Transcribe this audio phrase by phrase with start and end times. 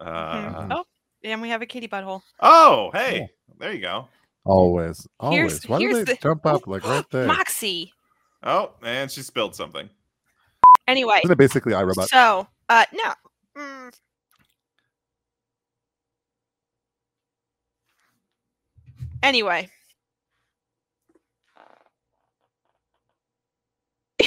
[0.00, 0.84] Uh, Oh,
[1.24, 2.22] and we have a kitty butthole.
[2.40, 4.08] oh, hey, there you go.
[4.44, 5.68] Always, Here's- always.
[5.68, 7.26] Why here's do they the- jump up like right there?
[7.26, 7.92] Moxie.
[8.42, 9.88] Oh, and she spilled something.
[10.86, 12.08] Anyway, Isn't it basically iRobot?
[12.08, 13.12] so uh no.
[13.56, 13.92] Mm.
[19.22, 19.68] Anyway.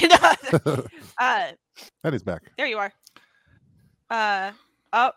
[0.00, 0.08] You
[1.20, 1.52] uh
[2.02, 2.42] and he's back.
[2.56, 2.92] there you are.
[4.10, 4.52] Uh
[4.92, 5.10] oh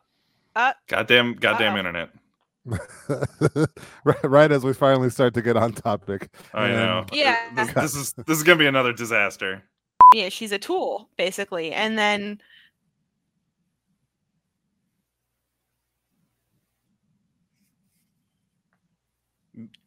[0.55, 1.79] uh Goddamn, goddamn Uh-oh.
[1.79, 2.09] internet.
[4.03, 6.29] right, right as we finally start to get on topic.
[6.53, 7.05] I and- know.
[7.11, 7.37] Yeah.
[7.55, 9.63] This, this is this is gonna be another disaster.
[10.13, 11.71] yeah, she's a tool, basically.
[11.73, 12.39] And then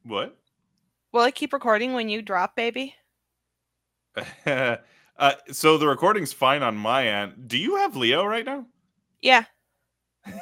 [0.04, 0.36] What?
[1.12, 2.94] will it keep recording when you drop, baby?
[4.46, 4.76] uh,
[5.52, 7.48] so the recording's fine on my end.
[7.48, 8.66] Do you have Leo right now?
[9.20, 9.44] Yeah.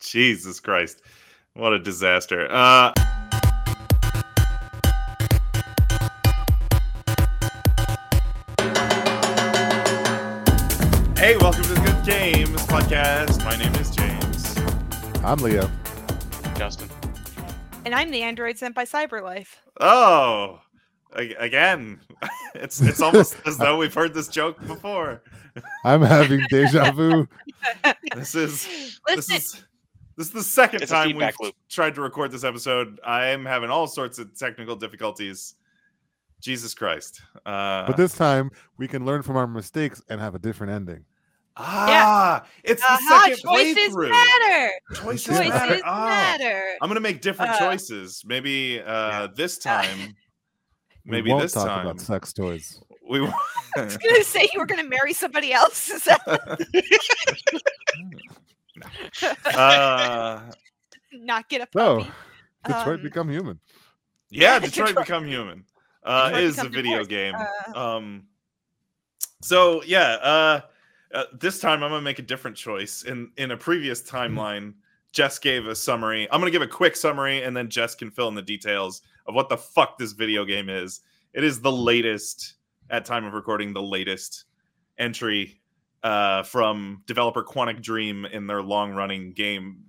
[0.00, 1.02] Jesus Christ.
[1.54, 2.50] What a disaster.
[2.50, 2.92] Uh
[11.16, 13.44] Hey, welcome to the Good Games podcast.
[13.44, 14.56] My name is James.
[15.22, 15.70] I'm Leo.
[16.56, 16.88] Justin.
[17.84, 19.56] And I'm the android sent by Cyberlife.
[19.80, 20.60] Oh,
[21.12, 22.00] again.
[22.54, 25.22] It's it's almost as though we've heard this joke before.
[25.84, 27.28] I'm having deja vu.
[28.14, 29.64] This is this is
[30.20, 31.54] this is the second It's time we've loop.
[31.70, 33.00] tried to record this episode.
[33.06, 35.54] I'm having all sorts of technical difficulties.
[36.42, 37.22] Jesus Christ.
[37.46, 41.04] Uh, But this time we can learn from our mistakes and have a different ending.
[41.56, 44.10] ah, it's the aha, second choices playthrough.
[44.10, 44.70] matter.
[44.94, 45.80] Choices, Choices matter.
[45.86, 46.64] Ah, matter.
[46.82, 48.22] I'm gonna make different Uh, choices.
[48.26, 50.14] Maybe uh, this time.
[51.06, 52.78] We Maybe won't this talk time about sex toys.
[53.08, 53.22] we.
[53.22, 53.34] won't-
[53.76, 55.90] I was gonna say you were gonna marry somebody else.
[59.14, 60.40] Is that uh,
[61.12, 62.10] not get a So, puppy?
[62.66, 63.60] Detroit Um, become human.
[64.30, 65.64] yeah, Yeah, Detroit Detroit- Become Human
[66.04, 67.10] uh, Detroit is a video Divorced.
[67.10, 67.34] game.
[67.74, 68.24] Uh, Um,
[69.42, 70.60] so yeah, uh,
[71.14, 73.02] uh, this time I'm gonna make a different choice.
[73.04, 74.74] In in a previous timeline,
[75.12, 76.28] Jess gave a summary.
[76.30, 79.34] I'm gonna give a quick summary, and then Jess can fill in the details of
[79.34, 81.00] what the fuck this video game is.
[81.32, 82.54] It is the latest,
[82.90, 84.44] at time of recording, the latest
[84.98, 85.60] entry
[86.02, 89.82] uh, from developer Quantic Dream in their long running game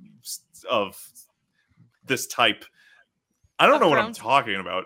[0.70, 0.98] of
[2.06, 2.66] this type.
[3.60, 4.86] I don't know what I'm talking about.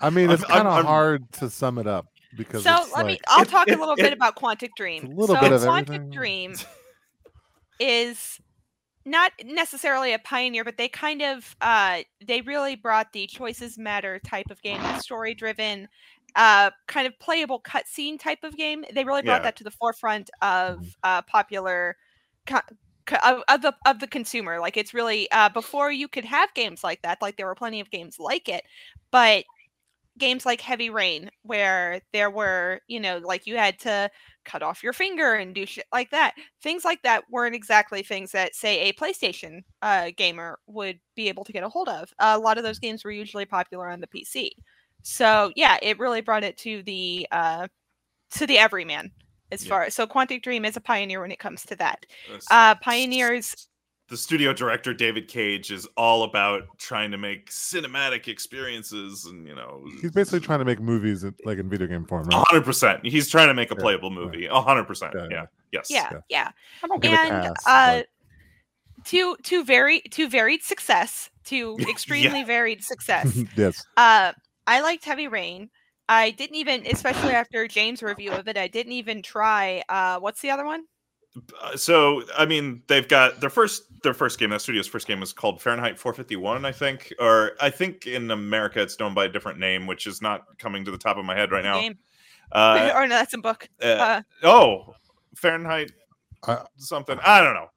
[0.00, 2.06] I mean, it's I'm- I'm- kind of hard to sum it up
[2.36, 3.18] because so it's let me.
[3.28, 5.04] I'll talk it- a little it- bit about Quantic Dream.
[5.04, 6.10] A little so bit of Quantic everything.
[6.10, 6.54] Dream
[7.80, 8.40] is
[9.04, 14.18] not necessarily a pioneer, but they kind of uh, they really brought the choices matter
[14.20, 15.88] type of game, that story driven,
[16.36, 18.84] uh, kind of playable cutscene type of game.
[18.94, 19.42] They really brought Yeah.
[19.42, 20.92] that to the forefront of Mhm.
[21.02, 21.96] uh, popular.
[22.46, 22.60] Co-
[23.06, 26.52] co- of, of the of the consumer like it's really uh before you could have
[26.54, 28.64] games like that like there were plenty of games like it
[29.10, 29.44] but
[30.18, 34.10] games like heavy rain where there were you know like you had to
[34.44, 38.32] cut off your finger and do shit like that things like that weren't exactly things
[38.32, 42.38] that say a playstation uh, gamer would be able to get a hold of a
[42.38, 44.50] lot of those games were usually popular on the pc
[45.02, 47.66] so yeah it really brought it to the uh
[48.32, 49.10] to the everyman
[49.52, 49.68] as Yeah.
[49.70, 53.68] far so quantic dream is a pioneer when it comes to that This- uh pioneers
[54.08, 59.54] the studio director David Cage is all about trying to make cinematic experiences, and you
[59.54, 62.26] know, he's basically trying to make movies in- like in video game form.
[62.26, 62.44] Right?
[62.48, 63.06] hundred percent.
[63.06, 64.18] He's trying to make a Yeah, playable right.
[64.32, 64.48] movie.
[64.50, 65.12] hundred percent.
[65.14, 65.28] Yeah, Yeah.
[65.30, 65.46] yeah.
[65.70, 65.86] Yes.
[65.90, 66.18] yeah Yeah.
[66.28, 66.50] yeah
[66.82, 68.02] I don't give a and pass, uh
[68.96, 74.32] but- to to very to varied success to extremely varied success yes, uh
[74.70, 75.68] i liked heavy rain
[76.08, 80.40] i didn't even especially after james review of it i didn't even try uh what's
[80.40, 80.84] the other one
[81.62, 84.50] Uh, So I mean, they've got their first their first game.
[84.50, 88.80] That studio's first game was called Fahrenheit 451, I think, or I think in America
[88.82, 91.36] it's known by a different name, which is not coming to the top of my
[91.36, 91.78] head right now.
[91.80, 91.98] game
[92.50, 94.94] Uh, or no that's a book uh, uh, oh,
[95.36, 95.92] Fahrenheit
[96.42, 97.18] Uh, something.
[97.22, 97.70] I don't know.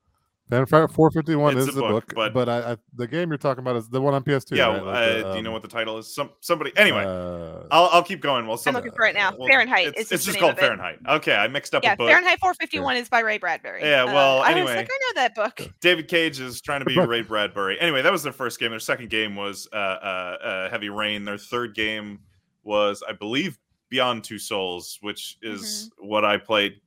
[0.50, 3.38] Fanfare 451 It's is a the book, book, but- but, I, I, the game you're
[3.38, 4.57] talking about is the one on PS2.
[4.57, 4.68] yeah.
[4.68, 4.84] right?
[4.84, 6.13] Like uh, the, do you know um, what the title is?
[6.13, 6.72] Some somebody.
[6.75, 8.45] Anyway, uh, I'll I'll keep going.
[8.45, 10.57] While i'm looking for it now well, fahrenheit It's, is it's the just called of
[10.57, 10.62] it.
[10.62, 11.00] Fahrenheit.
[11.07, 12.10] Okay, I mixed up yeah a book.
[12.10, 14.75] fahrenheit 451 is by ray bradbury Yeah, well, uh, i was anyway.
[14.75, 17.00] like i know that book David Cage is trying to be.
[17.00, 17.80] Ray Bradbury.
[17.80, 18.69] Anyway, that was their first game.
[18.72, 21.25] Their second game was uh, uh, uh, Heavy Rain.
[21.25, 22.19] Their third game
[22.63, 23.57] was, I believe,
[23.89, 26.80] Beyond Two Souls, which is what I played.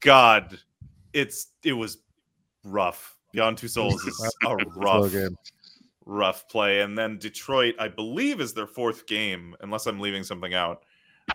[0.00, 0.58] God,
[1.12, 1.98] it's it was
[2.64, 3.16] rough.
[3.32, 5.36] Beyond Two Souls is a rough, game.
[6.06, 6.80] rough play.
[6.80, 10.84] And then Detroit, I believe, is their fourth game, unless I'm leaving something out.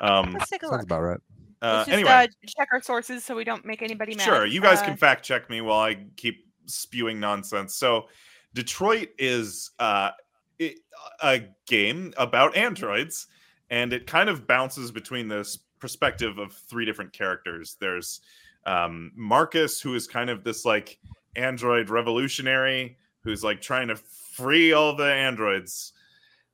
[0.02, 1.20] Um, let's take a Sounds look about right.
[1.62, 4.46] uh, let's just anyway, uh, check our sources so we don't make anybody mad Sure,
[4.46, 7.76] you guys Uh, can fact check me while I keep spewing nonsense.
[7.76, 8.08] So,
[8.54, 10.12] Detroit is uh,
[10.58, 10.80] it,
[11.22, 13.28] a game about androids,
[13.70, 17.78] and it kind of bounces between this perspective of three different characters.
[17.80, 18.22] There's
[18.66, 21.00] um, Marcus, who is kind of this like
[21.40, 25.94] android revolutionary who's like trying to free all the androids.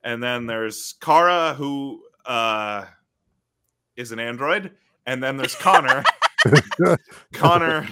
[0.03, 2.85] And then there's Kara, who uh,
[3.95, 4.71] is an android.
[5.05, 6.03] And then there's Connor.
[7.33, 7.87] Connor,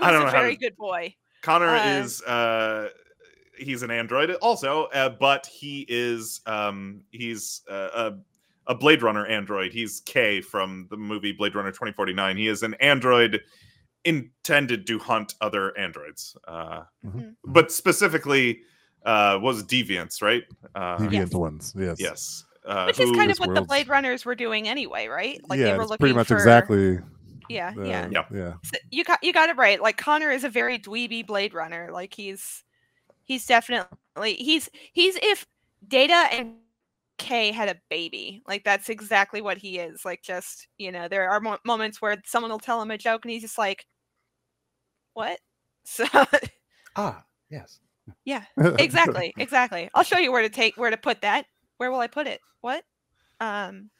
[0.00, 1.14] I don't He's know a very to- good boy.
[1.42, 2.88] Connor Uh, is uh,
[3.58, 9.26] he's an android also, uh, but he is um, he's uh, a a Blade Runner
[9.26, 9.72] android.
[9.72, 12.36] He's K from the movie Blade Runner 2049.
[12.36, 13.40] He is an android
[14.06, 17.34] intended to hunt other androids, uh, Mhm.
[17.44, 18.60] but specifically
[19.04, 20.42] uh, was deviants, right?
[20.74, 21.32] Uh, Deviant Yes.
[21.34, 21.74] ones.
[21.78, 22.00] Yes.
[22.00, 25.40] Yes, uh, Which is who- kind of what the Blade Runners were doing anyway, right?
[25.48, 26.98] Like yeah, they were looking pretty much for exactly.
[27.48, 28.08] Yeah, the- yeah.
[28.10, 28.24] Yeah.
[28.32, 28.54] Yeah.
[28.64, 29.80] So you got you got it right.
[29.80, 31.90] Like Connor is a very dweeby Blade Runner.
[31.92, 32.64] Like he's
[33.22, 35.46] he's definitely he's he's if
[35.86, 36.56] Data and
[37.18, 38.42] K had a baby.
[38.48, 40.04] Like that's exactly what he is.
[40.04, 43.24] Like just you know, there are mo- moments where someone will tell him a joke
[43.24, 43.86] and he's just like,
[45.16, 45.40] "What?"
[45.84, 46.04] So
[46.96, 47.78] Ah, yes.
[48.24, 48.44] yeah,
[48.78, 49.88] exactly, exactly.
[49.94, 51.46] I'll show you where to take where to put that.
[51.78, 52.40] Where will I put it?
[52.60, 52.84] What?
[53.40, 53.90] Um.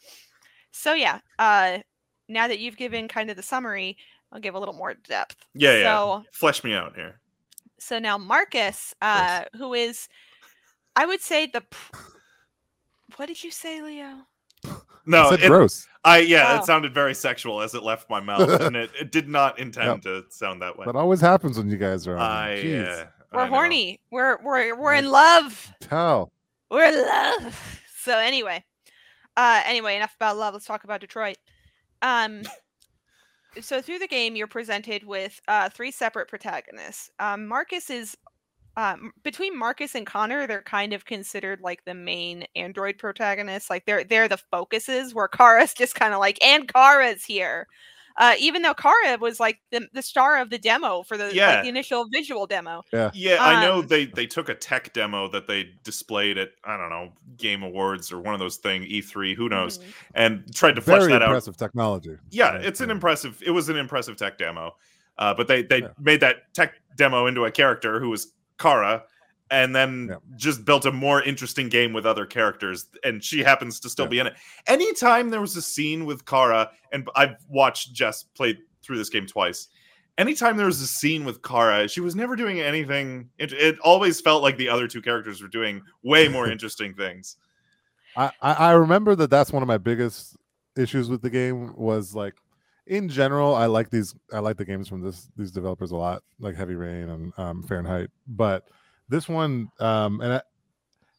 [0.73, 1.21] So yeah.
[1.39, 1.79] Uh.
[2.29, 3.97] Now that you've given kind of the summary,
[4.33, 5.37] I'll give a little more depth.
[5.55, 5.85] yeah, yeah.
[5.97, 7.21] So Flesh me out here.
[7.79, 10.09] so now Marcus, uh, who is,
[10.97, 11.61] I would say the.
[11.61, 11.97] pr-
[13.17, 14.27] What did you say, Leo?
[15.06, 15.87] No, It's it, gross.
[16.05, 16.58] I yeah, Oh.
[16.58, 20.03] it sounded very sexual as it left my mouth, and it, it did not intend
[20.03, 20.85] to sound that way.
[20.87, 22.23] That always happens when you guys are on.
[22.23, 22.87] I, here.
[22.87, 23.05] uh,
[23.37, 23.50] We're I know.
[23.55, 24.00] horny.
[24.11, 25.73] We're we're we're in love.
[25.81, 26.32] Tell.
[26.70, 27.81] We're in love.
[28.06, 28.64] So anyway,
[29.37, 30.55] uh, anyway, enough about love.
[30.55, 31.38] Let's talk about Detroit.
[32.03, 32.43] Um,
[33.61, 37.11] so through the game, you're presented with uh, three separate protagonists.
[37.19, 38.17] Um, Marcus is
[38.76, 40.46] um, between Marcus and Connor.
[40.46, 43.70] They're kind of considered like the main android protagonists.
[43.70, 45.14] Like they're they're the focuses.
[45.14, 47.67] Where Kara's just kind of like, and Kara's here.
[48.19, 51.56] Uh, even though Kara was like the, the star of the demo for the, Yeah.
[51.56, 52.82] like, the initial visual demo.
[52.90, 53.37] Yeah, Yeah.
[53.44, 56.88] I know Um, they they took a tech demo that they displayed at I don't
[56.88, 59.82] know Game Awards or one of those thing E3, who knows, Mhm.
[60.14, 61.29] and tried to flesh Very that out.
[61.29, 62.17] impressive technology.
[62.31, 63.43] Yeah, Right, it's an impressive.
[63.44, 64.76] It was an impressive tech demo,
[65.19, 65.88] uh, but they they Yeah.
[65.99, 69.05] made that tech demo into a character who was Kara,
[69.50, 70.17] and then Yeah.
[70.37, 74.11] just built a more interesting game with other characters, and she happens to still Yeah.
[74.11, 74.35] be in it.
[74.67, 79.26] Anytime there was a scene with Kara, and I've watched Jess play through this game
[79.26, 79.69] twice.
[80.19, 83.29] Anytime there was a scene with Kara, she was never doing anything.
[83.38, 87.37] It, it always felt like the other two characters were doing way more interesting things.
[88.17, 90.37] I, I I remember that that's one of my biggest
[90.75, 92.35] issues with the game was like
[92.87, 96.23] in general I like these I like the games from this these developers a lot
[96.38, 98.69] like Heavy Rain and um, Fahrenheit but
[99.09, 100.43] this one um and I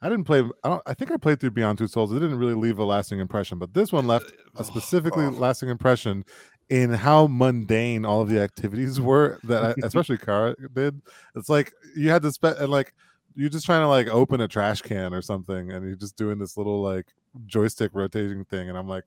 [0.02, 2.12] I didn't play I don't I think I played through Beyond Two Souls.
[2.12, 5.30] It didn't really leave a lasting impression but this one left a specifically Oh.
[5.30, 6.24] lasting impression
[6.70, 11.02] in how mundane all of the activities were that I, especially Kara did.
[11.36, 12.94] It's like you had to spend and like
[13.36, 16.38] you're just trying to like open a trash can or something and you're just doing
[16.40, 17.08] this little like
[17.46, 19.04] joystick rotating thing and i'm like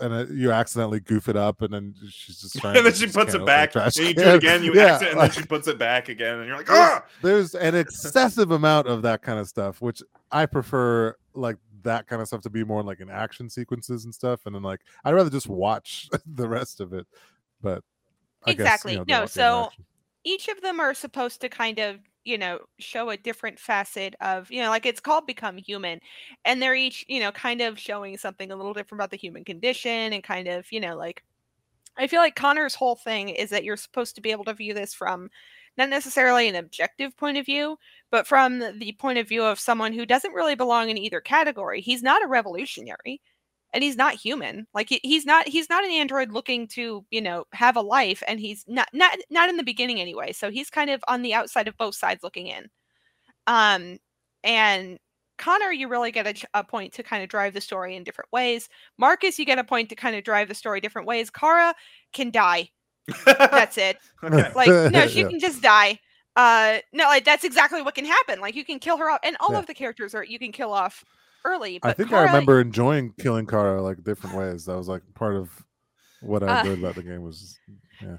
[0.00, 2.98] and uh, you accidentally goof it up and then she's just trying and to then
[2.98, 3.72] she puts it back.
[3.72, 4.62] trash And you do it again.
[4.64, 6.78] You Yeah, exit, and like, then she puts it back again, and you're like, there's,
[6.78, 7.04] ah.
[7.22, 10.02] there's an excessive amount of that kind of stuff which
[10.32, 14.14] i prefer like that kind of stuff to be more like in action sequences and
[14.14, 17.06] stuff and then like i'd rather just watch the rest of it
[17.62, 17.82] but
[18.46, 18.92] I guess, Exactly.
[18.92, 19.70] you know, No, the- the so-
[20.24, 24.50] each of them are supposed to kind of you know show a different facet of
[24.50, 26.00] you know like it's called become human
[26.44, 29.44] and they're each you know kind of showing something a little different about the human
[29.44, 31.22] condition and kind of you know like
[31.96, 34.74] i feel like connor's whole thing is that you're supposed to be able to view
[34.74, 35.28] this from
[35.76, 37.76] not necessarily an objective point of view
[38.10, 41.80] but from the- point of view of someone who doesn't really belong in either category.
[41.80, 43.20] He's not a revolutionary
[43.74, 47.20] and he's not human like he- he's not he's not an android looking to you
[47.20, 50.70] know have a life and he's not not not in the beginning anyway so he's
[50.70, 52.70] kind of on the outside of both sides looking in.
[53.46, 53.98] Um
[54.42, 54.98] and
[55.36, 58.30] connor you really get a, a point to kind of drive the story in different
[58.32, 58.68] ways.
[58.98, 61.28] Marcus you get a point to kind of drive the story different ways.
[61.30, 61.74] Kara
[62.12, 62.70] can die.
[63.26, 63.96] That's it.
[64.22, 64.50] Okay.
[64.54, 65.28] like no she Yeah.
[65.28, 65.98] can just die.
[66.36, 68.40] Uh no like that's exactly what can happen.
[68.40, 69.58] Like you can kill her off and all Yeah.
[69.58, 71.04] of the characters are you can kill off
[71.44, 74.64] early but I think Kara, I remember enjoying killing Kara like different ways.
[74.66, 75.50] That was like part of
[76.22, 77.58] what I Uh, about the game was
[78.02, 78.16] yeah.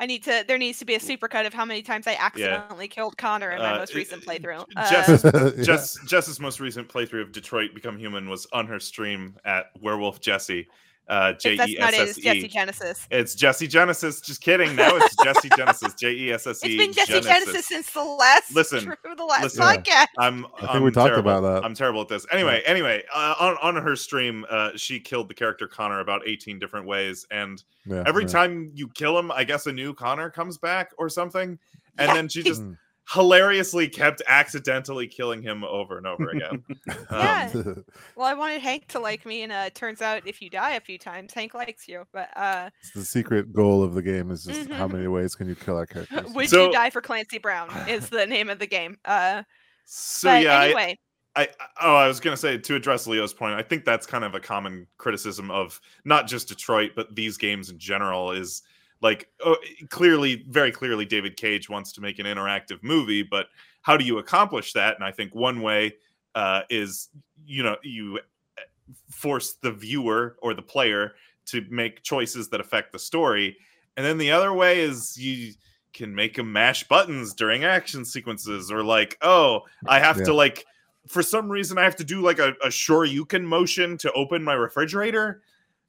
[0.00, 0.44] I need to.
[0.46, 3.58] There needs to be a supercut of how many times I accidentally killed Connor in
[3.58, 4.64] my Uh, most recent uh, playthrough.
[4.88, 5.62] Jess- Uh, Yeah.
[5.64, 10.20] Jess Jess's most recent playthrough of Detroit Become Human was on her stream at Werewolf
[10.20, 10.68] Jesse,
[11.08, 12.48] Uh, J If that's E not S it, S it's Jesse E.
[12.48, 13.06] Genesis.
[13.10, 14.20] It's Jesse Genesis.
[14.20, 14.76] Just kidding.
[14.76, 15.94] Now it's Jesse Genesis.
[15.94, 16.76] J E S S It's E.
[16.76, 19.62] been Jesse Genesis since the last Listen, true, the last listen.
[19.62, 20.06] podcast.
[20.18, 20.44] I'm.
[20.56, 21.30] I think I'm we talked terrible.
[21.30, 21.64] about that.
[21.64, 22.26] I'm terrible at this.
[22.30, 26.58] Anyway, anyway, uh, on on her stream, uh, she killed the character Connor about 18
[26.58, 28.28] different ways, and Yeah, every yeah.
[28.28, 31.58] time you kill him, I guess a new Connor comes back or something,
[31.96, 32.14] and Yeah.
[32.14, 32.76] then she just Mm.
[33.12, 36.62] Hilariously kept accidentally killing him over and over again.
[37.10, 37.50] Yeah.
[37.54, 37.84] Um,
[38.16, 40.72] Well, I wanted Hank to like me, and uh, it turns out if you die
[40.72, 42.04] a few times, Hank likes you.
[42.12, 44.92] But uh, It's the secret goal of the game is just how Mhm.
[44.92, 46.32] many ways can you kill our characters?
[46.32, 47.70] would So- you die for Clancy Brown?
[47.88, 48.98] Is the name of the game.
[49.04, 49.42] Uh,
[49.84, 50.98] so but yeah, I- anyway,
[51.36, 51.48] I
[51.80, 53.54] oh, I was gonna say to address Leo's point.
[53.54, 57.70] I think that's kind of a common criticism of not just Detroit, but these games
[57.70, 58.32] in general.
[58.32, 58.62] Is
[59.00, 59.56] like oh,
[59.90, 63.46] clearly, very clearly, David Cage wants to make an interactive movie, but
[63.82, 64.96] how do you accomplish that?
[64.96, 65.94] And I think one way
[66.34, 67.08] uh, is
[67.46, 68.18] you know you
[68.58, 68.62] uh,
[69.10, 71.12] force the viewer or the player
[71.46, 73.56] to make choices that affect the story,
[73.96, 75.52] and then the other way is you
[75.94, 80.24] can make them mash buttons during action sequences or like oh i have Yeah.
[80.24, 80.66] to like
[81.08, 84.12] for some reason i have to do like a, a sure you can motion to
[84.12, 85.40] open my refrigerator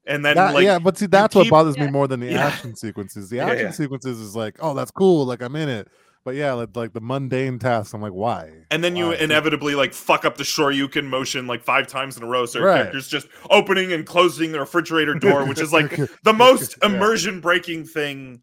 [0.09, 2.27] and then That- like yeah, but see, that's what keep- bothers me more than the
[2.31, 2.47] Yeah.
[2.47, 3.29] action sequences.
[3.29, 3.71] The action yeah.
[3.71, 5.87] sequences is like, oh, that's cool, like I'm in it.
[6.25, 8.51] But yeah, like, like the mundane tasks, I'm like, why?
[8.69, 12.27] and then you inevitably like fuck up the can motion like five times in a
[12.27, 12.75] row so Right.
[12.81, 17.85] character's just opening and closing the refrigerator door which is like the most immersion breaking
[17.85, 18.41] thing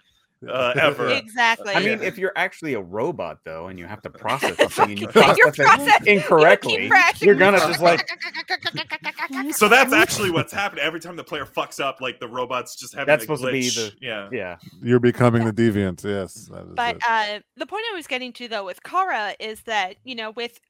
[0.49, 1.09] uh, ever.
[1.09, 1.75] exactly.
[1.75, 2.07] I mean, Yeah.
[2.09, 5.13] if you're actually a robot though, and you have to process something and you You're
[5.13, 8.09] process it processing- incorrectly, crashing you're gonna just like
[9.53, 12.95] so that's actually what's happening every time the player fucks up like the robot's just
[12.95, 14.57] having That's a supposed to be the- yeah yeah.
[14.83, 16.05] You're becoming the deviant.
[16.05, 17.03] Yes, that is but it.
[17.09, 20.61] uh, the point I was getting to though with Kara is that you know with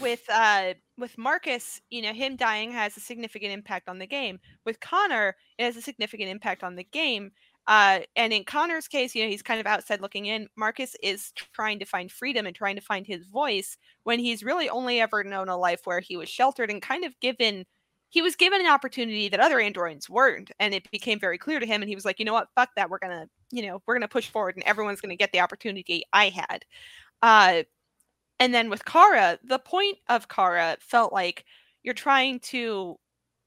[0.00, 4.38] with uh with Marcus, you know, him dying has a significant impact on the game.
[4.64, 7.32] With Connor, it has a significant impact on the game.
[7.66, 10.48] Uh, and in Connor's case, you know, he's kind of outside looking in.
[10.56, 14.68] Marcus is trying to find freedom and trying to find his voice when he's really
[14.68, 17.64] only ever known a life where he was sheltered and kind of given
[18.12, 21.66] he was given an opportunity that other androids weren't and it became very clear to
[21.66, 23.94] him and he was like you know what fuck that we're gonna you know we're
[23.94, 26.64] gonna push forward and everyone's gonna get the opportunity i had
[27.22, 27.62] uh
[28.38, 31.44] and then with kara the point of kara felt like
[31.82, 32.96] you're trying to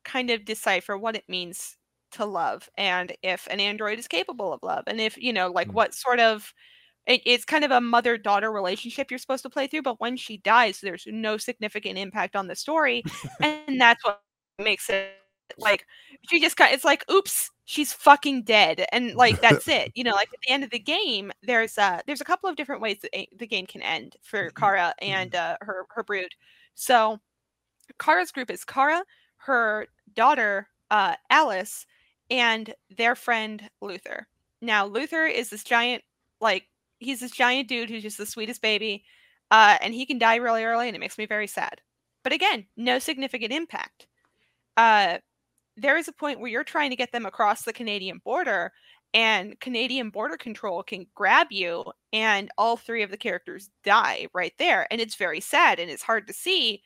[0.04, 1.78] kind of decipher what it means
[2.12, 5.70] to love and if an android is capable of love and if you know like
[5.70, 5.74] Mm.
[5.74, 6.54] what sort of
[7.08, 10.18] it, it's kind of a mother daughter relationship you're supposed to play through but when
[10.18, 13.06] she dies there's no significant impact on the story
[13.42, 14.22] and that's what
[14.60, 15.14] makes it
[15.60, 15.86] like
[16.30, 20.12] she just kind it's like oops she's fucking dead and like that's it you know
[20.14, 22.98] like at the end of the game there's uh there's a couple of different ways
[23.02, 26.30] that a- the game can end for kara and uh her her brood
[26.76, 27.20] so
[28.00, 29.04] kara's group is kara
[29.38, 31.86] her daughter uh alice
[32.30, 34.28] and their friend luther
[34.62, 36.04] now luther is this giant
[36.42, 36.64] like
[37.00, 39.04] he's this giant dude who's just the sweetest baby
[39.52, 41.82] uh and he can die really early and it makes me very sad
[42.24, 44.08] but again no significant impact
[44.78, 45.18] uh,
[45.78, 48.72] there is a point where you're trying to get them across the Canadian border,
[49.14, 54.54] and Canadian border control can grab you, and all three of the characters die right
[54.58, 54.88] there.
[54.92, 56.82] And it's very sad and it's hard to see,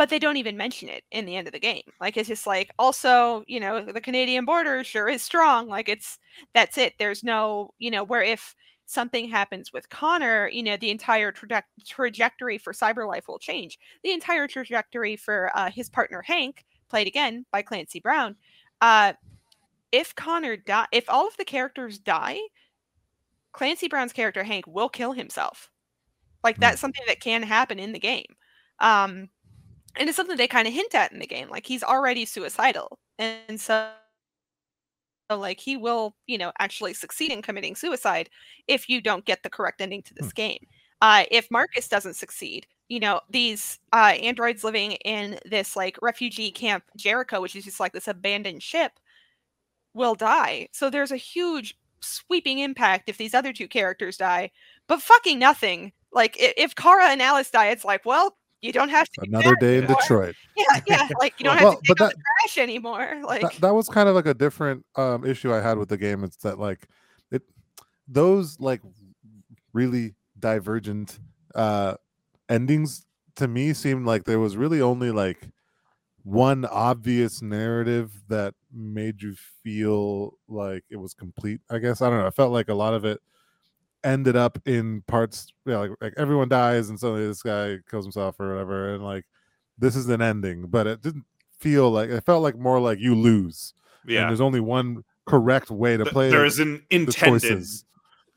[0.00, 1.82] but they don't even mention it in the end of the game.
[2.00, 5.68] Like, it's just like, also, you know, the Canadian border sure is strong.
[5.68, 6.18] Like, it's
[6.54, 6.94] that's it.
[6.98, 8.54] There's no, you know, where if
[8.86, 13.78] something happens with Connor, you know, the entire traje- trajectory for Cyberlife will change.
[14.02, 18.36] The entire trajectory for uh, his partner Hank played again by Clancy Brown.
[18.80, 19.12] Uh,
[19.92, 22.38] if Connor die, if all of the characters die,
[23.52, 25.70] Clancy Brown's character Hank will kill himself.
[26.42, 26.62] Like Hmm.
[26.62, 28.34] that's something that can happen in the game.
[28.78, 29.28] Um,
[29.96, 31.48] and it's something they kind of hint at in the game.
[31.50, 33.90] Like he's already suicidal, and so
[35.30, 38.28] like he will, you know, actually succeed in committing suicide
[38.66, 40.58] if you don't get the correct ending to this game.
[41.00, 46.50] Uh, if Marcus doesn't succeed, you know, these uh, androids living in this like refugee
[46.50, 48.92] camp Jericho, which is just like this abandoned ship,
[49.94, 50.68] will die.
[50.72, 54.50] So there's a huge sweeping impact if these other two characters die,
[54.88, 55.92] but fucking nothing.
[56.12, 59.50] Like i- if Kara and Alice die, it's like, well, you don't have to Another
[59.50, 59.86] that day in.
[59.86, 60.34] Detroit.
[60.56, 61.08] Yeah, yeah.
[61.18, 63.22] Like you don't Well, have to take but the trash anymore.
[63.24, 65.96] Like that, that was kind of like a different um issue I had with the
[65.96, 66.22] game.
[66.24, 66.86] It's that like
[67.30, 67.42] it
[68.08, 68.82] those like
[69.72, 71.18] really divergent
[71.54, 71.94] uh
[72.48, 75.48] endings to me seemed like there was really only like
[76.24, 81.60] one obvious narrative that made you feel like it was complete.
[81.70, 82.26] I guess I don't know.
[82.26, 83.20] I felt like a lot of it
[84.02, 88.38] ended up in parts yeah, like like everyone dies and suddenly this guy kills himself
[88.40, 89.24] or whatever and like
[89.78, 91.24] this is an ending, but it didn't
[91.58, 93.74] feel like it felt like more like you lose
[94.06, 94.26] Yeah.
[94.26, 97.66] there's only one correct way to play There is an intended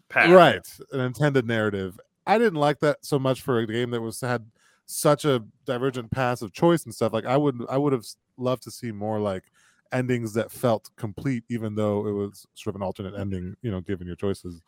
[0.09, 0.29] path.
[0.29, 4.19] right an intended narrative i didn't like that so much for a game that was
[4.21, 4.45] had
[4.85, 8.05] such a divergent paths of choice and stuff like i would i would have
[8.37, 9.45] loved to see more like
[9.93, 13.79] endings that felt complete even though it was sort of an alternate ending you know
[13.79, 14.61] given your choices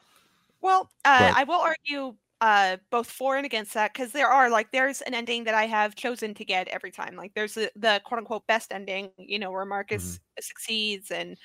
[0.66, 4.72] Well, uh, I will argue uh, both for and against that because there are like
[4.72, 7.16] there's an ending that I have chosen to get every time.
[7.16, 11.38] Like there's the, the quote unquote best ending, you know, where Marcus succeeds and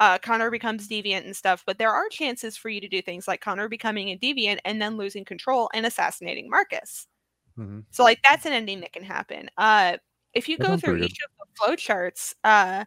[0.00, 1.64] uh, Connor becomes deviant and stuff.
[1.66, 4.80] But there are chances for you to do things like Connor becoming a deviant and
[4.82, 7.06] then losing control and assassinating Marcus.
[7.56, 7.86] Mhm.
[7.92, 9.50] So like that's an ending that can happen.
[9.56, 9.98] Uh,
[10.34, 12.84] if you That go through each of the flow charts, uh,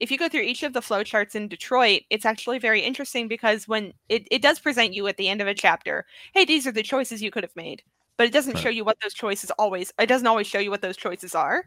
[0.00, 3.28] if you go through each of the flow charts in Detroit, it's actually very interesting
[3.28, 6.66] because when it, it does present you at the end of a chapter, hey, these
[6.66, 7.82] are the choices you could have made.
[8.16, 8.58] But it doesn't Right.
[8.58, 11.66] show you what those choices always it doesn't always show you what those choices are.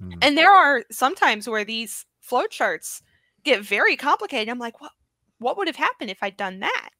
[0.00, 0.22] Mhm.
[0.22, 3.02] And there are sometimes where these flow charts
[3.44, 4.48] get very complicated.
[4.48, 4.92] I'm like, what
[5.38, 6.90] what would have happened if I'd done that?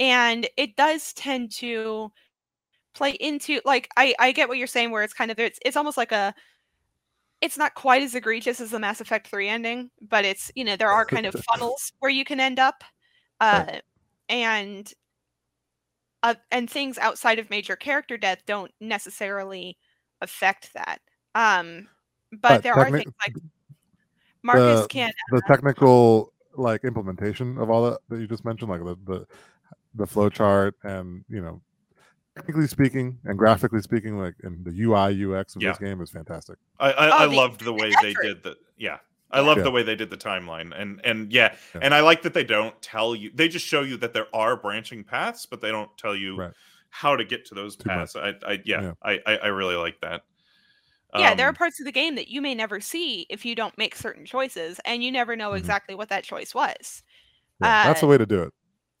[0.00, 2.12] And it does tend to
[2.94, 5.76] play into like I I get what you're saying where it's kind of it's it's
[5.78, 6.34] almost like a
[7.40, 10.76] it's not quite as egregious as the Mass Effect 3 ending, but it's you know
[10.76, 12.82] there are kind of funnels where you can end up
[13.40, 13.82] uh Right.
[14.28, 14.92] and
[16.22, 19.76] uh, and things outside of major character death don't necessarily
[20.22, 20.98] affect that.
[21.34, 21.88] Um
[22.32, 23.36] but, But there are things like
[24.42, 28.80] Marcus the- can the technical like implementation of all that that you just mentioned like
[28.80, 29.26] the the,
[29.94, 31.60] the flow chart and you know
[32.36, 35.70] technically speaking and graphically speaking like and the ui ux of Yeah.
[35.70, 38.56] this game is fantastic I I, I Oh, the- loved the way they did the
[38.76, 38.98] yeah.
[39.30, 39.64] I love Yeah.
[39.64, 41.80] the way they did the timeline and and yeah, Yeah.
[41.82, 44.56] and I like that they don't tell you they just show you that there are
[44.56, 46.52] branching paths, but they don't tell you Right.
[46.90, 48.14] how to get to those Too paths.
[48.14, 48.92] I I yeah, Yeah.
[49.02, 50.22] I, I I really like that.
[51.16, 53.54] yeah, there are Um, parts of the game that you may never see if you
[53.56, 55.58] don't make certain choices, and you never know Mhm.
[55.58, 57.02] exactly what that choice was.
[57.60, 58.52] yeah, that's the Uh, way to do it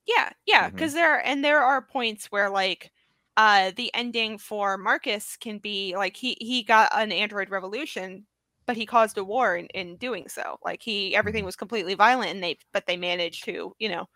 [0.06, 2.90] Yeah, yeah, because there and there are points where like
[3.36, 8.26] uh the ending for Marcus can be like he he got an android revolution,
[8.66, 10.58] but he caused a war in, in doing so.
[10.64, 11.46] Like he everything Mhm.
[11.46, 14.06] was completely violent and they but they managed to, you know,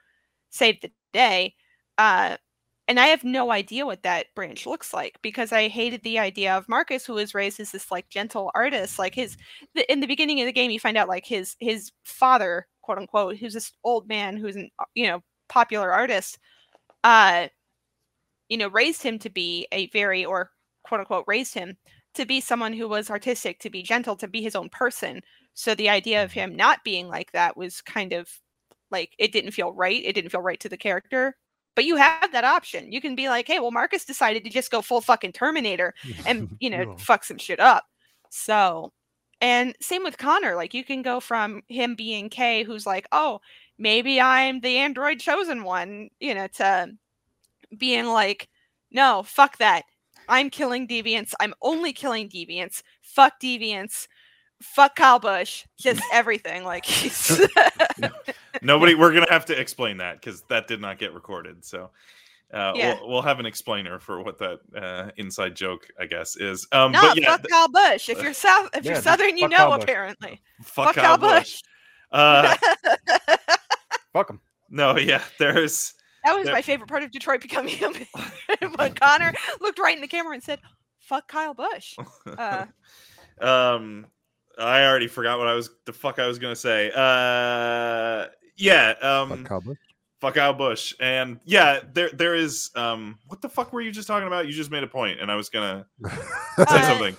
[0.50, 1.54] save the day.
[1.98, 2.37] Uh
[2.88, 6.57] and I have no idea what that branch looks like because I hated the idea
[6.57, 8.98] of Marcus, who was raised as this like gentle artist.
[8.98, 9.37] Like his,
[9.74, 12.98] the, in the beginning of the game, you find out like his his father, quote
[12.98, 16.38] unquote, who's this old man who's an you know popular artist,
[17.04, 17.48] uh,
[18.48, 20.50] you know, raised him to be a very or
[20.84, 21.76] quote unquote raised him
[22.14, 25.20] to be someone who was artistic, to be gentle, to be his own person.
[25.54, 26.40] So the idea of mm-hmm.
[26.40, 28.28] him not being like that was kind of
[28.90, 30.02] like it didn't feel right.
[30.04, 31.37] It didn't feel right to the character.
[31.76, 32.90] But you have that option.
[32.90, 35.94] You can be like, hey, well, Marcus decided to just go full fucking Terminator
[36.26, 37.84] and you know fuck some shit up.
[38.30, 38.92] So,
[39.40, 40.56] and same with Connor.
[40.56, 43.40] Like you can go from him being K, who's like, oh,
[43.78, 46.90] maybe I'm the android chosen one, you know, to
[47.76, 48.48] being like,
[48.90, 49.83] no, fuck that.
[50.28, 51.33] I'm killing deviants.
[51.40, 52.83] I'm only killing deviants.
[53.02, 54.07] Fuck deviants.
[54.62, 55.64] Fuck Kyle Busch.
[55.78, 56.64] Just everything.
[56.64, 57.40] Like he's
[58.62, 61.64] Nobody, we're gonna have to explain that because that did not get recorded.
[61.64, 61.90] So
[62.52, 62.94] uh, Yeah.
[63.00, 66.66] we'll, we'll have an explainer for what that uh, inside joke, I guess, is.
[66.72, 68.09] Um, no, but yeah, fuck Kyle Busch.
[68.09, 69.57] If you're south, if Yeah, you're southern, you know.
[69.57, 69.83] Kyle Busch.
[69.85, 71.61] Apparently, fuck, Kyle Busch.
[72.11, 72.57] Uh,
[74.12, 74.40] Fuck him.
[74.70, 75.94] no, yeah, there's
[76.29, 78.07] That was There- my favorite part of Detroit becoming human.
[78.77, 80.61] when Connor looked right in the camera and said,
[81.01, 82.67] "Fuck Kyle Busch." Uh,
[83.41, 84.07] um,
[84.59, 86.91] I already forgot what I was the fuck I was gonna say.
[86.95, 89.79] Uh, yeah, um, Fuck Kyle Busch.
[90.21, 94.07] fuck Kyle Busch, and yeah, there there is um, what the fuck were you just
[94.07, 94.47] talking about?
[94.47, 96.12] You just made a point, and I was gonna say
[96.59, 97.17] Uh, something.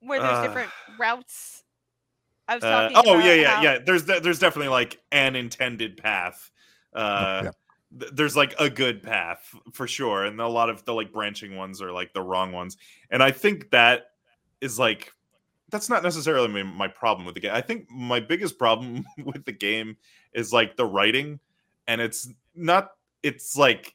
[0.00, 1.64] where there's Uh, different routes.
[2.46, 3.78] I was Uh, oh about yeah, yeah, how- yeah.
[3.84, 6.50] There's there's definitely like an intended path.
[6.94, 7.50] Uh, yeah.
[7.98, 11.56] Th- there's like a good path for sure, and a lot of the like branching
[11.56, 12.76] ones are like the wrong ones.
[13.10, 14.10] And I think that
[14.60, 15.12] is like
[15.70, 17.54] that's not necessarily my, my problem with the game.
[17.54, 19.96] I think my biggest problem with the game
[20.32, 21.40] is like the writing,
[21.86, 22.90] and it's not.
[23.22, 23.94] It's like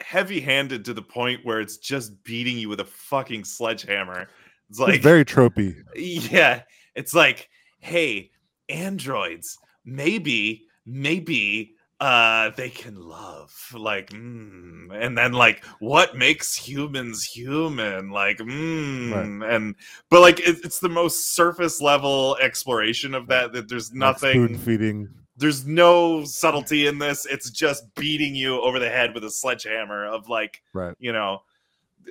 [0.00, 4.28] heavy-handed to the point where it's just beating you with a fucking sledgehammer.
[4.68, 5.76] It's like it's very tropey.
[5.94, 6.62] yeah
[6.94, 7.48] it's like
[7.80, 8.30] hey
[8.68, 14.88] androids maybe maybe uh they can love like mm.
[14.92, 19.54] and then like what makes humans human like mm.
[19.54, 19.76] and
[20.10, 24.58] but like it, it's the most surface level exploration of that that there's nothing spoon
[24.58, 25.08] feeding.
[25.36, 30.04] there's no subtlety in this it's just beating you over the head with a sledgehammer
[30.04, 30.96] of like Right.
[30.98, 31.42] you know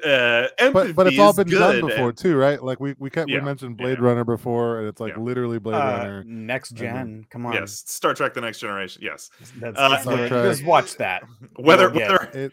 [0.05, 2.61] uh, empathy but but it's all been done before and- too, right?
[2.63, 4.05] Like we we kept Yeah, we mentioned Blade yeah.
[4.05, 5.21] Runner before, and it's like Yeah.
[5.21, 6.23] literally Blade Uh, Runner.
[6.25, 7.25] next And then- gen.
[7.29, 7.53] Come on.
[7.53, 9.01] yes, Star Trek: The Next Generation.
[9.03, 10.43] Yes, That's, Uh, that's Star Trek.
[10.43, 11.23] just watch that.
[11.57, 12.51] whether You'll whether It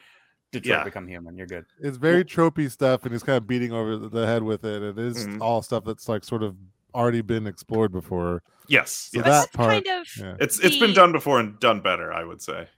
[0.53, 0.85] Detroit Yeah.
[0.85, 1.37] become human.
[1.37, 1.67] You're good.
[1.81, 4.83] it's very tropey stuff, and he's kind of beating over the- the head with it.
[4.83, 5.41] It is Mhm.
[5.41, 6.57] all stuff that's like sort of
[6.95, 8.43] already been explored before.
[8.67, 9.25] yes, So yes.
[9.25, 10.37] That that's part- kind of Yeah.
[10.41, 12.13] it's it's been done before and done better.
[12.13, 12.69] I would say.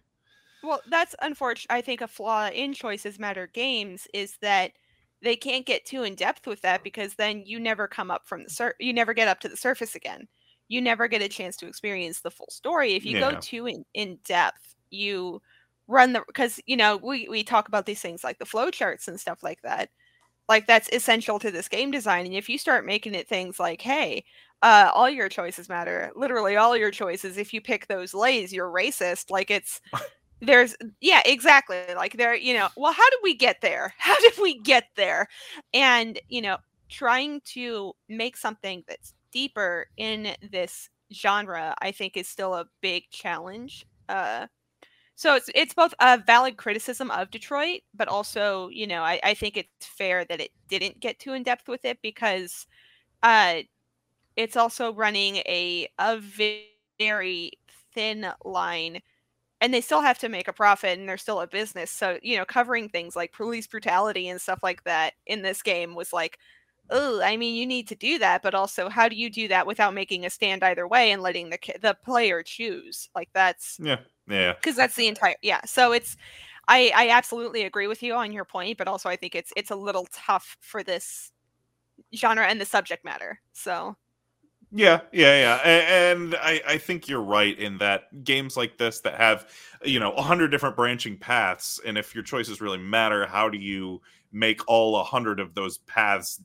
[0.63, 1.73] Well, that's unfortunate.
[1.75, 4.73] I think a flaw in Choices Matter games is that
[5.23, 8.45] they can't get too in depth with that because then you never come up from
[8.45, 10.29] the sur- you never get up to the surface again.
[10.69, 12.93] You never get a chance to experience the full story.
[12.95, 13.19] If you Yeah.
[13.19, 15.41] go too in, in depth, you
[15.89, 19.09] run the because you know we we talk about these things like the flow charts
[19.09, 19.91] and stuff like that.
[20.49, 22.27] Like that's essential to this game design.
[22.27, 24.25] And if you start making it things like, hey,
[24.63, 27.39] uh, all your choices matter, literally all your choices.
[27.39, 29.31] If you pick those lays, you're racist.
[29.31, 29.81] Like it's
[30.41, 33.95] there's yeah exactly like there you know well how did we get there?
[33.99, 35.29] How did we get there?
[35.75, 42.29] And you know trying to make something that's deeper in this genre i think is
[42.29, 44.47] still a big challenge uh
[45.17, 49.35] so it's it's both a valid criticism of detroit but also you know i, I
[49.35, 52.67] think it's fair that it didn't get too in depth with it because
[53.23, 53.57] uh
[54.37, 57.53] it's also running a a very
[57.95, 59.01] thin line
[59.61, 62.37] and they still have to make a profit and they're still a business so you
[62.37, 66.39] know covering things like police brutality and stuff like that in this game was like
[66.91, 69.67] oh i mean you need to do that but also how do you do that
[69.67, 74.01] without making a stand either way and letting the the player choose like that's Yeah,
[74.29, 74.55] yeah.
[74.55, 76.17] because that's the entire yeah so it's
[76.69, 79.71] i i absolutely agree with you on your point but also i think it's it's
[79.71, 81.33] a little tough for this
[82.15, 83.97] genre and the subject matter so
[84.73, 89.15] Yeah, yeah, yeah, and I, I think you're right in that games like this that
[89.17, 89.49] have,
[89.85, 93.59] you know, a hundred different branching paths, and if your choices really matter, how do
[93.59, 94.01] you
[94.33, 96.41] make all a hundred of those paths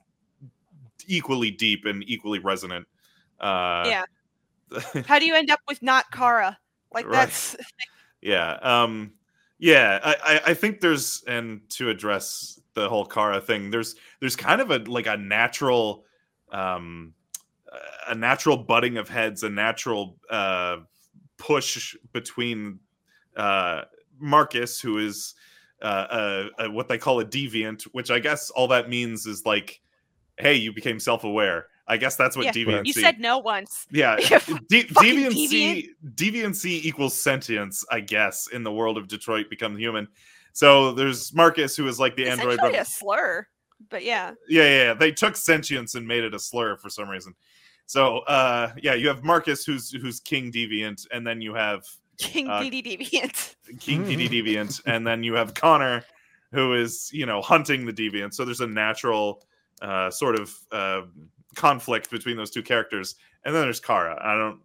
[1.08, 2.88] equally deep and equally resonant?
[3.40, 4.04] Uh, yeah
[5.06, 6.58] how do you end up with not kara
[6.94, 7.14] like Right.
[7.16, 7.56] that's
[8.22, 9.12] yeah um
[9.60, 14.36] yeah I, I i think there's and to address the whole kara thing there's there's
[14.36, 16.06] kind of a like a natural
[16.52, 17.14] um
[18.08, 20.78] a natural butting of heads a natural uh
[21.38, 22.80] push between
[23.36, 23.82] uh
[24.20, 25.36] marcus who is
[25.82, 29.46] uh, uh, uh what they call a deviant which i guess all that means is
[29.46, 29.82] like
[30.38, 31.68] hey you became self-aware.
[31.88, 33.86] I guess that's what Yeah, deviancy you said no once.
[33.92, 34.16] Yeah,
[34.70, 40.08] de- deviancy deviancy equals sentience, I guess, in the world of Detroit Become Human.
[40.54, 42.54] So there's Marcus, who is like the android.
[42.56, 43.48] essentially a slur
[43.90, 44.32] but yeah.
[44.48, 47.36] Yeah, yeah, yeah, they took sentience and made it a slur for some reason.
[47.86, 51.86] So uh, yeah, you have Marcus, who's who's King Deviant, and then you have
[52.18, 54.28] king Uh, DD deviant King Mm.
[54.28, 56.04] DD Deviant, and then you have Connor,
[56.52, 58.34] who is you know hunting the Deviant.
[58.34, 59.44] So there's a natural
[59.82, 61.02] uh, sort of uh,
[61.56, 64.20] conflict between those two characters, and then there's Kara.
[64.24, 64.60] I don't.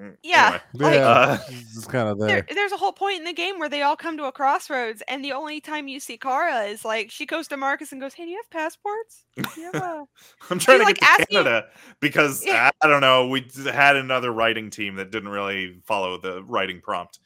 [0.00, 0.46] Mm, Yeah.
[0.46, 0.60] anyway.
[0.74, 2.46] Like- yeah, Uh, it's kind of there, there.
[2.54, 5.24] there's a whole point in the game where they all come to a crossroads and
[5.24, 8.24] the only time you see Kara is like she goes to Marcus and goes, Hey,
[8.24, 9.24] do you have passports?
[9.36, 9.70] Do you
[10.50, 11.66] I'm trying to like, get to ask you- Canada
[12.00, 12.70] because Yeah.
[12.82, 13.28] I don't know.
[13.28, 17.18] We had another writing team that didn't really follow the writing prompt.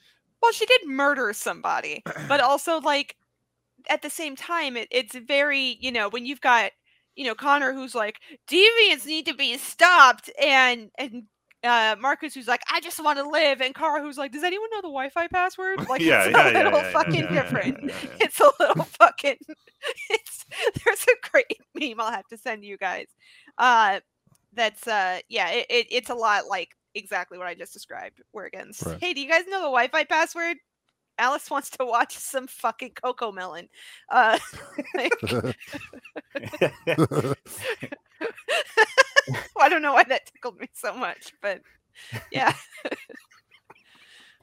[0.43, 3.17] well, she did murder somebody, but also like
[3.89, 6.73] at the same time, it, it's very, you know, when you've got,
[7.15, 8.17] you know, Connor who's like,
[8.51, 11.25] deviants need to be stopped, and and
[11.65, 14.69] uh Marcus who's like, I just want to live, and Kara who's like, Does anyone
[14.71, 15.81] know the Wi-Fi password?
[15.89, 17.79] Like yeah, it's yeah, a yeah, little yeah, yeah, fucking yeah, yeah, different.
[17.83, 18.09] yeah, yeah.
[18.21, 19.37] it's a little fucking
[20.11, 20.45] it's
[20.85, 23.07] there's a great meme I'll have to send you guys.
[23.59, 24.01] Uh
[24.55, 28.23] that's uh yeah, it, it it's a lot like exactly what I just described.
[28.33, 28.99] Where again, s- Right.
[29.01, 30.57] hey, do you guys know the Wi-Fi password?
[31.21, 33.69] Alice wants to watch some fucking Coco Melon.
[34.11, 34.39] Uh
[34.95, 35.13] like,
[39.61, 41.61] I don't know why that tickled me so much, but
[42.33, 42.55] yeah.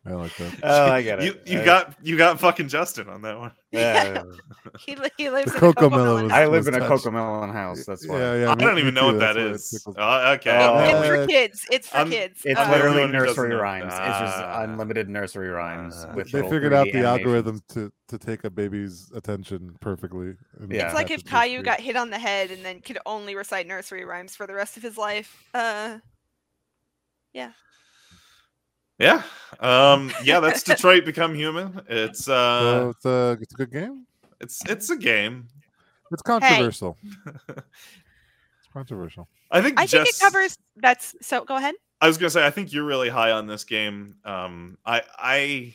[0.08, 0.60] I like that.
[0.64, 1.26] Oh, I get it.
[1.26, 3.52] You you Uh, got you got fucking Justin on that one.
[3.72, 4.24] Yeah.
[4.80, 6.24] He, li- he lives The in a Coco Coco Melon Melon.
[6.24, 6.40] was- house.
[6.42, 6.90] I live in a touched.
[7.04, 7.86] Coco Melon house.
[7.86, 8.20] That's why.
[8.20, 8.52] Yeah, yeah.
[8.52, 9.70] I me- don't even know too, what that's why it is.
[9.72, 9.96] tickles.
[9.98, 10.58] Oh, okay.
[10.66, 10.80] Oh.
[11.00, 11.66] It's for Uh, kids.
[11.72, 12.42] It's for I'm- kids.
[12.46, 13.60] It's Uh, literally nursery know.
[13.62, 13.86] rhymes.
[13.94, 14.64] it's just Ah.
[14.64, 16.14] unlimited nursery rhymes Ah.
[16.14, 17.06] with They figured out the animations.
[17.06, 20.36] algorithm to to take a baby's attention perfectly.
[20.70, 20.86] Yeah.
[20.86, 23.66] It's like if it Caillou got hit on the head and then could only recite
[23.68, 25.44] nursery rhymes for the rest of his life.
[25.54, 25.98] Uh,
[27.34, 27.52] yeah.
[29.60, 30.12] Um.
[30.24, 30.40] Yeah.
[30.40, 31.82] That's Detroit Become Human.
[31.88, 32.90] It's So uh.
[32.90, 34.06] it's a it's a good game.
[34.42, 35.48] It's it's a game.
[36.12, 36.98] It's controversial.
[37.50, 39.28] it's controversial.
[39.52, 39.80] I think.
[39.80, 40.58] I think it covers.
[40.76, 41.44] That's so.
[41.46, 41.76] Go ahead.
[42.02, 44.16] I was gonna say I think you're really high on this game.
[44.26, 45.74] Um, I I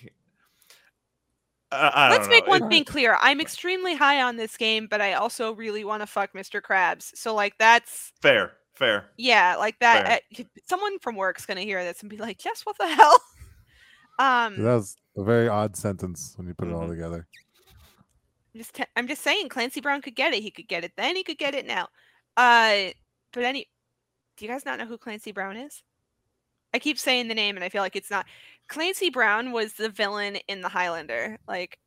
[1.72, 3.16] I, I Let's don't make one It- thing clear.
[3.20, 6.60] I'm extremely high on this game, but I also really want to fuck Mr.
[6.60, 7.16] Krabs.
[7.16, 9.10] So like that's fair, fair.
[9.16, 10.22] yeah, like that.
[10.38, 13.16] uh, someone from work's gonna hear this and be like, "Yes, what the hell?"
[14.18, 16.90] Um, That was a very odd sentence when you put it all Mhm.
[16.90, 17.26] together.
[18.54, 20.42] just te- I'm just saying, Clancy Brown could get it.
[20.42, 21.14] He could get it then.
[21.16, 21.88] He could get it now.
[22.36, 22.90] Uh,
[23.32, 23.68] but any,
[24.36, 25.82] do you guys not know who Clancy Brown is?
[26.74, 28.26] I keep saying the name, and I feel like it's not.
[28.68, 31.38] Clancy Brown was the villain in The Highlander.
[31.48, 31.78] Like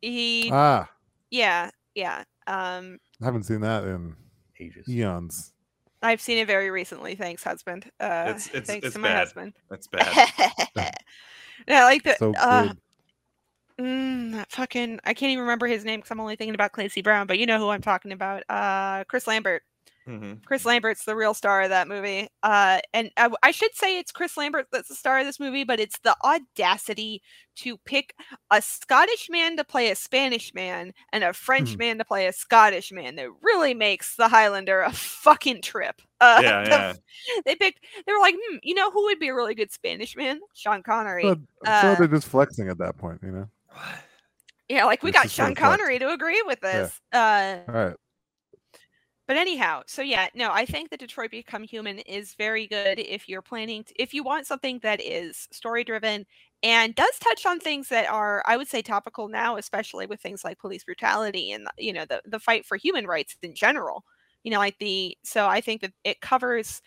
[0.00, 0.88] he, Ah,
[1.30, 2.24] yeah, yeah.
[2.46, 4.16] Um, I haven't seen that in
[4.60, 4.88] Ages.
[4.88, 5.52] eons.
[6.04, 7.14] I've seen it very recently.
[7.16, 7.90] Thanks, husband.
[8.00, 9.18] Uh, It's- it's- thanks it's to my bad.
[9.18, 9.52] husband.
[9.70, 10.06] That's bad.
[11.68, 12.72] yeah, like the So uh.
[13.80, 17.02] Mm, that fucking I can't even remember his name because I'm only thinking about Clancy
[17.02, 18.44] Brown, but you know who I'm talking about.
[18.48, 19.62] Uh, Chris Lambert.
[20.06, 22.28] Hmm Chris Lambert's the real star of that movie.
[22.42, 25.80] Uh, and I should say it's Chris Lambert that's the star of this movie, but
[25.80, 27.22] it's the audacity
[27.56, 28.14] to pick
[28.50, 31.78] a Scottish man to play a Spanish man and a French Hmm.
[31.78, 36.02] man to play a Scottish man that really makes the Highlander a fucking trip.
[36.20, 36.94] Uh, Yeah, the yeah.
[37.44, 37.80] They picked.
[38.06, 40.40] They were like, hmm, you know who would be a really good Spanish man?
[40.54, 41.24] Sean Connery.
[41.28, 43.48] But I feel uh, they're just flexing at that point, you know.
[44.68, 45.82] Yeah, like we It's got Sean of flex.
[45.82, 46.88] Connery to agree with Yeah.
[46.88, 47.00] this.
[47.12, 47.96] Uh, All right,
[49.26, 53.28] but anyhow, so yeah, no, I think that Detroit Become Human is very good if
[53.28, 56.26] you're planning, to, if you want something that is story driven
[56.62, 60.44] and does touch on things that are, I would say, topical now, especially with things
[60.44, 64.04] like police brutality and you know the the fight for human rights in general.
[64.42, 66.82] You know, like the so I think that it covers.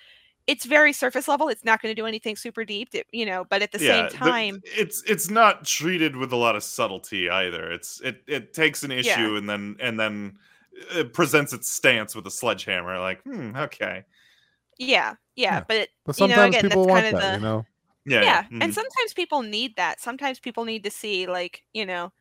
[0.47, 1.49] It's very surface level.
[1.49, 3.45] It's not going to do anything super deep, you know.
[3.49, 6.63] But at the yeah, same the- time, it's it's not treated with a lot of
[6.63, 7.69] subtlety either.
[7.71, 9.37] It's it it takes an issue Yeah.
[9.37, 10.37] and then and then
[10.91, 12.99] it presents its stance with a sledgehammer.
[12.99, 14.03] Like, hmm, okay,
[14.77, 15.59] yeah, yeah.
[15.59, 15.65] Yeah.
[15.67, 17.67] But but You know, sometimes again, people that's want kind of that, the- you know.
[18.05, 18.61] yeah, yeah, mhm.
[18.61, 22.11] and sometimes people need that sometimes people need to see like you know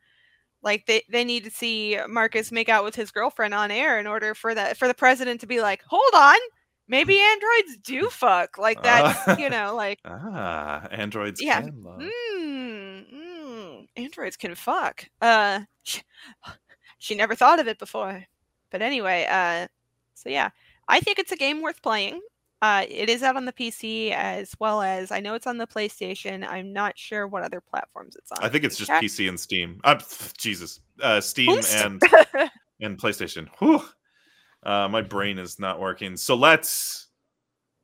[0.63, 4.07] like they, they need to see marcus make out with his girlfriend on air in
[4.07, 6.37] order for that for the president to be like hold on
[6.89, 11.61] maybe androids do fuck like that's you know like ah, androids Yeah.
[11.61, 12.13] can love.
[12.37, 16.01] mm, mm, androids can fuck uh she,
[16.99, 18.25] she never thought of it before
[18.71, 19.67] but anyway uh
[20.13, 20.49] so yeah
[20.87, 22.21] i think it's a game worth playing
[22.61, 25.67] uh, it is out on the PC as well as I know it's on the
[25.67, 26.43] PlayStation.
[26.47, 28.39] I'm not sure what other platforms it's on.
[28.41, 29.03] I think it's just Check.
[29.03, 29.79] PC and Steam.
[29.83, 29.99] Uh,
[30.37, 31.75] Jesus, uh, Steam Oops.
[31.75, 32.01] and
[32.81, 33.47] and PlayStation.
[33.59, 33.83] Whew.
[34.63, 36.17] Uh, my brain is not working.
[36.17, 37.09] So let's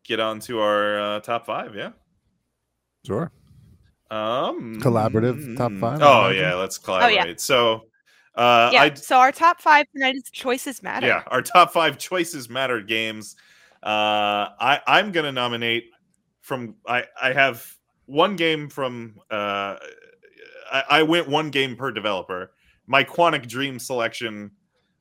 [0.05, 1.75] get on to our uh, top five.
[1.75, 1.91] Yeah.
[3.05, 3.31] Sure.
[4.09, 7.15] Um, Collaborative top five, Oh yeah, let's collaborate.
[7.15, 7.33] yeah.
[7.37, 7.85] So,
[8.35, 8.81] uh, yeah.
[8.83, 11.07] I so our top five tonight is choices matter.
[11.07, 13.35] yeah, our top five choices matter games.
[13.81, 15.85] Uh, I I'm gonna nominate
[16.41, 17.65] from I I have
[18.05, 19.75] one game from uh,
[20.71, 22.51] I, I went one game per developer.
[22.87, 24.51] My Quantic Dream selection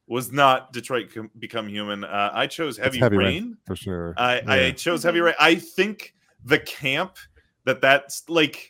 [0.06, 2.04] was not Detroit Com- Become Human.
[2.04, 3.26] Uh, I chose Heavy, Heavy Rain.
[3.44, 3.56] Rain.
[3.66, 4.14] for sure.
[4.16, 5.24] I, I chose Heavy Mhm.
[5.26, 5.34] Rain.
[5.40, 6.14] I think
[6.44, 7.16] the camp
[7.64, 8.68] that that's like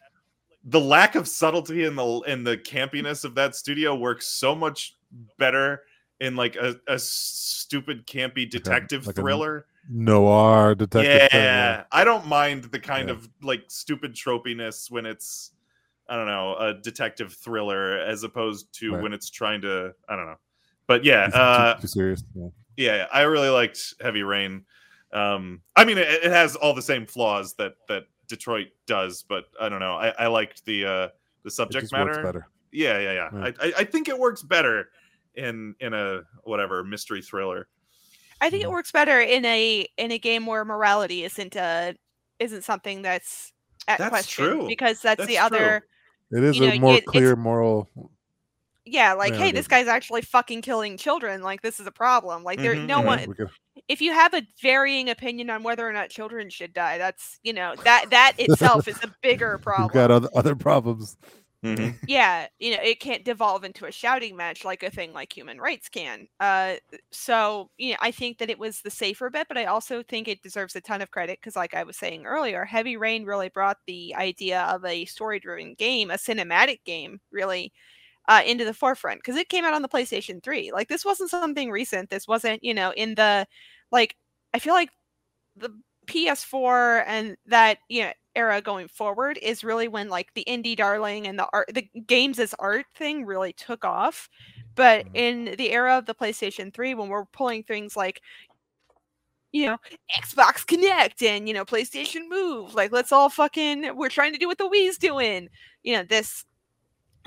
[0.64, 4.96] the lack of subtlety in the in the campiness of that studio works so much
[5.38, 5.82] better
[6.20, 9.66] in like a, a stupid campy detective like a thriller.
[9.90, 11.28] noir detective.
[11.32, 13.16] yeah, I don't mind the kind Yeah.
[13.16, 15.50] of like stupid tropiness when it's
[16.08, 19.02] I don't know a detective thriller as opposed to Right.
[19.02, 20.38] when it's trying to I don't know.
[20.86, 22.22] But yeah, too- uh, too serious.
[22.34, 22.48] Yeah.
[22.76, 24.64] yeah, I really liked Heavy Rain.
[25.12, 29.44] Um, I mean, it, it has all the same flaws that that Detroit does, but
[29.60, 29.94] I don't know.
[29.94, 31.08] I, I liked the uh,
[31.42, 32.22] the It subject works matter.
[32.22, 32.46] better.
[32.72, 33.28] Yeah, yeah, yeah.
[33.32, 33.56] Right.
[33.60, 34.88] I, I I think it works better
[35.34, 37.68] in in a whatever mystery thriller.
[38.40, 41.94] I think it works better in a in a game where morality isn't a
[42.38, 43.52] isn't something that's
[43.88, 44.68] at That's question true.
[44.68, 45.42] because that's, the true.
[45.44, 45.86] other
[46.32, 47.88] It is a know, more it- clear moral.
[48.84, 52.58] yeah like hey this guy's actually fucking killing children like this is a problem like
[52.60, 53.06] there Mhm, no mhm.
[53.06, 53.48] one could,
[53.88, 57.52] if you have a varying opinion on whether or not children should die that's you
[57.52, 61.16] know that that itself is a bigger problem we've got other, other problems.
[61.64, 61.96] Mhm.
[62.08, 65.60] yeah you know it can't devolve into a shouting match like a thing like human
[65.60, 66.74] rights can uh
[67.12, 70.26] so you know i think that it was the safer bet but i also think
[70.26, 73.48] it deserves a ton of credit because like i was saying earlier heavy rain really
[73.48, 77.72] brought the idea of a story driven game a cinematic game really
[78.28, 81.30] uh, into the forefront because it came out on the playstation 3 like this wasn't
[81.30, 83.46] something recent this wasn't you know in the
[83.90, 84.16] like
[84.54, 84.90] i feel like
[85.56, 85.70] the
[86.06, 91.26] ps4 and that you know era going forward is really when like the indie darling
[91.26, 94.28] and the art the games as art thing really took off
[94.74, 95.10] but Mhm.
[95.14, 98.22] in the era of the playstation 3 when we're pulling things like
[99.52, 99.76] you know
[100.22, 104.46] xbox Kinect and you know playstation move like let's all fucking we're trying to do
[104.48, 105.48] what the wii's doing
[105.82, 106.44] you know this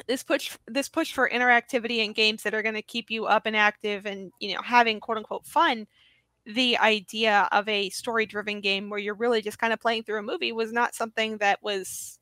[0.08, 3.46] this push this push for interactivity in games that are going to keep you up
[3.46, 5.88] and active and you know having quote unquote fun
[6.46, 10.20] the idea of a story driven game where you're really just kind of playing through
[10.20, 12.20] a movie was not something that was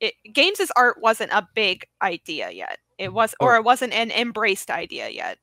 [0.00, 3.46] it, games as art wasn't a big idea yet it was oh.
[3.46, 3.58] or Oh.
[3.58, 5.38] it wasn't an embraced idea yet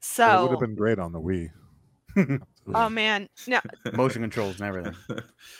[0.00, 1.50] so it would have been great on the Wii.
[2.74, 3.60] oh man no
[3.92, 4.94] Motion controls and everything.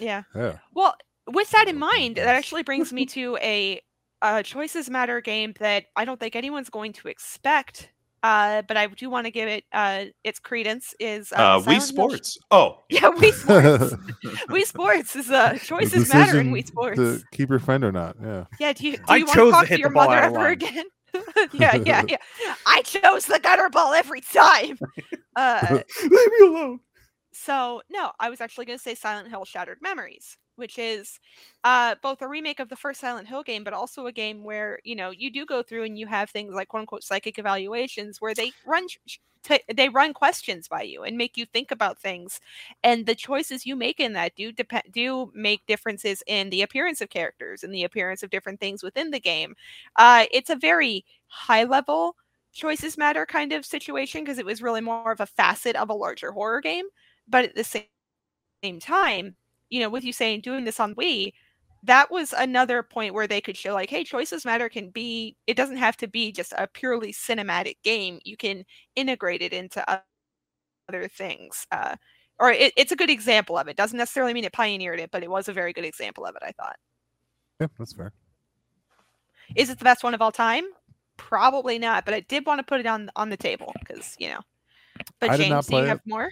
[0.01, 0.59] yeah yeah.
[0.75, 0.95] Well,
[1.31, 3.81] with that in That would be mind, that actually brings me to a,
[4.23, 7.91] a choices matter game that I don't think anyone's going to expect.
[8.25, 10.93] Uh, but I do want to give it uh, its credence.
[10.99, 12.39] Is uh, Uh, Wii Silent Hill sh- Sports.
[12.51, 13.95] Oh, Yeah, Wii Sports.
[14.49, 16.97] Wii Sports is uh, choices matter in decision Wii Sports.
[16.97, 18.17] To keep your friend or not?
[18.21, 18.45] Yeah.
[18.59, 20.53] Yeah, do you, do you want to to talk hit to your mother ever line.
[20.53, 20.85] again?
[21.53, 22.17] yeah, yeah, yeah.
[22.67, 24.79] I chose the gutter ball every time.
[25.37, 26.81] Uh, Leave me alone.
[27.33, 31.21] so no, I was actually going to say Silent Hill Shattered Memories, which is
[31.65, 34.79] uh, both a remake of the first Silent Hill game, but also a game where
[34.85, 38.21] you know you do go through and you have things like quote unquote psychic evaluations
[38.21, 38.87] where they run
[39.75, 42.41] they run questions by you and make you think about things,
[42.83, 47.01] and the choices you make in that do depend do make differences in the appearance
[47.01, 49.55] of characters and the appearance of different things within the game.
[49.97, 52.17] Uh, it's a very high level
[52.53, 55.95] choices matter kind of situation because it was really more of a facet of a
[55.95, 56.87] larger horror game
[57.29, 59.37] but at the same time
[59.71, 61.33] you know with you saying doing this on wii
[61.83, 65.57] that was another point where they could show like hey choices matter can be it
[65.57, 68.65] doesn't have to be just a purely cinematic game you can
[68.97, 69.85] integrate it into
[70.89, 71.95] other things uh,
[72.41, 75.23] or it, it's a good example of it doesn't necessarily mean it pioneered it but
[75.23, 76.77] it was a very good example of it i thought
[77.61, 78.13] Yeah, that's fair.
[79.57, 80.65] is it the best one of all time
[81.17, 84.29] probably not but i did want to put it on on the table because you
[84.29, 84.41] know
[85.21, 85.89] but I james do you it.
[85.89, 86.31] have more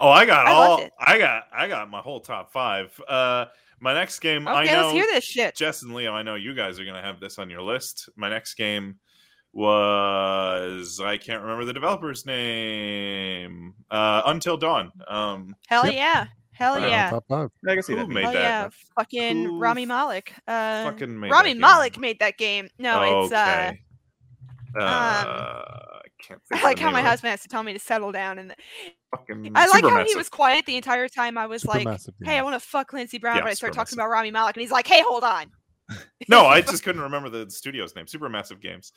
[0.00, 0.88] oh, I got I all.
[0.98, 1.44] I got.
[1.52, 2.98] I got my whole top five.
[3.08, 3.46] Uh,
[3.80, 4.46] my next game.
[4.48, 4.80] I okay know.
[4.82, 7.38] let's hear this shit Jess and Leo, I know you guys are gonna have this
[7.38, 8.08] on your list.
[8.16, 8.98] My next game
[9.52, 13.74] was I can't remember the developer's name.
[13.90, 14.90] Uh, Until Dawn.
[15.08, 15.94] Um, hell Yep.
[15.94, 16.86] yeah hell Wow.
[16.86, 17.50] yeah Top five.
[17.68, 18.08] I can see Who that.
[18.08, 18.40] made being- Oh that?
[18.42, 20.32] yeah, fucking Who Rami f- Malek.
[20.46, 21.58] Uh, fucking made Rami that?
[21.60, 22.68] Malek made that game.
[22.78, 23.36] No, it's uh,
[23.72, 23.80] okay.
[24.76, 27.08] Uh, I can't I think like how my of it.
[27.08, 28.54] husband has to tell me to settle down, and
[29.16, 31.36] Fucking I like how he was quiet the entire time.
[31.38, 33.72] I was like, Supermassive "Hey, I want to fuck Lindsey Brown," Yeah, but I start
[33.72, 33.98] talking Supermassive.
[33.98, 35.46] about Rami Malek, and he's like, "Hey, hold on."
[36.28, 38.06] No, I just couldn't remember the studio's name.
[38.06, 38.92] Supermassive Games.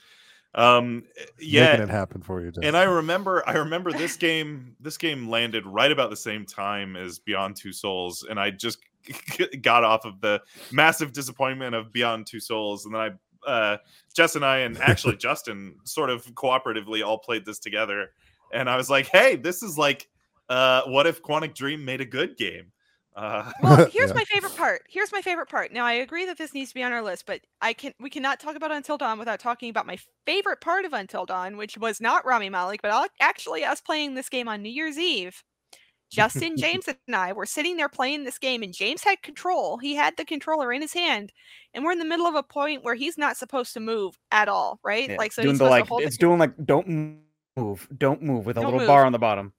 [0.55, 1.03] Um,
[1.39, 2.51] yeah, Making it happen for you.
[2.51, 2.63] Jess.
[2.63, 6.95] and I remember I remember this game this game landed right about the same time
[6.95, 8.79] as Beyond Two Souls and I just
[9.61, 13.09] got off of the massive disappointment of Beyond Two Souls and then I
[13.49, 13.77] uh
[14.15, 18.11] Jess and I and actually Justin sort of cooperatively all played this together
[18.53, 20.07] and I was like hey this is like
[20.49, 22.71] uh what if Quantic Dream made a good game
[23.15, 24.13] uh Well, here's Yeah.
[24.13, 24.83] my favorite part.
[24.87, 25.71] Here's my favorite part.
[25.73, 28.09] Now, I agree that this needs to be on our list, but I can we
[28.09, 31.77] cannot talk about Until Dawn without talking about my favorite part of Until Dawn, which
[31.77, 35.43] was not Rami Malek, but actually us playing this game on New Year's Eve.
[36.09, 39.77] Justin, James, and I were sitting there playing this game, and James had control.
[39.77, 41.33] He had the controller in his hand,
[41.73, 44.47] and we're in the middle of a point where he's not supposed to move at
[44.49, 45.11] all, right?
[45.11, 46.87] Yeah, Like, so doing he's the supposed like to hold the it's doing like don't
[47.57, 48.87] move, don't move with a Don't little move.
[48.87, 49.53] bar on the bottom.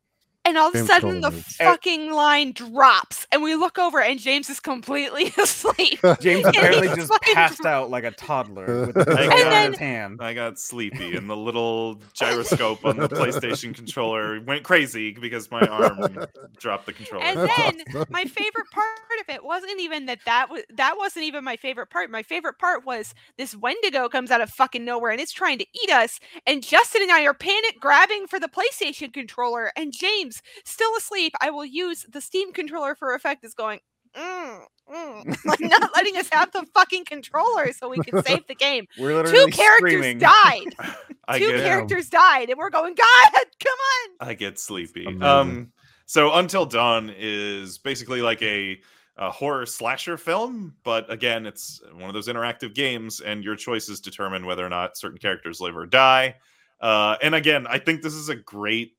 [0.48, 1.56] And all of a James sudden, totally the moves.
[1.61, 1.64] Eh.
[1.64, 6.00] fucking line drops, and we look over, and James is completely asleep.
[6.20, 9.50] James And apparently just passed dr- out like a toddler with the And controller in
[9.50, 10.18] then- his hand.
[10.22, 15.61] I got sleepy and the little gyroscope on the PlayStation controller went crazy because my
[15.66, 16.26] arm
[16.58, 17.24] dropped the controller.
[17.24, 18.88] And then my favorite part
[19.20, 22.11] of it wasn't even that that was that wasn't even my favorite part.
[22.11, 25.66] My favorite part was this Wendigo comes out of fucking nowhere and it's trying to
[25.84, 26.18] eat us.
[26.46, 29.72] And Justin and I are panic grabbing for the PlayStation controller.
[29.76, 33.81] And James, still asleep, I will use the Steam controller for effect, is going.
[34.16, 38.55] Mm, mm," like not letting us have the fucking controller so we can save the
[38.55, 38.87] game.
[38.98, 40.18] We're Two characters screaming.
[40.18, 40.74] died.
[41.29, 43.77] I Two get characters died, and we're going, God, come
[44.20, 44.29] on.
[44.29, 45.05] I get sleepy.
[45.05, 45.22] Amazing.
[45.22, 45.72] Um,
[46.07, 48.81] so Until Dawn is basically like a,
[49.18, 54.01] a horror slasher film, but again, it's one of those interactive games, and your choices
[54.01, 56.37] determine whether or not certain characters live or die.
[56.81, 58.92] Uh, and again, I think this is a great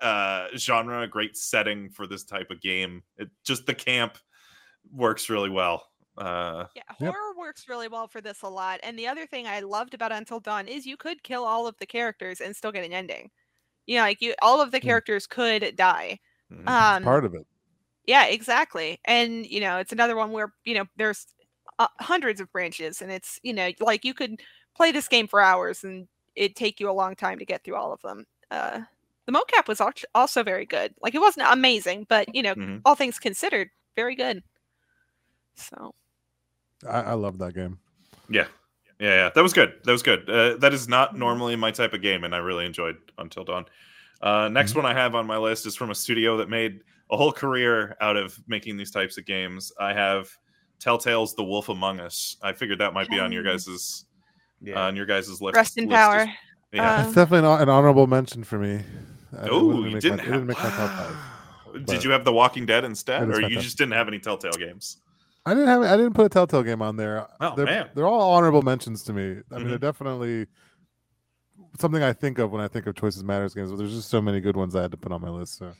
[0.00, 3.02] uh, genre, a great setting for this type of game.
[3.16, 4.18] It just the camp
[4.92, 5.88] works really well.
[6.18, 7.16] Uh, Yeah, Yep.
[7.16, 8.80] horror works really well for this a lot.
[8.82, 11.76] And the other thing I loved about Until Dawn is you could kill all of
[11.78, 13.30] the characters and still get an ending.
[13.86, 14.98] You know, like you, all of the Hmm.
[14.98, 16.20] characters could die.
[16.50, 16.88] mhm.
[16.92, 17.46] Um, part of it.
[18.06, 19.00] yeah, exactly.
[19.06, 21.26] And you know, it's another one where you know there's
[21.78, 24.40] uh, hundreds of branches, and it's you know like you could
[24.76, 27.76] play this game for hours, and it'd take you a long time to get through
[27.76, 28.26] all of them.
[28.50, 28.82] Uh,
[29.28, 29.78] the mocap was
[30.14, 30.94] also very good.
[31.02, 32.80] Like it wasn't amazing, but you know, Mhm.
[32.86, 34.42] all things considered, very good.
[35.54, 35.94] So
[36.88, 37.78] I, I love that game.
[38.30, 38.46] yeah.
[39.00, 39.74] Yeah, yeah, that was good.
[39.84, 40.28] That was good.
[40.28, 41.18] Uh, that is not Mhm.
[41.18, 43.66] normally my type of game, and I really enjoyed Until Dawn.
[44.20, 47.16] Uh, next one I have on my list is from a studio that made a
[47.16, 49.70] whole career out of making these types of games.
[49.78, 50.28] I have
[50.80, 52.36] Telltale's The Wolf Among Us.
[52.42, 54.04] I figured that might be on your guys's
[54.60, 54.80] Yeah.
[54.80, 55.54] on your guys's list.
[55.54, 56.32] Rest in list as- power.
[56.72, 56.98] Yeah.
[57.00, 58.82] It's Um, definitely an, an honorable mention for me.
[59.32, 60.28] It oh, you didn't my, have.
[60.28, 61.84] it didn't make my top five.
[61.86, 64.52] Did you have The Walking Dead instead, or you top- just didn't have any Telltale
[64.52, 64.98] games?
[65.46, 67.26] I didn't have I didn't put a Telltale game on there.
[67.40, 67.88] Oh, they're, man.
[67.94, 69.22] they're all honorable mentions to me.
[69.50, 69.68] I mean, Mhm.
[69.68, 70.46] they're definitely
[71.78, 73.70] something I think of when I think of Choices Matters games.
[73.70, 75.58] But there's just so many good ones I had to put on my list.
[75.58, 75.72] So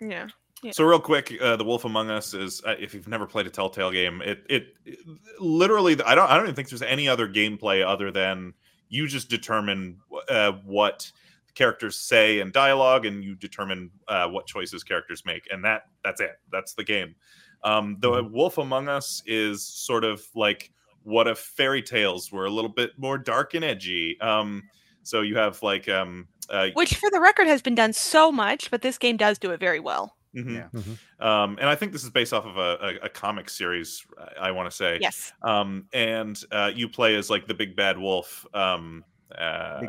[0.00, 0.28] Yeah.
[0.62, 0.72] Yeah.
[0.72, 3.50] So real quick, uh, the Wolf Among Us is uh, if you've never played a
[3.50, 4.98] Telltale game, it, it it
[5.38, 8.54] literally I don't I don't even think there's any other gameplay other than
[8.88, 11.10] you just determine uh, what
[11.56, 16.20] characters say and dialogue, and you determine uh, what choices characters make, and that that's
[16.20, 16.38] it.
[16.52, 17.16] That's the game.
[17.64, 20.70] Um, the Wolf Among Us is sort of like
[21.02, 24.20] what if fairy tales were a little bit more dark and edgy.
[24.20, 24.62] Um,
[25.02, 28.70] so you have like um, uh, Which, for the record, has been done so much,
[28.70, 30.16] but this game does do it very well.
[30.34, 30.54] mhm.
[30.54, 30.82] Yeah.
[31.18, 34.04] Um, and I think this is based off of a, a, a comic series.
[34.38, 35.32] I, I want to say, Yes.
[35.42, 39.02] um, and uh, you play as like the big bad wolf, um,
[39.36, 39.80] uh,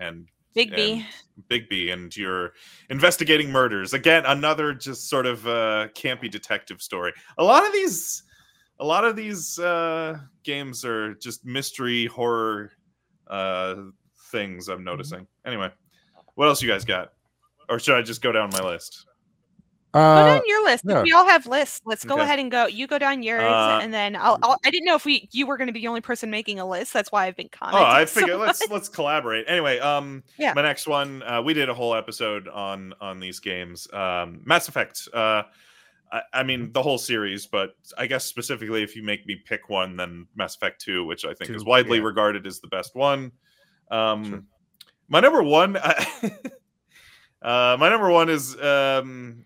[0.00, 1.06] and Big B.
[1.48, 2.52] Big B, and you're
[2.90, 3.94] investigating murders.
[3.94, 7.12] Again, another just sort of uh, campy detective story.
[7.38, 8.24] A lot of these,
[8.80, 12.72] a lot of these uh, games are just mystery horror
[13.28, 13.76] uh,
[14.30, 14.68] things.
[14.68, 15.26] I'm noticing.
[15.46, 15.70] Anyway,
[16.34, 17.12] what else you guys got?
[17.68, 19.06] Or should I just go down my list?
[19.94, 20.84] Go uh, down your list.
[20.84, 21.80] We all have lists.
[21.86, 22.22] Let's go Okay.
[22.24, 22.66] ahead and go.
[22.66, 24.58] You go down yours, Uh, and then I'll, I'll.
[24.64, 26.68] I didn't know if we you were going to be the only person making a
[26.68, 26.92] list.
[26.92, 27.82] That's why I've been commenting.
[27.86, 28.70] Oh, I so figured let's much.
[28.70, 29.46] let's collaborate.
[29.48, 30.52] Anyway, um, Yeah.
[30.52, 33.88] my next one, uh, we did a whole episode on on these games.
[33.92, 35.08] Um, Mass Effect.
[35.12, 35.44] Uh,
[36.12, 39.68] I, I mean the whole series, but I guess specifically if you make me pick
[39.70, 42.04] one, then Mass Effect Two, which I think is widely yeah.
[42.04, 43.32] regarded as the best one.
[43.90, 44.42] Um, Sure.
[45.08, 45.76] my number one,
[47.42, 49.44] uh, my number one is um,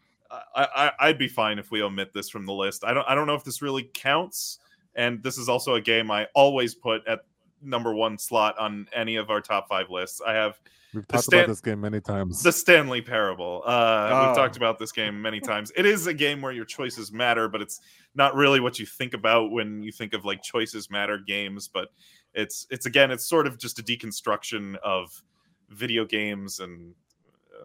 [0.54, 2.84] I, I I'd be fine if we omit this from the list.
[2.84, 4.58] I don't I don't know if this really counts,
[4.94, 7.20] and this is also a game I always put at
[7.62, 10.20] number one slot on any of our top five lists.
[10.26, 10.60] I have
[10.92, 12.42] we've talked Stan- about this game many times.
[12.42, 13.62] the Stanley Parable.
[13.64, 14.34] Uh, We've Oh.
[14.34, 15.72] talked about this game many times.
[15.76, 17.80] It is a game where your choices matter, but it's
[18.14, 21.68] not really what you think about when you think of like choices matter games.
[21.68, 21.88] But
[22.34, 25.22] it's it's again, it's sort of just a deconstruction of
[25.70, 26.94] video games, and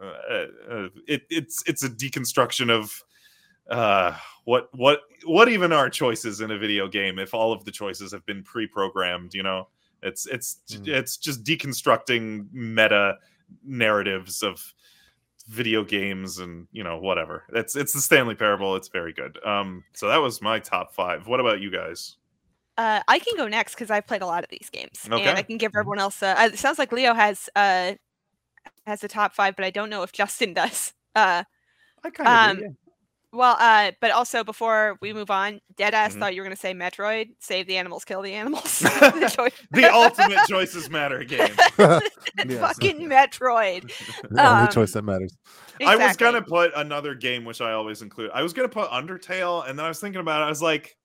[0.02, 3.04] uh, uh, it, it's it's a deconstruction of
[3.70, 7.72] uh what what what even are choices in a video game if all of the
[7.72, 9.68] choices have been pre-programmed you know
[10.04, 10.88] it's it's Mm.
[10.88, 13.18] it's just deconstructing meta
[13.66, 14.74] narratives of
[15.48, 19.84] video games and you know whatever it's it's the stanley parable it's very good um
[19.93, 22.18] so that was my top five what about you guys
[22.78, 25.24] Uh, I can go next because I've played a lot of these games, Okay.
[25.28, 26.22] and I can give everyone else.
[26.22, 27.93] Uh, uh, it sounds like Leo has uh
[28.88, 30.94] has the top five, but I don't know if Justin does.
[31.16, 31.44] Uh,
[32.04, 32.70] I kind of Um, do, yeah.
[33.34, 36.20] well, uh, but also before we move on, Deadass Mhm.
[36.20, 38.80] thought you were going to say Metroid, save the animals, kill the animals.
[38.80, 42.02] the choice- the ultimate choices matter game Yes.
[42.60, 43.92] fucking Metroid.
[44.30, 45.36] the only um, choice that matters.
[45.86, 48.32] I was gonna put another game, which I always include.
[48.34, 50.46] I was gonna put Undertale, and then I was thinking about it.
[50.46, 50.96] I was like,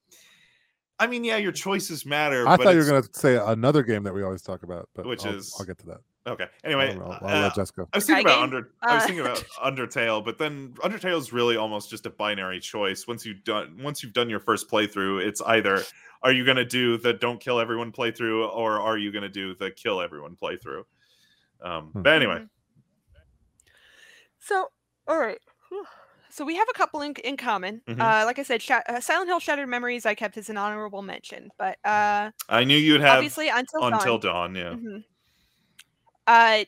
[0.99, 2.47] I mean, yeah, your choices matter.
[2.47, 4.89] I but thought you were going to say another game that we always talk about,
[4.95, 5.97] but Which I'll, is- I'll get to that.
[6.27, 6.47] Okay.
[6.63, 7.89] Anyway, I'll, I'll, uh, I'll let Jess go.
[7.93, 8.43] I was thinking about game?
[8.45, 8.71] under.
[8.83, 12.61] I was Uh, thinking about Undertale, but then Undertale is really almost just a binary
[12.61, 13.07] choice.
[13.09, 15.83] Once you've done, once you've done your first playthrough, it's either
[16.23, 19.29] are you going to do the don't kill everyone playthrough, or are you going to
[19.29, 20.85] do the kill everyone playthrough?
[21.61, 22.03] Um, Hmm.
[22.03, 22.49] But anyway, Mhm.
[24.39, 24.69] So,
[25.09, 25.39] all right.
[26.31, 27.83] So we have a couple in, in common.
[27.87, 28.01] Mhm.
[28.01, 31.03] Uh, like I said, Sha- uh, Silent Hill Shattered Memories I kept as an honorable
[31.03, 34.55] mention, but uh, I knew you'd have obviously Until, until Dawn.
[34.55, 34.55] dawn.
[34.55, 34.71] Yeah.
[34.73, 35.05] Mhm.
[36.27, 36.65] Uh,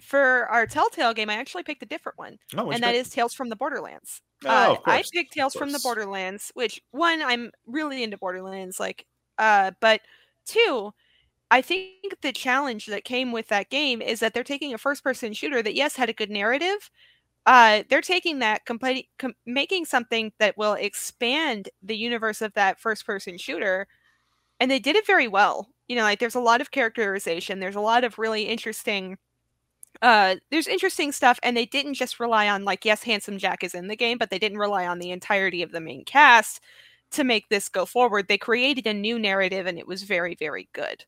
[0.00, 3.06] for our Telltale game, I actually picked a different one, Oh, and that pick?
[3.06, 4.22] is Tales from the Borderlands.
[4.44, 5.78] Oh, uh, I picked Tales from the.
[5.80, 9.06] Borderlands, which one I'm really into Borderlands, like,
[9.38, 10.02] uh, but
[10.46, 10.92] two,
[11.50, 15.32] I think the challenge that came with that game is that they're taking a first-person
[15.34, 16.90] shooter that yes had a good narrative.
[17.46, 22.80] Uh, they're taking that complete, com- making something that will expand the universe of that
[22.80, 23.88] first-person shooter,
[24.60, 25.68] and they did it very well.
[25.88, 29.18] You know, like there's a lot of characterization, there's a lot of really interesting
[30.02, 33.74] uh there's interesting stuff and they didn't just rely on like yes handsome jack is
[33.74, 36.60] in the game but they didn't rely on the entirety of the main cast
[37.12, 38.26] to make this go forward.
[38.28, 41.04] They created a new narrative and it was very very good.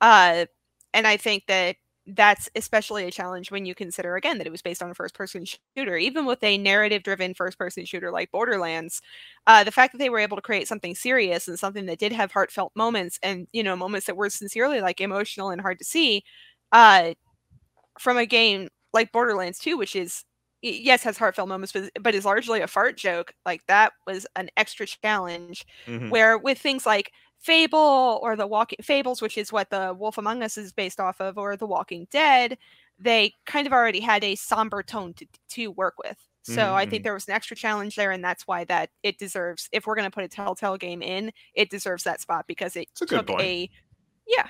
[0.00, 0.46] Uh
[0.94, 1.76] and i think that
[2.06, 5.14] that's especially a challenge when you consider again that it was based on a first
[5.14, 5.44] person
[5.76, 9.00] shooter even with a narrative driven first person shooter like borderlands
[9.46, 12.12] uh, the fact that they were able to create something serious and something that did
[12.12, 15.84] have heartfelt moments and you know moments that were sincerely like emotional and hard to
[15.84, 16.24] see
[16.72, 17.12] uh,
[17.98, 20.24] from a game like borderlands 2 which is
[20.62, 24.48] yes has heartfelt moments but, but is largely a fart joke like that was an
[24.56, 26.08] extra challenge Mhm.
[26.10, 30.42] where with things like Fable or the Walking Fables, which is what the Wolf Among
[30.42, 32.56] Us is based off of, or The Walking Dead,
[32.98, 36.18] they kind of already had a somber tone to, to work with.
[36.42, 37.04] So I think Mhm.
[37.04, 39.68] there was an extra challenge there, and that's why that it deserves.
[39.72, 42.88] If we're going to put a Telltale game in, it deserves that spot because it
[42.92, 43.70] It's a took a
[44.26, 44.48] yeah.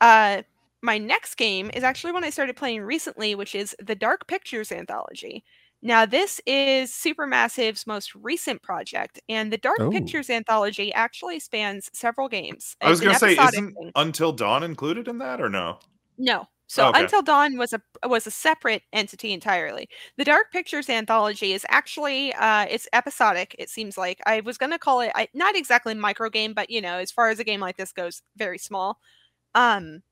[0.00, 0.42] Uh,
[0.82, 4.72] my next game is actually one I started playing recently, which is the Dark Pictures
[4.72, 5.44] anthology.
[5.82, 9.90] Now, this is Supermassive's most recent project, and the Dark Oh.
[9.90, 12.76] Pictures anthology actually spans several games.
[12.82, 13.92] I was gonna say, isn't thing.
[13.94, 15.78] Until Dawn included in that or no?
[16.18, 16.46] No.
[16.66, 17.00] So Okay.
[17.00, 19.88] Until Dawn was a was a separate entity entirely.
[20.18, 24.20] The Dark Pictures anthology is actually uh it's episodic, it seems like.
[24.26, 27.28] I was gonna call it I, not exactly micro game, but you know, as far
[27.30, 28.98] as a game like this goes, very small.
[29.54, 30.02] Um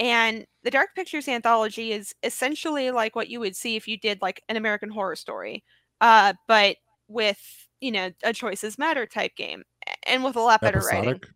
[0.00, 4.20] and the Dark Pictures anthology is essentially like what you would see if you did
[4.22, 5.64] like an American horror story.
[6.00, 6.76] Uh but
[7.08, 7.40] with,
[7.80, 9.64] you know, a choices matter type game
[10.06, 11.28] and with a lot better writing Episodic.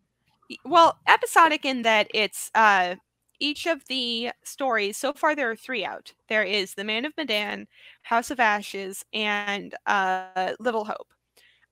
[0.51, 2.97] y- well episodic in that it's uh
[3.41, 7.13] each of the stories so far there are three out there is the man of
[7.17, 7.67] medan
[8.03, 11.09] house of ashes and uh little hope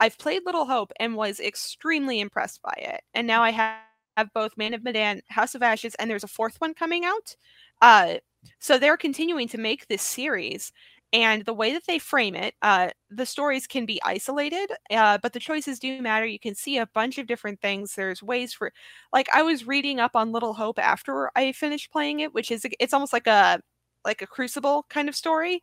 [0.01, 3.79] i've played little hope and was extremely impressed by it and now i have,
[4.17, 7.37] have both man of medan house of ashes and there's a fourth one coming out.
[7.83, 8.15] Uh
[8.59, 10.73] so they're continuing to make this series
[11.13, 15.33] and the way that they frame it uh, the stories can be isolated uh, but
[15.33, 16.25] the choices do matter.
[16.27, 17.95] You can see a bunch of different things.
[17.95, 18.73] There's ways for
[19.13, 22.67] like i was reading up on little hope after i finished playing it which is
[22.81, 23.61] it's almost like a
[24.05, 25.63] like a crucible kind of story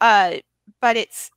[0.00, 0.34] uh
[0.80, 1.30] but it's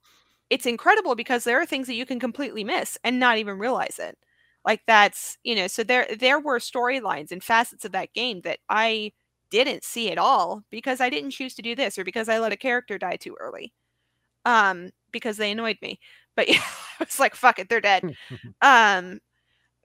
[0.50, 4.00] it's incredible because there are things that you can completely miss and not even realize
[4.00, 4.18] it
[4.66, 8.60] like that's you know so there there were storylines and facets of that game that
[8.70, 9.12] i
[9.50, 12.52] didn't see at all because I didn't choose to do this or because I let
[12.52, 13.74] a character die too early.
[14.46, 16.00] Um, because they annoyed me.
[16.36, 16.62] But yeah,
[17.00, 18.04] I was like, fuck it, they're dead.
[18.62, 19.20] um,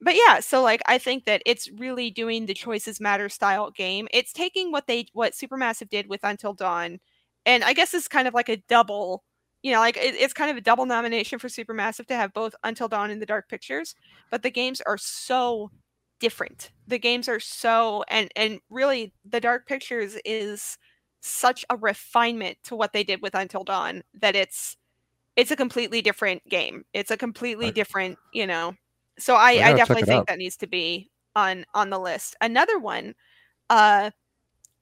[0.00, 4.08] but yeah, so like I think that it's really doing the choices matter style game.
[4.12, 6.98] It's taking what they what Supermassive did with Until Dawn,
[7.46, 9.22] and I guess it's kind of like a double,
[9.62, 12.54] you know, like it, it's kind of a double nomination for Supermassive to have both
[12.64, 13.94] Until Dawn and the Dark Pictures.
[14.30, 15.70] But the games are so
[16.20, 16.70] different.
[16.86, 20.78] The games are so and and really the Dark Pictures is
[21.20, 24.76] such a refinement to what they did with Until Dawn that it's
[25.36, 26.84] it's a completely different game.
[26.92, 27.72] It's a completely Right.
[27.72, 28.74] different, you know.
[29.18, 30.28] So I, I I, definitely think out.
[30.28, 32.36] that needs to be on on the list.
[32.40, 33.14] Another one,
[33.70, 34.10] uh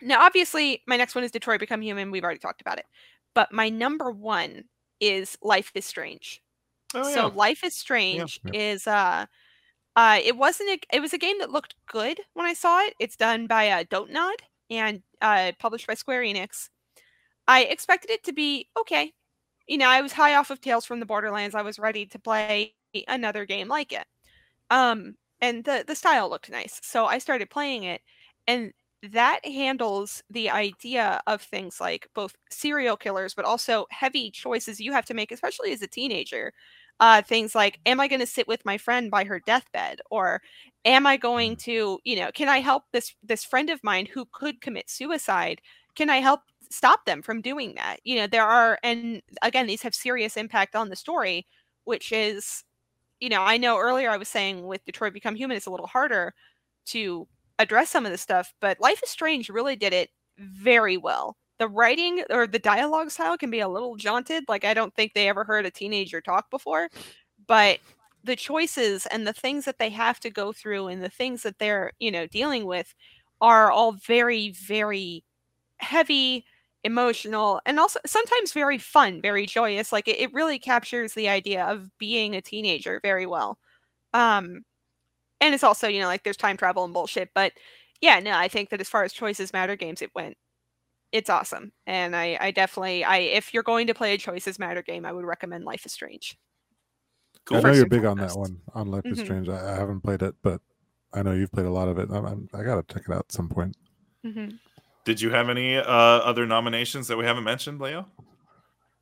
[0.02, 2.10] now obviously my next one is Detroit Become Human.
[2.10, 2.86] We've already talked about it.
[3.34, 4.64] But my number one
[5.00, 6.42] is Life is Strange.
[6.94, 7.28] Oh so.
[7.28, 8.54] Life is Strange Yep.
[8.54, 9.26] is uh
[9.96, 12.94] uh it wasn't a, it was a game that looked good when I saw it.
[13.00, 14.36] It's done by uh Don't Nod
[14.70, 16.68] and uh published by Square Enix.
[17.48, 19.12] I expected it to be okay.
[19.68, 21.54] You know, I was high off of Tales from the Borderlands.
[21.54, 22.74] I was ready to play
[23.08, 24.06] another game like it.
[24.70, 26.80] Um and the the style looked nice.
[26.82, 28.02] So I started playing it
[28.46, 28.72] and
[29.02, 34.92] that handles the idea of things like both serial killers but also heavy choices you
[34.92, 36.52] have to make especially as a teenager.
[37.00, 40.00] Uh, things like am i going to sit with my friend by her deathbed?
[40.10, 40.42] or
[40.84, 44.26] am i going to you know can i help this this friend of mine who
[44.32, 45.60] could commit suicide?
[45.94, 46.40] Can i help
[46.70, 47.98] stop them from doing that?
[48.04, 51.46] You know there are and again these have serious impact on the story
[51.84, 52.64] which is
[53.20, 55.86] you know i know earlier i was saying with detroit become human it's a little
[55.86, 56.34] harder
[56.86, 57.26] to
[57.60, 61.36] address some of this stuff but life is strange really did it very well.
[61.58, 65.14] The writing or the dialogue style can be a little jaunted like i don't think
[65.14, 66.88] they ever heard a teenager talk before
[67.46, 67.78] but
[68.24, 71.58] the choices and the things that they have to go through and the things that
[71.58, 72.94] they're you know dealing with
[73.40, 75.24] are all very very
[75.78, 76.44] heavy
[76.84, 81.64] emotional and also sometimes very fun very joyous like it, it really captures the idea
[81.66, 83.58] of being a teenager very well.
[84.14, 84.62] Um
[85.40, 87.52] and it's also you know like there's time travel and bullshit but
[88.00, 90.36] yeah no i think that as far as choices matter games it went
[91.12, 94.82] it's awesome and i i definitely i if you're going to play a choices matter
[94.82, 96.36] game i would recommend life is strange
[97.46, 97.58] Cool.
[97.58, 99.24] I know First you're and big on that one on Life is Mhm.
[99.24, 99.48] Strange.
[99.48, 100.60] I, I haven't played it, but
[101.12, 102.08] I know you've played a lot of it.
[102.10, 103.76] I'm, I'm, I gotta check it out at some point.
[104.24, 104.58] Mhm.
[105.04, 108.06] Did you have any uh, other nominations that we haven't mentioned, Leo?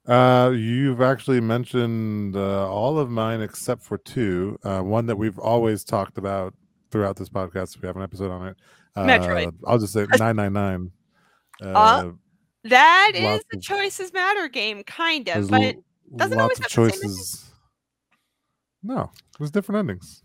[0.09, 4.59] Uh, you've actually mentioned uh, all of mine except for two.
[4.64, 6.54] Uh, one that we've always talked about
[6.90, 7.80] throughout this podcast.
[7.80, 8.56] We have an episode on it.
[8.96, 9.52] Uh, Metroid.
[9.66, 10.90] I'll just say nine nine nine.
[11.62, 12.11] Uh,
[12.64, 15.72] That is the of- choices matter game, kind of, but l-
[16.16, 17.44] doesn't lots always of have the same choices.
[18.82, 20.22] No, there's different endings.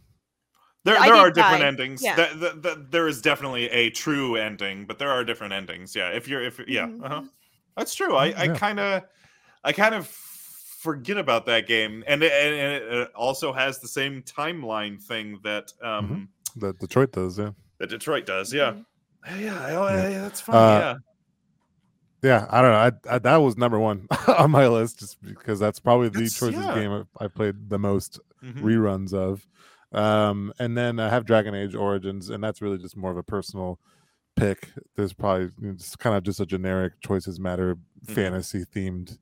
[0.85, 1.67] There, there are different die.
[1.67, 2.01] endings.
[2.03, 2.15] Yeah.
[2.15, 5.95] Th- th- th- there is definitely a true ending, but there are different endings.
[5.95, 7.21] Yeah, if you're, if yeah, uh-huh.
[7.21, 7.29] Mhm.
[7.77, 8.15] that's true.
[8.15, 8.55] I, I Yeah.
[8.55, 9.03] kind of,
[9.63, 13.87] I kind of forget about that game, and it, and it it also has the
[13.87, 17.51] same timeline thing that um That Detroit does, yeah.
[17.79, 18.53] that Detroit does.
[18.53, 18.73] Yeah,
[19.27, 19.39] Mhm.
[19.41, 19.81] yeah, I- Yeah.
[19.81, 20.55] I- that's fine.
[20.55, 20.95] Uh, yeah,
[22.29, 23.09] Yeah, I don't know.
[23.09, 24.07] I, I that was number one
[24.37, 26.75] on my list, just because that's probably the That's- choices yeah.
[26.75, 28.61] game I, I played the most Mhm.
[28.61, 29.47] reruns of.
[29.93, 33.23] Um, and then I have Dragon Age Origins, and that's really just more of a
[33.23, 33.79] personal
[34.35, 34.69] pick.
[34.95, 38.13] There's probably it's kind of just a generic choices matter Mhm.
[38.15, 39.17] fantasy themed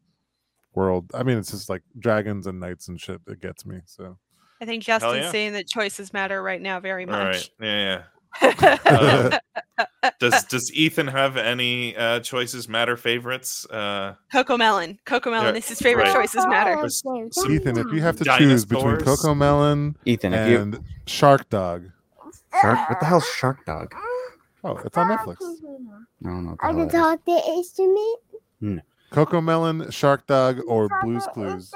[0.74, 1.12] world.
[1.14, 3.80] I mean, it's just like dragons and knights and shit that gets me.
[3.86, 4.18] So
[4.62, 5.32] I think Justin's yeah.
[5.32, 7.28] saying that choices matter right now very All right.
[7.34, 7.52] much.
[7.60, 8.04] Yeah, yeah.
[10.20, 13.66] Does Does Ethan have any uh choices matter favorites?
[13.66, 15.00] Uh, Coco Melon.
[15.06, 16.14] Coco Melon Yeah, is his favorite right.
[16.14, 16.78] choices matter.
[16.78, 19.22] There's some Ethan, if you have to choose between Dinosaurs.
[19.22, 21.90] Coco Melon Ethan, if you and Shark Dog,
[22.62, 23.94] shark, what the hell's Shark Dog?
[24.64, 25.38] oh, it's on Netflix.
[25.42, 26.52] I don't know.
[26.52, 28.84] What the I hell can talk the instrument.
[29.12, 31.74] Coco Melon, Shark Dog, or Blue's Clues.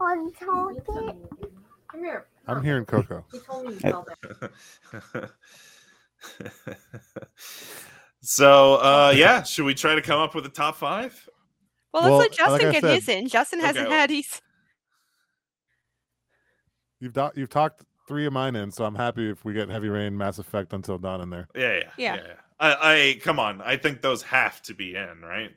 [0.00, 0.86] Or talk.
[0.86, 2.26] Come here.
[2.46, 3.24] I'm hearing Coco.
[3.32, 3.90] He told me to Hey.
[3.90, 4.06] tell
[5.12, 5.30] them.
[8.20, 11.28] so uh yeah should we try to come up with a top five
[11.94, 13.28] Well, let's Well, let Justin like I get said- his in.
[13.28, 13.94] Justin hasn't Okay.
[13.96, 14.40] had his.
[17.00, 19.88] You've do- you've talked three of mine in, so I'm happy if we get Heavy
[19.88, 21.48] Rain, Mass Effect, Until Dawn in there.
[21.54, 22.14] yeah yeah Yeah.
[22.16, 25.50] yeah, I, I come on i think those have to be in right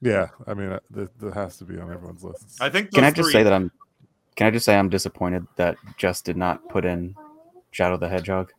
[0.00, 2.58] Yeah, I mean uh, that, that has to be on everyone's list.
[2.60, 3.70] i think Can I just three- say that I'm?
[4.36, 7.14] Can I just say I'm disappointed that Just did not put in
[7.70, 8.52] Shadow the Hedgehog?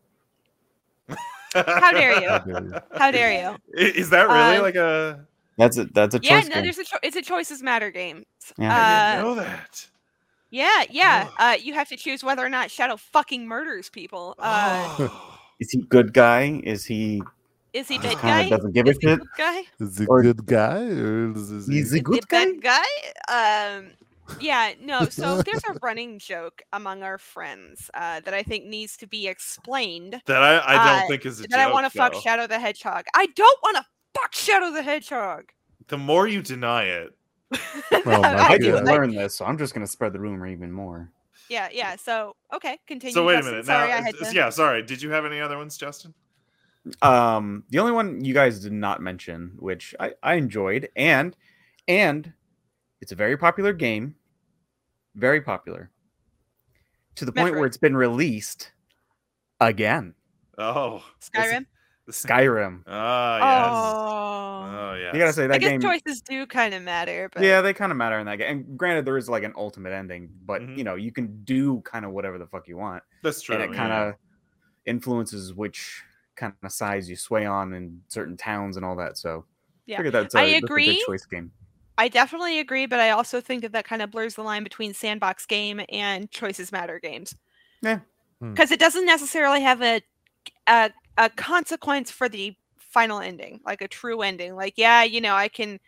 [1.53, 2.27] How dare you?
[2.29, 2.73] How dare you.
[2.95, 3.57] How dare you?
[3.77, 5.25] Is that really Uh, like a
[5.57, 6.63] That's a that's a Yeah, choice no, game.
[6.63, 8.25] there's a cho- it's a choices matter game.
[8.57, 8.75] Yeah.
[8.75, 9.87] i didn't Uh, know that
[10.49, 11.25] yeah, yeah.
[11.27, 11.33] Ugh.
[11.39, 14.33] Uh, you have to choose whether or not Shadow fucking murders people.
[14.39, 15.39] Uh, Oh.
[15.59, 16.61] Is he good guy?
[16.63, 17.21] Is he?
[17.77, 18.49] Is he bad guy?
[18.49, 19.19] doesn't give a Is he shit?
[19.19, 19.61] good guy?
[19.79, 21.79] Is he a Or- good guy or is, is he?
[21.79, 22.83] Is he Is good guy?
[23.27, 23.75] guy?
[23.77, 23.91] Um,
[24.41, 25.05] yeah, no.
[25.05, 29.27] So there's a running joke among our friends uh, that I think needs to be
[29.27, 30.21] explained.
[30.25, 32.13] that i, I don't Uh, think is a That I want to fuck.
[32.15, 33.05] Shadow the Hedgehog.
[33.15, 33.85] I don't want to
[34.19, 35.51] fuck Shadow the Hedgehog.
[35.87, 37.13] the more you deny it
[37.93, 38.57] Oh my I Yeah.
[38.57, 41.09] didn't learn this, so I'm just gonna spread the rumor even more.
[41.49, 41.95] Yeah, yeah.
[41.95, 43.13] So okay, continue.
[43.13, 44.35] so wait a minute Sorry, now I had uh, to.
[44.35, 46.13] yeah sorry did you have any other ones justin
[47.01, 51.35] Um, the only one you guys did not mention, which I, I enjoyed, and
[51.87, 52.33] and
[53.01, 54.15] it's a very popular game,
[55.15, 55.91] very popular,
[57.15, 58.71] to the point where it's been released
[59.59, 60.13] again.
[60.57, 61.65] oh Skyrim.
[62.05, 62.83] the Skyrim.
[62.87, 64.63] ah yes Oh.
[64.63, 65.81] oh yeah You gotta say I that guess game.
[65.81, 68.49] choices do kind of matter, but Yeah, they kind of matter in that game.
[68.67, 70.77] And granted, there is like an ultimate ending, but Mhm.
[70.77, 73.63] you know you can do kind of whatever the fuck you want, that's true and
[73.63, 74.15] it kind of
[74.85, 76.01] influences which
[76.37, 79.17] kind of size you sway on in certain towns and all that.
[79.17, 79.45] So
[79.85, 79.97] Yeah.
[79.97, 81.03] figured that's a, I that's a agree.
[81.05, 81.51] choice game.
[81.97, 82.85] I definitely agree.
[82.85, 86.29] But I also think that that kind of blurs the line between sandbox game and
[86.31, 87.35] choices matter games.
[87.81, 87.99] Yeah.
[88.39, 88.53] Hmm.
[88.53, 90.01] Because it doesn't necessarily have a,
[90.67, 94.55] a a consequence for the final ending, like a true ending.
[94.55, 95.79] Like, yeah, you know, I can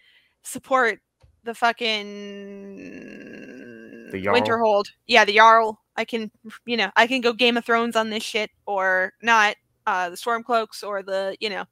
[0.41, 0.99] support
[1.43, 4.41] the fucking The Jarl?
[4.41, 4.85] Winterhold.
[5.07, 5.79] Yeah, the Jarl.
[5.95, 6.31] I can,
[6.65, 9.55] you know, I can go Game of Thrones on this shit or not.
[9.89, 11.65] Uh, the Stormcloaks or the, you know,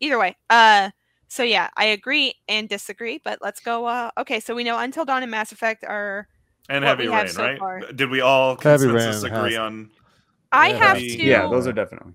[0.00, 0.36] either way.
[0.50, 0.90] Uh,
[1.28, 3.86] so yeah, I agree and disagree, but let's go.
[3.86, 6.28] Uh, okay, so we know Until Dawn and Mass Effect are.
[6.68, 7.80] and heavy have rain so right far.
[7.94, 9.90] did we all Heavy consensus Rain agree has- on
[10.52, 11.22] I Yeah, have to.
[11.22, 12.12] Yeah, those are definitely.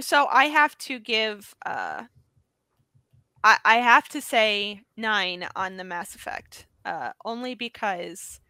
[0.00, 1.54] so I have to give.
[1.64, 2.04] Uh,
[3.42, 8.40] I I have to say nine on the Mass Effect, uh, only because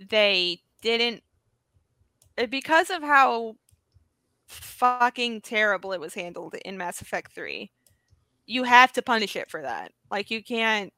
[0.00, 1.22] they didn't.
[2.38, 3.56] uh, Because of how
[4.52, 7.70] fucking terrible it was handled in Mass Effect Three,
[8.46, 9.92] you have to punish it for that.
[10.10, 10.92] Like you can't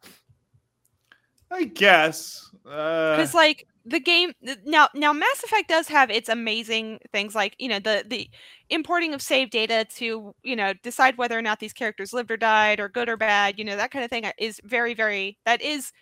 [1.50, 4.32] i guess uh because like the game
[4.64, 8.28] now now mass effect does have its amazing things like you know the the
[8.70, 12.36] importing of save data to you know decide whether or not these characters lived or
[12.36, 15.38] died or good or bad you know that kind of thing uh, is very very
[15.44, 15.92] that is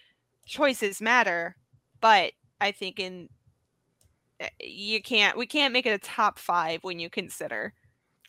[0.46, 1.56] choices matter
[2.00, 3.41] but i think in uh,
[4.60, 7.72] you can't we can't make it a top five when you consider.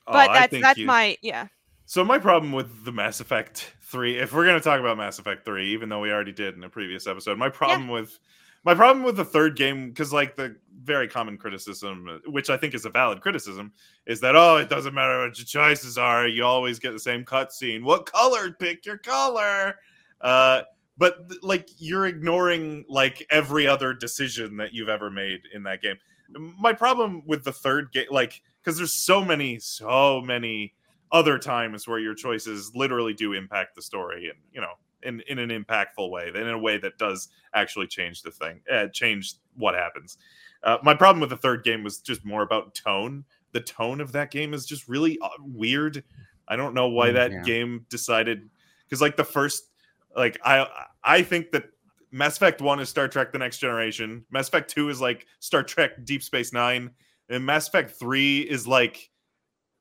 [0.08, 1.48] Oh, but I that's that's you- my yeah.
[1.86, 5.20] So my problem with the Mass Effect 3, if we're going to talk about Mass
[5.20, 8.20] Effect 3, even though we already did in a previous episode, my problem with
[8.64, 12.58] my problem with the third game because like the very common criticism uh, which i
[12.58, 13.72] think is a valid criticism
[14.06, 17.24] is that oh it doesn't matter what your choices are you always get the same
[17.24, 17.84] cutscene.
[17.84, 18.52] What color?
[18.52, 19.76] Pick your color.
[20.22, 20.62] Uh
[20.98, 25.96] but like you're ignoring like every other decision that you've ever made in that game.
[26.30, 30.74] My problem with the third game like because there's so many so many
[31.12, 34.74] other times where your choices literally do impact the story and you know
[35.04, 38.88] in, in an impactful way in a way that does actually change the thing uh,
[38.88, 40.18] change what happens.
[40.64, 43.26] Uh, my problem with the third game was just more about tone.
[43.52, 46.04] The tone of that game is just really uh, weird.
[46.48, 47.42] I don't know why Mm, that yeah.
[47.44, 48.50] game decided
[48.86, 49.73] because like the first
[50.16, 50.68] like i
[51.04, 51.66] i think that
[52.12, 55.64] mass effect 1 is star trek the next generation mass effect 2 is like star
[55.64, 56.92] trek deep space nine
[57.30, 59.10] and mass effect 3 is like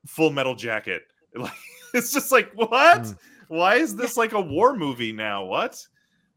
[0.07, 1.03] full metal jacket
[1.37, 1.53] like
[1.95, 3.17] it's just like what Mm.
[3.49, 5.79] why is this like a war movie now what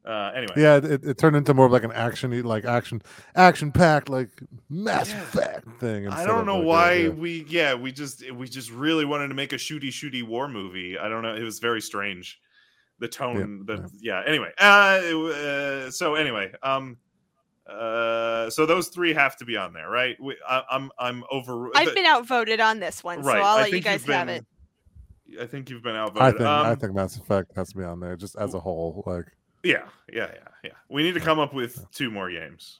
[0.05, 3.01] uh anyway Yeah, it, it turned into more of like an action, like action,
[3.35, 4.29] action packed, like
[4.69, 5.21] Mass Yeah.
[5.23, 6.07] Effect thing.
[6.07, 7.09] I don't know like, a- why yeah.
[7.09, 10.95] we yeah we just we just really wanted to make a shooty shooty war movie.
[10.99, 11.33] I don't know.
[11.33, 12.39] It was very strange.
[12.99, 14.23] The tone, the yeah.
[14.25, 16.97] Anyway, uh, uh, so anyway, um,
[17.67, 20.15] uh, so those three have to be on there, right?
[20.21, 21.69] We, I, I'm I'm over.
[21.75, 23.33] I've the- been outvoted on this one, right.
[23.35, 24.45] so I'll I let you guys you've it.
[25.41, 26.21] I think you've been outvoted.
[26.21, 28.59] I think I Um, think Mass Effect has to be on there just as a
[28.59, 29.03] whole.
[29.05, 29.25] Like,
[29.63, 29.83] yeah,
[30.13, 30.71] yeah, yeah, yeah.
[30.89, 32.79] We need to come up with two more games.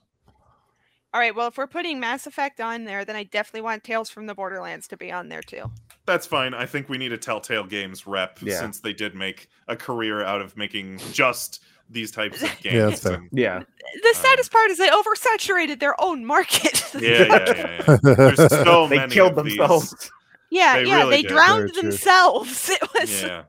[1.16, 4.10] All right, well, if we're putting Mass Effect on there, then I definitely want Tales
[4.10, 5.72] from the Borderlands to be on there too.
[6.06, 6.54] That's fine.
[6.54, 8.60] I think we need a Telltale Games rep Yeah.
[8.60, 12.76] since they did make a career out of making just these types of games.
[12.76, 13.14] Yeah, that's fair.
[13.14, 13.60] and- Yeah.
[13.60, 16.84] The Um, saddest part is they oversaturated their own market.
[17.00, 17.98] yeah, yeah, yeah, yeah.
[18.16, 19.56] There's so They many killed of these.
[19.56, 20.12] themselves.
[20.50, 21.30] yeah, They yeah, really they did.
[21.32, 21.82] drowned Very true.
[21.84, 22.70] themselves.
[22.70, 23.44] It was Yeah.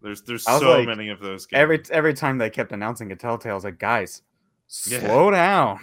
[0.00, 1.60] There's there's so like, many of those games.
[1.60, 4.22] Every every time they kept announcing a Telltale, I was like, guys,
[4.86, 5.00] Yeah.
[5.00, 5.80] slow down.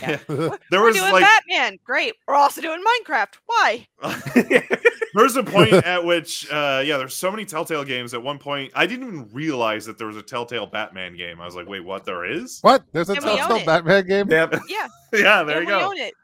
[0.00, 0.16] Yeah.
[0.28, 0.50] there
[0.80, 1.78] we're was doing like Batman.
[1.84, 2.14] Great.
[2.26, 3.34] We're also doing Minecraft.
[3.46, 3.86] Why?
[5.14, 8.72] there's a point at which uh yeah, there's so many Telltale games at one point
[8.74, 11.40] I didn't even realize that there was a Telltale Batman game.
[11.40, 12.58] I was like, wait, what there is?
[12.62, 12.84] what?
[12.92, 13.66] There's a And we own Telltale it.
[13.66, 14.30] Batman game.
[14.30, 14.54] yep.
[14.68, 15.88] Yeah, yeah, there and you we go.
[15.90, 16.14] own it.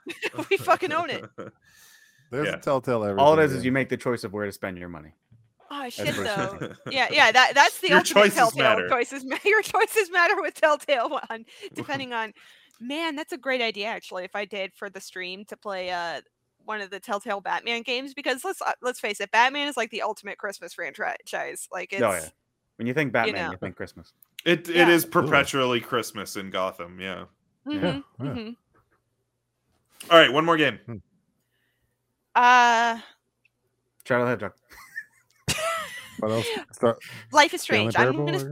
[0.51, 1.25] we fucking own it.
[2.31, 2.55] There's Yeah.
[2.55, 3.19] a Telltale everything.
[3.25, 3.67] All it is is game.
[3.67, 5.13] you make the choice of where to spend your money.
[5.71, 6.73] Oh shit, That's though.
[6.91, 7.33] Yeah, yeah.
[7.33, 8.89] That that's the Your ultimate choices Telltale matter.
[8.91, 9.25] choices.
[9.25, 11.45] ma- Your choices matter with Telltale one,
[11.75, 12.33] depending on.
[12.83, 14.25] Man, that's a great idea actually.
[14.25, 16.21] If I did for the stream to play uh
[16.65, 19.91] one of the Telltale Batman games, because let's uh, let's face it, Batman is like
[19.91, 21.69] the ultimate Christmas franchise.
[21.73, 22.29] Like it's Oh, yeah.
[22.77, 23.57] When you think Batman, you, know.
[23.59, 24.13] think Christmas.
[24.45, 24.89] It it Yeah.
[24.89, 27.25] is perpetually Christmas in Gotham, yeah.
[27.67, 28.27] mhm, yeah.
[28.27, 28.57] mhm.
[30.11, 30.79] All right, one more game.
[32.35, 32.99] Uh,
[34.05, 34.53] Shadow the Hedgehog.
[36.19, 36.47] What else?
[37.33, 37.95] Life is Strange.
[37.97, 38.45] I'm gonna I guess?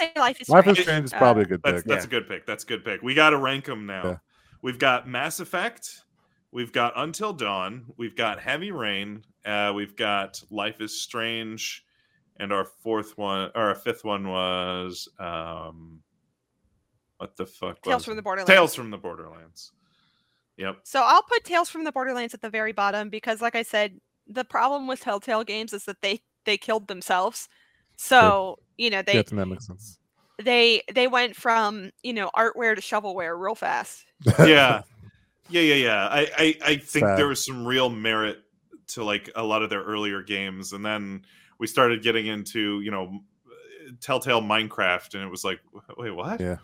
[0.00, 0.78] Say Life is Life Strange.
[0.78, 1.84] is Strange is Uh, probably a good That's pick.
[1.86, 2.06] that's Yeah.
[2.06, 2.46] a good pick.
[2.46, 3.02] That's a good pick.
[3.02, 4.02] We got to rank them now.
[4.04, 4.16] Yeah.
[4.62, 6.04] We've got Mass Effect.
[6.52, 7.86] We've got Until Dawn.
[7.96, 9.24] We've got Heavy Rain.
[9.44, 11.84] Uh, we've got Life is Strange,
[12.38, 16.02] and our fourth one or our fifth one was um,
[17.18, 17.80] what the fuck?
[17.82, 18.16] Tales was from it?
[18.16, 18.50] the Borderlands.
[18.50, 19.72] Tales from the Borderlands.
[20.56, 20.80] Yep.
[20.84, 23.98] So I'll put Tales from the Borderlands at the very bottom because, like I said,
[24.26, 27.48] the problem with Telltale games is that they they killed themselves.
[27.96, 29.98] So you know they yeah, that makes sense.
[30.42, 34.04] they they went from you know artware to shovelware real fast.
[34.40, 34.82] Yeah.
[35.48, 36.06] Yeah, yeah, yeah.
[36.08, 37.18] I, I, I think Sad.
[37.18, 38.38] there was some real merit
[38.88, 41.24] to like a lot of their earlier games, and then
[41.58, 43.20] we started getting into you know
[44.00, 45.58] Telltale Minecraft, and it was like,
[45.96, 46.40] wait, what?
[46.40, 46.56] Yeah.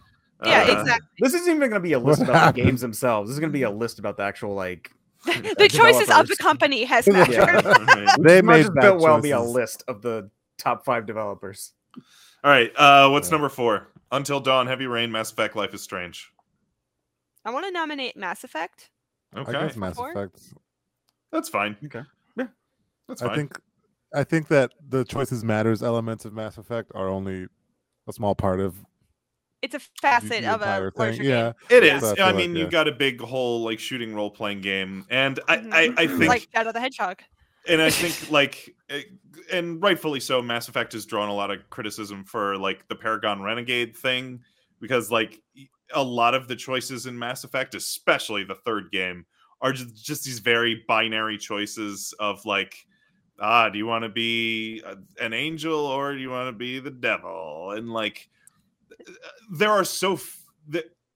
[0.45, 1.09] Yeah, Uh, exactly.
[1.19, 3.29] This isn't even going to be a What list about the games themselves.
[3.29, 4.91] This is going to be a list about the actual like.
[5.25, 7.13] the choices of the company has Yeah.
[7.15, 7.65] mattered.
[7.65, 8.17] right.
[8.23, 11.73] They Might made just bad built well be a list of the top five developers.
[12.45, 12.73] All right.
[12.77, 13.33] Uh, what's Yeah.
[13.33, 13.89] number four?
[14.13, 16.33] Until Dawn, Heavy Rain, Mass Effect, Life is Strange.
[17.45, 18.91] I want to nominate Mass Effect.
[19.35, 20.11] I Okay, guess Mass Four?
[20.13, 20.41] Effect.
[21.33, 21.77] that's fine.
[21.85, 22.03] Okay.
[22.37, 22.47] Yeah.
[23.09, 23.31] That's fine.
[23.31, 23.59] I think
[24.15, 27.47] I think that the choices matters elements of Mass Effect are only
[28.09, 28.77] a small part of
[29.63, 31.23] It's a facet the of a thing.
[31.25, 31.53] Yeah.
[31.69, 32.63] it is So I I, feel like, mean, yeah.
[32.63, 35.73] you've got a big whole like shooting role playing game, and I, Mhm.
[35.75, 37.23] I, I game, think like Shadow the Hedgehog.
[37.69, 39.03] And I think like, eh,
[39.53, 43.43] and rightfully so, Mass Effect has drawn a lot of criticism for like the Paragon
[43.43, 44.41] Renegade thing
[44.81, 45.43] because like
[45.95, 49.25] a lot of the choices in Mass Effect, especially the third game,
[49.61, 52.87] are just, just these very binary choices of like,
[53.41, 56.79] ah, do you want to be a- an angel or do you want to be
[56.81, 57.73] the devil?
[57.77, 58.29] And like,
[58.91, 59.13] eh,
[59.53, 60.43] there are so f-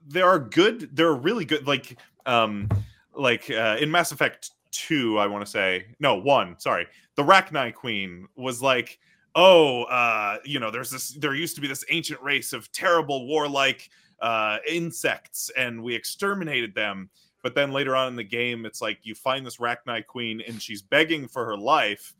[0.07, 2.69] there are good, there are really good like um
[3.15, 6.59] like uh, in Mass Effect two, I want to say no one.
[6.59, 8.99] Sorry, the Rachni Queen was like,
[9.35, 11.11] oh, uh, you know, there's this.
[11.11, 13.91] There used to be this ancient race of terrible warlike
[14.21, 17.11] uh, insects and we exterminated them.
[17.43, 20.61] But then later on in the game, it's like you find this Rachni queen and
[20.61, 22.15] she's begging for her life.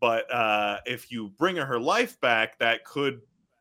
[0.00, 3.20] But uh, if you bring her her life back, that could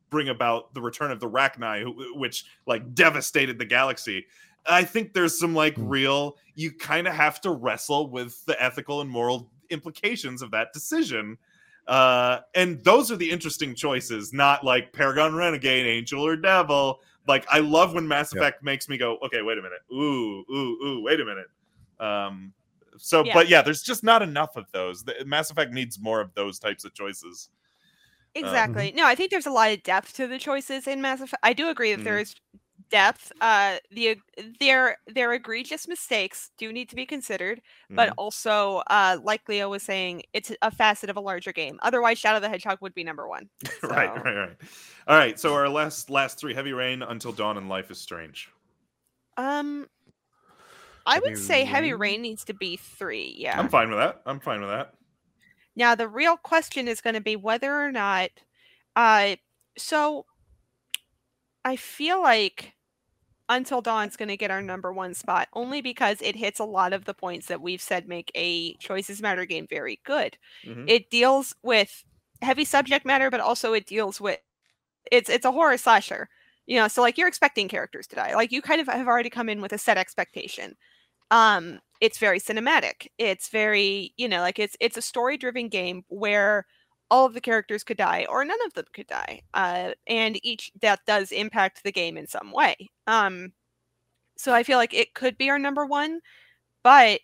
[0.09, 1.85] bring about the return of the Rachni,
[2.15, 4.25] which like devastated the galaxy.
[4.67, 5.87] I think there's some like Hmm.
[5.87, 10.73] real, you kind of have to wrestle with the ethical and moral implications of that
[10.73, 11.37] decision.
[11.87, 17.01] Uh, and those are the interesting choices, not like Paragon Renegade, Angel or Devil.
[17.27, 18.41] Like I love when Mass Yeah.
[18.41, 21.47] Effect makes me go, okay, wait a minute, ooh, ooh, ooh, wait a minute.
[21.99, 22.53] Um,
[22.97, 23.33] so, Yeah.
[23.33, 25.03] but yeah, there's just not enough of those.
[25.03, 27.49] The, Mass Effect needs more of those types of choices.
[28.33, 28.91] Exactly.
[28.95, 31.39] No, I think there's a lot of depth to the choices in Mass Effect.
[31.43, 32.35] I do agree that there is
[32.89, 33.31] depth.
[33.41, 34.17] Uh, the
[34.59, 38.13] their their egregious mistakes do need to be considered, but Mhm.
[38.17, 41.79] also, uh, like Leo was saying, it's a facet of a larger game.
[41.81, 43.49] Otherwise, Shadow the Hedgehog would be number one.
[43.83, 44.57] right, So- right, right.
[45.07, 45.39] All right.
[45.39, 48.49] So our last last three: Heavy Rain, Until Dawn, and Life is Strange.
[49.37, 49.87] Um,
[51.05, 51.99] I would Heavy say Heavy Rain?
[51.99, 53.35] Rain needs to be three.
[53.37, 53.59] Yeah.
[53.59, 54.21] I'm fine with that.
[54.25, 54.93] I'm fine with that.
[55.75, 58.29] Now the real question is going to be whether or not
[58.95, 59.35] uh
[59.77, 60.25] so
[61.65, 62.74] I feel like
[63.49, 66.93] Until Dawn's going to get our number 1 spot only because it hits a lot
[66.93, 70.37] of the points that we've said make a choices matter game very good.
[70.63, 70.95] Mhm.
[70.95, 72.03] It deals with
[72.41, 74.39] heavy subject matter but also it deals with
[75.11, 76.29] it's it's a horror slasher.
[76.67, 78.35] You know, so like you're expecting characters to die.
[78.35, 80.75] Like you kind of have already come in with a set expectation
[81.31, 86.03] um it's very cinematic it's very you know like it's it's a story driven game
[86.09, 86.65] where
[87.11, 90.71] all of the characters could die or none of them could die uh and each
[90.79, 92.75] death does impact the game in some way
[93.07, 93.51] um
[94.37, 96.19] so i feel like it could be our number one
[96.83, 97.19] but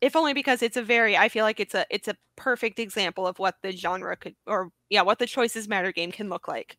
[0.00, 3.26] if only because it's a very i feel like it's a it's a perfect example
[3.26, 6.78] of what the genre could or yeah what the choices matter game can look like.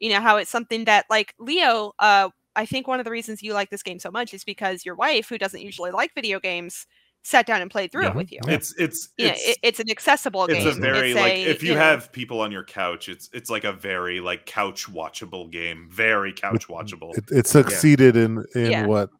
[0.00, 3.42] You know how it's something that like leo uh I think one of the reasons
[3.42, 6.40] you like this game so much is because your wife, who doesn't usually like video
[6.40, 6.86] games,
[7.26, 8.10] sat down and played through Yeah.
[8.10, 8.38] it with you.
[8.46, 10.68] It's it's Yeah, it's it, it's an accessible it's game.
[10.68, 13.50] a very It's like a, if you, know, have people on your couch, it's it's
[13.50, 15.88] like a very like couch watchable game.
[15.90, 17.16] Very couch watchable.
[17.18, 18.86] It, it succeeded in in Yeah.
[18.86, 19.10] what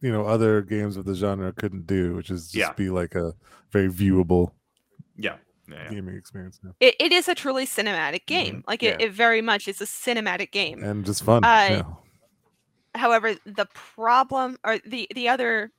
[0.00, 2.72] you know other games of the genre couldn't do, which is just Yeah.
[2.72, 3.34] be like a
[3.70, 4.52] very viewable
[5.16, 5.36] yeah.
[5.68, 5.90] Yeah, yeah.
[5.90, 6.72] gaming experience now.
[6.80, 8.64] it, it is a truly cinematic game.
[8.66, 9.06] Like it, yeah.
[9.06, 10.82] it very much is a cinematic game.
[10.82, 11.44] and just fun.
[11.44, 11.82] Uh, yeah.
[12.94, 15.70] However, the problem or the the other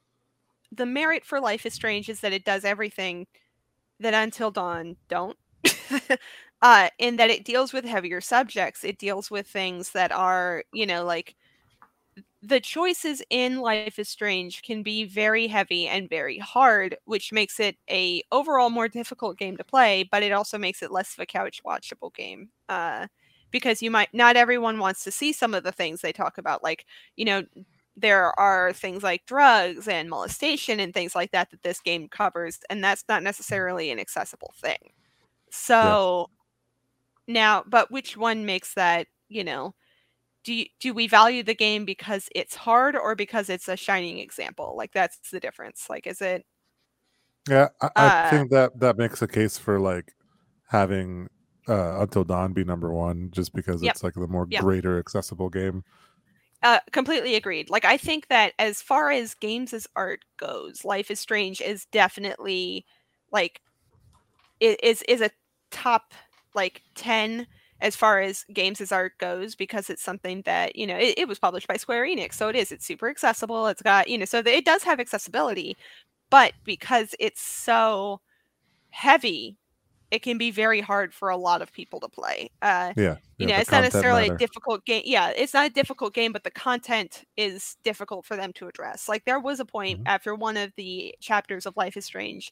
[0.71, 3.27] the merit for Life is Strange is that it does everything
[3.99, 5.37] that Until Dawn don't.
[6.63, 8.83] uh in that it deals with heavier subjects.
[8.83, 11.35] It deals with things that are, you know, like
[12.41, 17.59] the choices in Life is Strange can be very heavy and very hard, which makes
[17.59, 21.19] it a overall more difficult game to play, but it also makes it less of
[21.19, 22.49] a couch watchable game.
[22.69, 23.07] Uh
[23.51, 26.63] because you might not everyone wants to see some of the things they talk about
[26.63, 26.85] like
[27.17, 27.43] you know
[27.95, 32.59] there are things like drugs and molestation and things like that that this game covers
[32.69, 34.93] and that's not necessarily an accessible thing
[35.51, 36.29] so
[37.27, 39.73] now but which one makes that you know
[40.43, 44.19] do you, do we value the game because it's hard or because it's a shining
[44.19, 46.45] example like that's the difference like is it
[47.49, 50.13] Yeah, I, I uh, think that that makes a case for like
[50.67, 51.27] having
[51.67, 53.97] uh Until Dawn be number one, just because Yep.
[53.97, 54.65] it's like the more Yep.
[54.65, 55.83] greater accessible game.
[56.63, 57.69] Uh, completely agreed.
[57.71, 61.85] Like I think that as far as games as art goes, Life is Strange is
[61.87, 62.85] definitely
[63.31, 63.61] like
[64.59, 65.31] is is a
[65.71, 66.13] top
[66.53, 67.47] like ten
[67.81, 71.27] as far as games as art goes because it's something that you know it, it
[71.27, 73.67] was published by Square Enix, so it is it's super accessible.
[73.67, 75.77] It's got you know so it does have accessibility,
[76.31, 78.21] but because it's so
[78.91, 79.57] heavy,
[80.11, 82.49] it can be very hard for a lot of people to play.
[82.61, 84.37] Uh, Yeah, you yeah, know, it's not necessarily matter.
[84.37, 85.03] a difficult game.
[85.05, 89.09] Yeah, it's not a difficult game, but the content is difficult for them to address.
[89.09, 90.05] Like there was a point Mhm.
[90.05, 92.51] after one of the chapters of Life is Strange,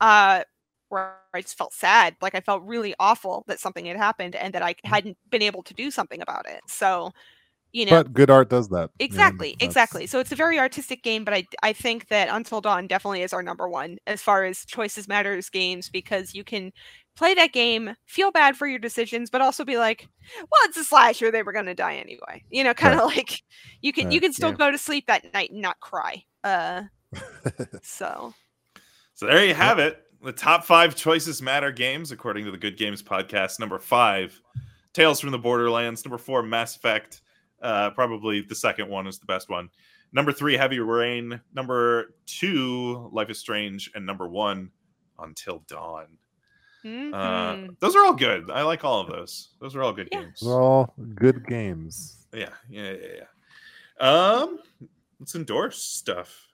[0.00, 0.44] uh,
[0.88, 2.16] where I just felt sad.
[2.22, 5.00] Like I felt really awful that something had happened and that I Mm-hmm.
[5.04, 6.62] hadn't been able to do something about it.
[6.68, 7.12] So,
[7.76, 8.88] you know, But good art does that.
[8.98, 10.06] Exactly, that's- exactly.
[10.06, 13.34] So it's a very artistic game, but I I think that Until Dawn definitely is
[13.34, 16.72] our number one as far as choices matters games because you can
[17.16, 20.08] play that game, feel bad for your decisions, but also be like,
[20.38, 22.42] well, it's a slasher, they were gonna die anyway.
[22.48, 23.42] You know, kind of like
[23.82, 24.56] you can you can still yeah.
[24.56, 26.24] go to sleep that night and not cry.
[26.42, 26.84] Uh
[27.82, 28.32] so
[29.12, 30.02] So there you have it.
[30.22, 33.60] The top five choices matter games, according to the Good Games podcast.
[33.60, 34.40] Number five,
[34.94, 36.06] Tales from the Borderlands.
[36.06, 37.20] Number four, Mass Effect.
[37.62, 39.68] Uh, probably the second one is the best one.
[40.12, 41.40] Number three, Heavy Rain.
[41.54, 43.90] Number two, Life is Strange.
[43.94, 44.70] And number one,
[45.18, 46.18] Until Dawn.
[46.84, 47.80] Uh, mhm.
[47.80, 48.48] those are all good.
[48.50, 49.48] I like all of those.
[49.60, 50.20] Those are all good Yeah.
[50.20, 50.40] games.
[50.40, 52.26] They're all good games.
[52.32, 53.26] Yeah, yeah, yeah, yeah.
[54.08, 54.60] Um,
[55.18, 56.46] let's endorse stuff.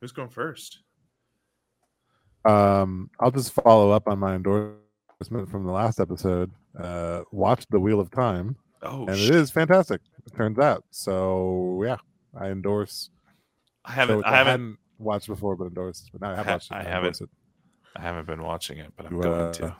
[0.00, 0.78] Who's going first?
[2.44, 6.50] Um, I'll just follow up on my endorsement from the last episode.
[6.78, 9.30] Uh, watch The Wheel of Time, Oh, and shit.
[9.30, 10.00] it is fantastic.
[10.26, 10.84] It turns out.
[10.90, 11.96] So yeah,
[12.38, 13.10] I endorse.
[13.84, 14.16] I haven't.
[14.18, 14.50] shows I haven't.
[14.50, 16.10] hadn't watched before, but endorsed.
[16.12, 16.74] But now I have Ha- watched it.
[16.74, 17.30] I and haven't endorse It.
[17.96, 19.76] I haven't been watching it, but I'm You, going uh, to.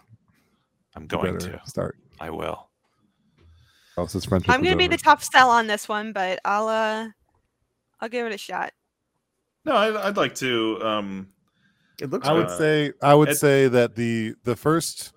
[0.94, 1.61] I'm going to.
[1.66, 1.99] start.
[2.20, 2.70] I will.
[3.99, 4.26] Else his.
[4.30, 4.90] I'm gonna be over.
[4.97, 7.09] the top sell on this one, but I'll uh,
[8.01, 8.72] I'll give it a shot.
[9.64, 10.78] No, I'd, I'd like to.
[10.82, 11.28] Um,
[12.01, 15.12] It looks I would Uh, say I would it- say that the the first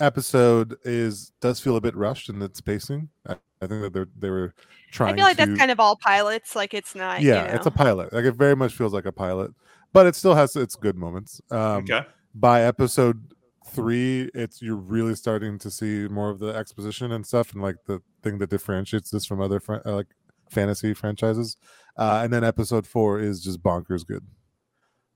[0.00, 3.08] episode is does feel a bit rushed in its pacing.
[3.26, 4.54] I, I think that they're they were
[4.90, 5.14] trying.
[5.14, 6.54] I feel like to, that's kind of all pilots.
[6.56, 7.22] Like it's not.
[7.22, 8.12] you yeah, it's a pilot.
[8.12, 9.52] Like it very much feels like a pilot,
[9.92, 11.40] but it still has its good moments.
[11.50, 12.02] Um, okay.
[12.34, 13.32] By episode
[13.68, 17.76] three, it's you're really starting to see more of the exposition and stuff, and like
[17.86, 20.08] the thing that differentiates this from other fran- uh, like
[20.50, 21.56] fantasy franchises.
[21.96, 24.26] Uh, and then episode four is just bonkers good.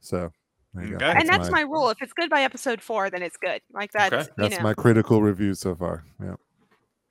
[0.01, 0.30] So,
[0.74, 1.07] there you go.
[1.07, 1.18] Okay.
[1.20, 1.91] and that's my rule.
[1.91, 3.61] If it's good by episode four, then it's good.
[3.72, 4.22] Like that's Okay.
[4.22, 4.62] you That's know.
[4.62, 6.05] my critical review so far.
[6.22, 6.36] Yeah.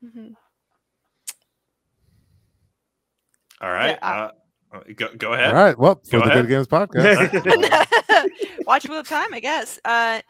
[0.06, 0.34] Mhm.
[3.62, 3.98] All right.
[4.02, 4.30] Yeah,
[4.74, 5.50] uh, go go ahead.
[5.56, 5.78] All right.
[5.78, 6.48] Well, for Go the ahead.
[6.48, 8.28] Good Games podcast.
[8.66, 9.80] Watch Wheel of Time, I guess.
[9.86, 10.22] Uh,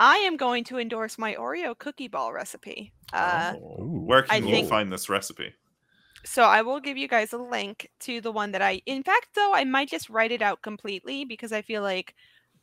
[0.00, 2.92] I am going to endorse my Oreo cookie ball recipe.
[3.12, 4.00] Uh, Oh, Ooh.
[4.06, 5.54] Where I can you think- find this recipe?
[6.24, 8.82] So I will give you guys a link to the one that I.
[8.84, 12.14] In fact, though, I might just write it out completely because I feel like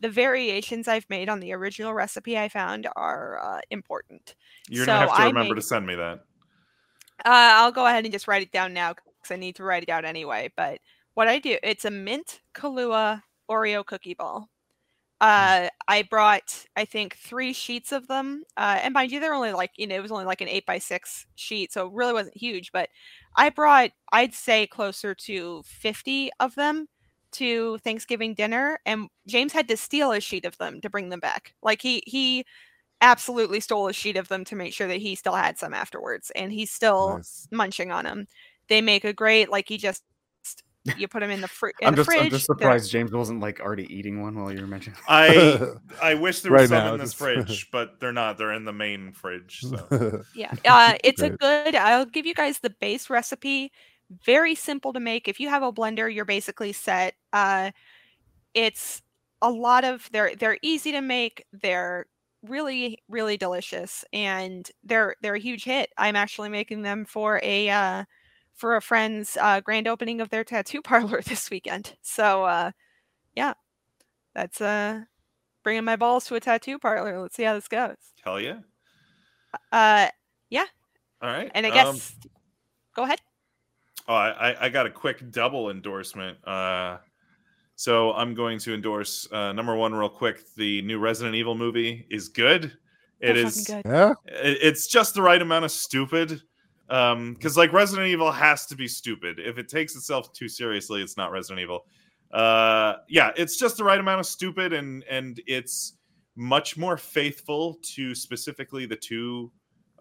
[0.01, 4.35] the variations I've made on the original recipe I found are uh, important.
[4.67, 6.19] You're So gonna have to I remember make- to send me that.
[7.25, 9.83] Uh, I'll go ahead and just write it down now because I need to write
[9.83, 10.51] it out anyway.
[10.55, 10.79] But
[11.13, 14.49] what I do, it's a mint Kahlua Oreo cookie ball.
[15.21, 18.43] Uh, I brought, I think, three sheets of them.
[18.57, 20.65] Uh, and mind you, they're only like, you know, it was only like an eight
[20.65, 22.73] by six sheet, so it really wasn't huge.
[22.73, 22.89] But
[23.37, 26.87] I brought, I'd say, closer to 50 of them
[27.33, 28.79] to Thanksgiving dinner.
[28.85, 31.53] And James had to steal a sheet of them to bring them back.
[31.63, 32.45] Like, he, he,
[33.03, 36.31] absolutely stole a sheet of them to make sure that he still had some afterwards
[36.35, 37.47] and he's still Nice.
[37.51, 38.27] munching on them.
[38.69, 40.03] They make a great like you just
[40.97, 42.19] you put them in the, fr- in I'm the just, fridge.
[42.23, 44.99] I'm just they're- surprised James wasn't like already eating one while you were mentioning.
[45.07, 45.67] I
[46.01, 48.37] I wish there was Right some now, in this just- fridge, but they're not.
[48.37, 49.61] They're in the main fridge.
[49.61, 51.75] So Yeah, uh, it's a good.
[51.75, 53.71] I'll give you guys the base recipe.
[54.25, 55.27] Very simple to make.
[55.27, 57.15] If you have a blender, you're basically set.
[57.31, 57.71] Uh,
[58.53, 59.01] it's
[59.41, 61.45] a lot of they're they're easy to make.
[61.53, 62.07] They're
[62.45, 65.91] really really delicious, and they're they're a huge hit.
[65.97, 68.03] I'm actually making them for a uh,
[68.55, 71.95] for a friend's uh, grand opening of their tattoo parlor this weekend.
[72.01, 72.71] So uh,
[73.35, 73.53] yeah,
[74.35, 75.01] that's uh
[75.63, 77.19] bringing my balls to a tattoo parlor.
[77.21, 77.95] Let's see how this goes.
[78.23, 78.59] hell yeah.
[79.71, 80.07] Uh,
[80.49, 80.65] yeah.
[81.21, 81.51] All right.
[81.53, 82.15] and I um, guess
[82.95, 83.19] go ahead.
[84.07, 86.37] Oh, I, I- I got a quick double endorsement.
[86.45, 86.97] Uh,
[87.75, 90.43] so I'm going to endorse uh, number one real quick.
[90.55, 92.65] The new Resident Evil movie is good.
[93.19, 93.65] It They're is.
[93.65, 93.81] good.
[93.85, 94.13] yeah.
[94.27, 96.41] it- It's just the right amount of stupid.
[96.89, 99.39] Um, because like Resident Evil has to be stupid.
[99.39, 101.85] If it takes itself too seriously, it's not Resident Evil.
[102.31, 105.93] Uh, yeah, it's just the right amount of stupid, and and it's
[106.35, 109.51] much more faithful to specifically the two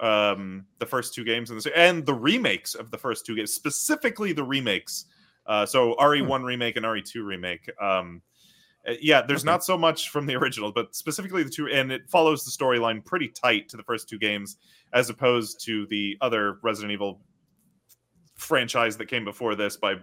[0.00, 3.52] um the first two games in the and the remakes of the first two games
[3.52, 5.04] specifically the remakes
[5.46, 8.22] uh so re1 remake and re2 remake um
[8.88, 9.50] uh, yeah there's Okay.
[9.50, 13.04] not so much from the original but specifically the two and it follows the storyline
[13.04, 14.56] pretty tight to the first two games
[14.92, 17.20] as opposed to the other resident evil
[18.36, 19.94] franchise that came before this by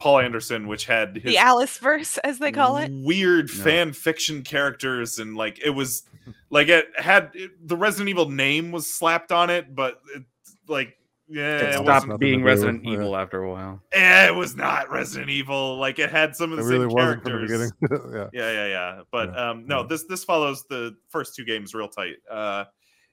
[0.00, 2.90] paul anderson which had his The Alice verse, as they call it.
[2.92, 3.62] weird Yeah.
[3.64, 6.02] fan fiction characters and like it was
[6.50, 10.24] like it had it, the resident evil name was slapped on it but it,
[10.66, 10.96] like
[11.28, 12.92] yeah It it, stopped was, stopped nothing being Resident yeah.
[12.92, 13.82] Evil after a while.
[13.92, 16.94] eh, it was not resident evil like it had some of It the really same
[16.94, 17.72] wasn't from the characters
[18.14, 18.26] yeah.
[18.32, 19.86] yeah yeah yeah but Yeah, um no yeah.
[19.88, 22.64] this this follows the first two games real tight uh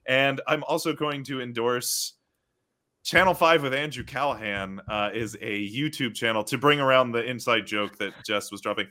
[0.06, 2.14] and i'm also going to endorse
[3.04, 7.66] channel 5 with andrew callaghan uh is a youtube channel to bring around the inside
[7.66, 8.86] joke that jess was dropping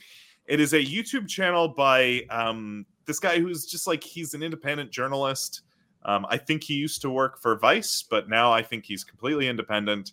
[0.47, 4.91] it is a youtube channel by um this guy who's just like he's an independent
[4.91, 5.61] journalist
[6.05, 9.47] um i think he used to work for vice but now i think he's completely
[9.47, 10.11] independent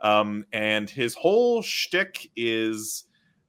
[0.00, 3.04] um and his whole shtick is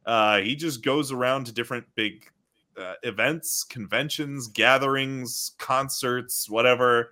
[0.06, 2.26] uh, he just goes around to different big
[2.76, 7.12] uh, events, conventions, gatherings, concerts, whatever.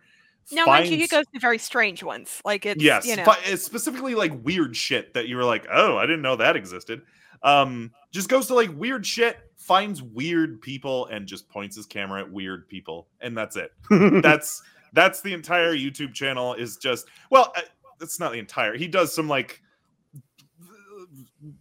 [0.51, 2.41] Now, mind you, he goes to very strange ones.
[2.45, 5.97] Like it's yes, you know, it's specifically like weird shit that you were like, oh,
[5.97, 7.01] I didn't know that existed.
[7.43, 9.37] Um, just goes to like weird shit,
[9.67, 13.71] finds weird people, and just points his camera at weird people, and that's it.
[14.23, 14.61] that's
[14.93, 16.53] that's the entire YouTube channel.
[16.53, 17.61] Is just well, uh,
[17.99, 18.75] that's not the entire.
[18.77, 19.61] He does some like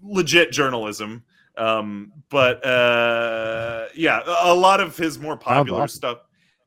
[0.02, 1.24] legit journalism.
[1.56, 5.96] Um, but uh, yeah, a a lot of his more popular awesome.
[5.96, 6.18] stuff.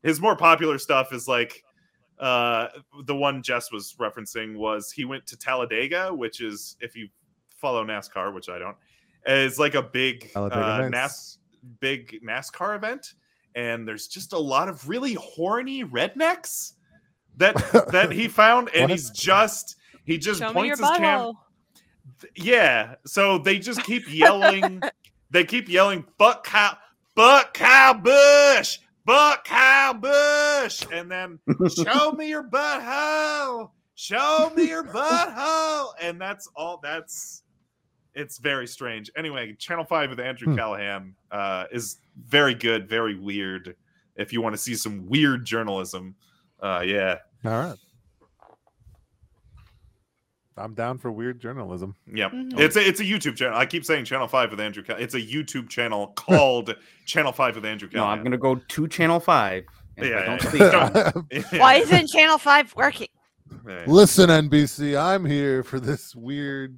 [0.04, 1.64] His more popular stuff is like
[2.20, 2.68] uh,
[3.06, 7.08] the one Jess was referencing was he went to Talladega, which is if you
[7.56, 8.78] follow NASCAR, which I don't,
[9.30, 11.38] is like a big uh, NAS
[11.80, 13.14] big NASCAR event,
[13.56, 16.74] and there's just a lot of really horny rednecks
[17.38, 17.56] that
[17.92, 21.02] that he found, and he's just he just Show points his cam.
[21.02, 21.36] butthole.
[22.36, 24.82] Yeah, so they just keep yelling.
[25.32, 26.78] they keep yelling, "Fuck Kyle,
[27.16, 34.84] fuck Kyle Busch, fuck Kyle Busch," and then show me your butthole, show me your
[34.84, 36.80] butthole, and that's all.
[36.82, 37.44] That's
[38.16, 39.10] it's very strange.
[39.16, 40.56] Anyway, Channel Five with Andrew Hmm.
[40.58, 41.98] Callaghan uh, is
[42.28, 43.76] very good, very weird.
[44.16, 46.16] If you want to see some weird journalism,
[46.62, 47.78] uh, yeah, All right.
[50.58, 51.96] I'm down for weird journalism.
[52.14, 52.32] Yep.
[52.34, 52.60] Mhm.
[52.60, 53.58] It's a it's a YouTube channel.
[53.58, 54.84] I keep saying Channel Five with Andrew.
[54.84, 57.88] Cal- it's a YouTube channel called Channel Five with Andrew.
[57.94, 59.64] No, I'm gonna go to channel five.
[59.96, 61.42] and Yeah, don't yeah, Yeah.
[61.62, 63.08] Why isn't Channel Five working?
[63.88, 66.78] Listen, NBC, I'm here for this weird.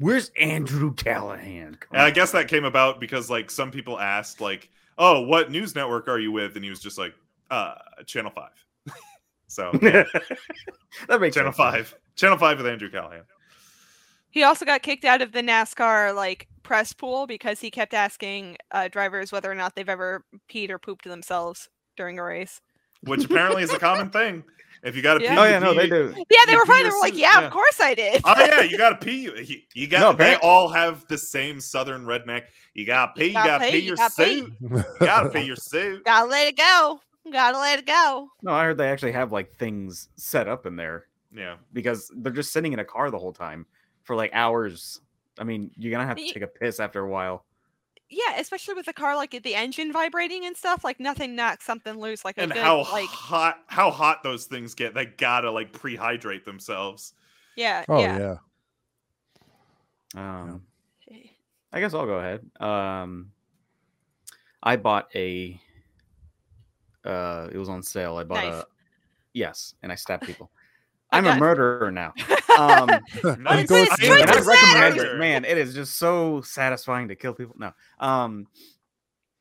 [0.00, 1.76] Where's Andrew Callaghan?
[1.78, 5.50] Come And I guess that came about because like some people asked like, "Oh, what
[5.50, 7.14] news network are you with?" And he was just like,
[7.50, 7.74] "Uh,
[8.06, 8.48] Channel 5.
[9.46, 10.04] so yeah,
[11.08, 11.56] that makes Channel sense.
[11.56, 13.24] Five, Channel Five with Andrew Callaghan.
[14.30, 18.56] He also got kicked out of the NASCAR like press pool because he kept asking
[18.70, 22.60] uh, drivers whether or not they've ever peed or pooped themselves during a race.
[23.02, 24.44] which apparently is a common thing.
[24.82, 25.34] If you got to Yeah.
[25.34, 26.14] pee, Oh you yeah, no, they do.
[26.30, 26.84] Yeah, they were pee fine.
[26.84, 27.46] They were like, "Yeah, yeah.
[27.46, 29.22] of course I did." Oh yeah, you gotta pee.
[29.24, 30.00] You, you got.
[30.00, 32.44] No, they apparent- all have the same Southern redneck.
[32.74, 33.26] You gotta pee.
[33.26, 34.52] You gotta, pee, your suit.
[34.60, 36.04] You gotta pee your suit.
[36.04, 37.00] Gotta let it go.
[37.30, 38.28] Gotta let it go.
[38.42, 41.56] No, I heard they actually have like things set up in there Yeah.
[41.74, 43.66] because they're just sitting in a car the whole time
[44.04, 45.00] for like hours.
[45.38, 47.44] I mean, you're gonna have to take a piss after a while.
[48.10, 50.82] Yeah, especially with the car like the engine vibrating and stuff.
[50.84, 52.24] Like nothing knocks something loose.
[52.24, 54.94] Like a And good how like hot how hot those things get.
[54.94, 57.14] They gotta like prehydrate themselves.
[57.56, 58.18] yeah Oh yeah.
[58.18, 58.36] yeah.
[60.16, 60.62] Um,
[61.72, 62.44] I guess I'll go ahead.
[62.60, 63.30] Um,
[64.62, 65.60] I bought a.
[67.04, 68.16] Uh, it was on sale.
[68.16, 68.64] I bought Knife.
[68.64, 68.66] a.
[69.32, 70.50] Yes, and I stabbed people.
[71.12, 72.12] I I'm a murderer now.
[72.58, 72.88] Um,
[73.38, 73.68] Nice.
[73.68, 75.18] Go I it's am true a and I to recommend it.
[75.18, 77.54] Man, it is just so satisfying to kill people.
[77.58, 78.48] No, um,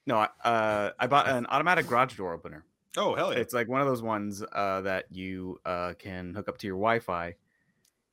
[0.06, 0.20] no.
[0.20, 2.64] I- Uh, I bought an automatic garage door opener.
[2.96, 3.40] Oh hell yeah.
[3.40, 6.78] It's like one of those ones uh, that you uh, can hook up to your
[6.78, 7.36] Wi-Fi,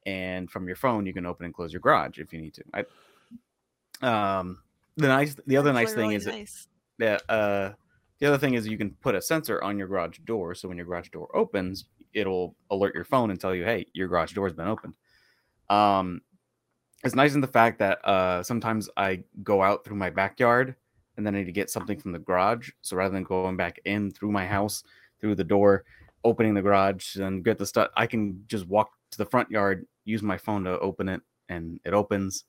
[0.07, 2.65] and from your phone you can open and close your garage if you need to.
[2.75, 4.59] I, um,
[4.97, 6.69] the nice, the other nice thing really is that nice.
[6.99, 7.73] yeah, uh,
[8.19, 10.77] the other thing is you can put a sensor on your garage door, so when
[10.79, 11.85] your garage door opens,
[12.17, 14.95] it'll alert your phone and tell you, "Hey, your garage door has been opened."
[15.69, 16.23] Um,
[17.05, 20.75] it's nice in the fact that uh, sometimes I go out through my backyard
[21.17, 22.71] and then I need to get something from the garage.
[22.83, 24.83] So rather than going back in through my house,
[25.21, 25.85] through the door,
[26.25, 29.87] opening the garage and get the stuff, I can just walk to the front yard,
[30.05, 32.45] use my phone to open it, and it opens.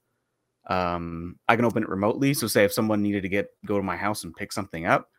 [0.67, 2.33] Um, I can open it remotely.
[2.33, 5.09] So say if someone needed to get go to my house and pick something up,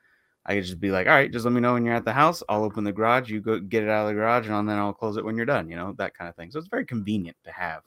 [0.47, 2.12] I could just be like, all right, just let me know when you're at the
[2.12, 2.43] house.
[2.49, 3.30] I'll open the garage.
[3.30, 5.47] You go get it out of the garage, and then I'll close it when you're
[5.47, 5.68] done.
[5.68, 6.51] You know that kind of thing.
[6.51, 7.82] So it's very convenient to have.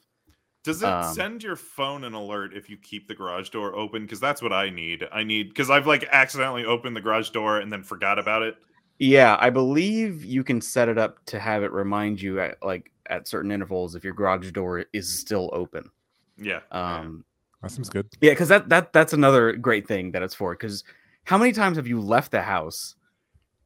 [0.63, 4.03] Does it um, send your phone an alert if you keep the garage door open?
[4.03, 5.07] Because that's what I need.
[5.11, 8.57] I need because I've like accidentally opened the garage door and then forgot about it.
[8.99, 12.91] Yeah, I believe you can set it up to have it remind you at like
[13.07, 15.89] at certain intervals if your garage door is still open.
[16.37, 16.59] Yeah.
[16.71, 16.99] yeah.
[16.99, 17.25] Um,
[17.63, 18.07] That seems good.
[18.21, 20.53] yeah, because that that that's another great thing that it's for.
[20.53, 20.83] Because
[21.25, 22.95] how many times have you left the house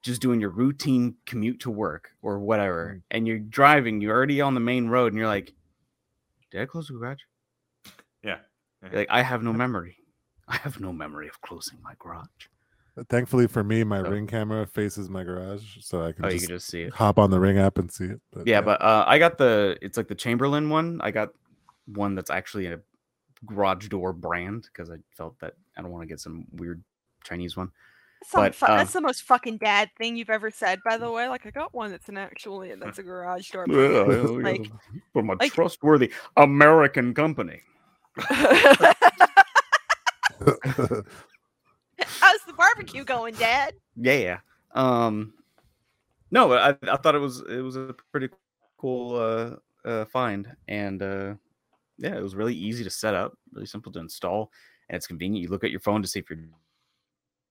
[0.02, 4.54] just doing your routine commute to work or whatever, and you're driving, you're already on
[4.54, 5.54] the main road, and you're like,
[6.52, 7.22] "Did I close the garage?"
[8.24, 8.38] Yeah.
[8.84, 9.98] You're like I have no memory.
[10.48, 12.28] I have no memory of closing my garage.
[13.10, 16.36] Thankfully for me, my So- ring camera faces my garage, so I can Oh, you
[16.36, 16.94] just can just see it.
[16.94, 18.22] hop on the ring app and see it.
[18.32, 21.02] But, yeah, but uh, I got the it's like the Chamberlain one.
[21.02, 21.30] I got
[21.88, 22.80] one that's actually a
[23.46, 26.82] garage door brand because I felt that I don't want to get some weird
[27.26, 27.72] Chinese one.
[28.22, 30.98] That's, some but, fu- um, that's the most fucking dad thing you've ever said, by
[30.98, 31.28] the way.
[31.28, 33.66] Like I got one that's an actually that's a garage door.
[33.68, 34.72] Yeah, yeah, yeah, like
[35.14, 37.62] from a like- trustworthy American company.
[42.00, 43.74] how's the barbecue going, Dad?
[43.98, 44.40] Yeah, yeah.
[44.74, 45.34] Um,
[46.32, 48.30] no, I, I thought it was it was a pretty
[48.78, 51.34] cool uh, uh find, and uh,
[51.98, 54.52] yeah, it was really easy to set up, really simple to install,
[54.90, 55.44] and it's convenient.
[55.44, 56.40] You look at your phone to see if your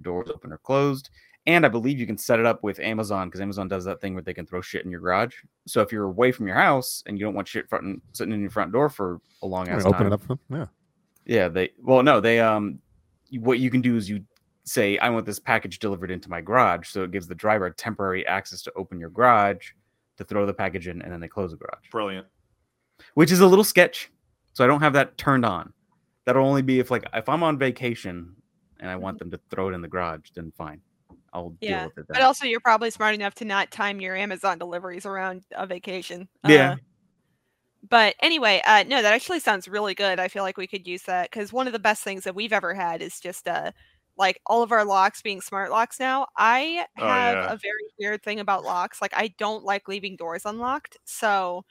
[0.04, 1.10] door is open or closed.
[1.46, 4.14] And I believe you can set it up with Amazon because Amazon does that thing
[4.14, 5.34] where they can throw shit in your garage.
[5.66, 8.40] So if you're away from your house and you don't want shit front, sitting in
[8.40, 10.22] your front door for a long Yeah, ass open time, it up.
[10.22, 10.66] For, yeah.
[11.26, 12.78] Yeah, they well no, they um
[13.40, 14.24] what you can do is you
[14.64, 18.26] say I want this package delivered into my garage, so it gives the driver temporary
[18.26, 19.72] access to open your garage
[20.16, 21.90] to throw the package in and then they close the garage.
[21.90, 22.26] Brilliant.
[23.14, 24.10] Which is a little sketch.
[24.54, 25.72] So I don't have that turned on.
[26.24, 28.34] That'll only be if like if I'm on vacation
[28.84, 30.82] and I want them to throw it in the garage, then fine.
[31.32, 34.14] I'll Yeah, deal with it But also, you're probably smart enough to not time your
[34.16, 36.28] Amazon deliveries around a vacation.
[36.42, 36.72] Yeah.
[36.72, 36.76] Uh,
[37.88, 40.18] but anyway, uh, no, that actually sounds really good.
[40.18, 42.52] I feel like we could use that because one of the best things that we've
[42.52, 43.72] ever had is just uh,
[44.16, 46.26] like all of our locks being smart locks now.
[46.36, 47.46] I Oh, have yeah.
[47.46, 49.02] a very weird thing about locks.
[49.02, 50.96] Like, I don't like leaving doors unlocked.
[51.04, 51.64] So,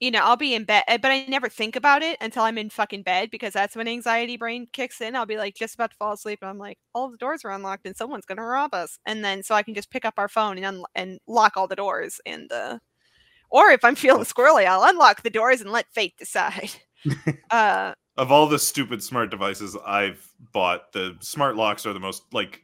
[0.00, 2.68] you know, I'll be in bed, but I never think about it until I'm in
[2.68, 5.16] fucking bed because that's when anxiety brain kicks in.
[5.16, 7.50] I'll be like just about to fall asleep, and I'm like, all the doors are
[7.50, 8.98] unlocked, and someone's gonna rob us.
[9.06, 11.66] And then so I can just pick up our phone and un- and lock all
[11.66, 12.20] the doors.
[12.26, 12.78] And uh,
[13.50, 16.70] or if I'm feeling squirrely, I'll unlock the doors and let fate decide.
[17.50, 22.22] uh, Of all the stupid smart devices I've bought, the smart locks are the most
[22.32, 22.62] like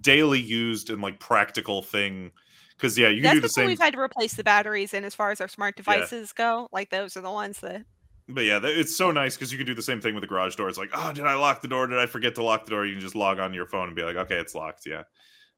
[0.00, 2.32] daily used and like practical thing.
[2.78, 3.66] Because yeah, you can that's do the the thing same.
[3.66, 6.68] we've had to replace the batteries in as far as our smart devices go.
[6.72, 7.84] Like those are the ones that
[8.28, 10.54] But yeah, it's so nice because you can do the same thing with the garage
[10.54, 10.68] door.
[10.68, 11.86] It's like, oh, did I lock the door?
[11.88, 12.86] Did I forget to lock the door?
[12.86, 14.86] You can just log on to your phone and be like, okay, it's locked.
[14.86, 15.02] Yeah.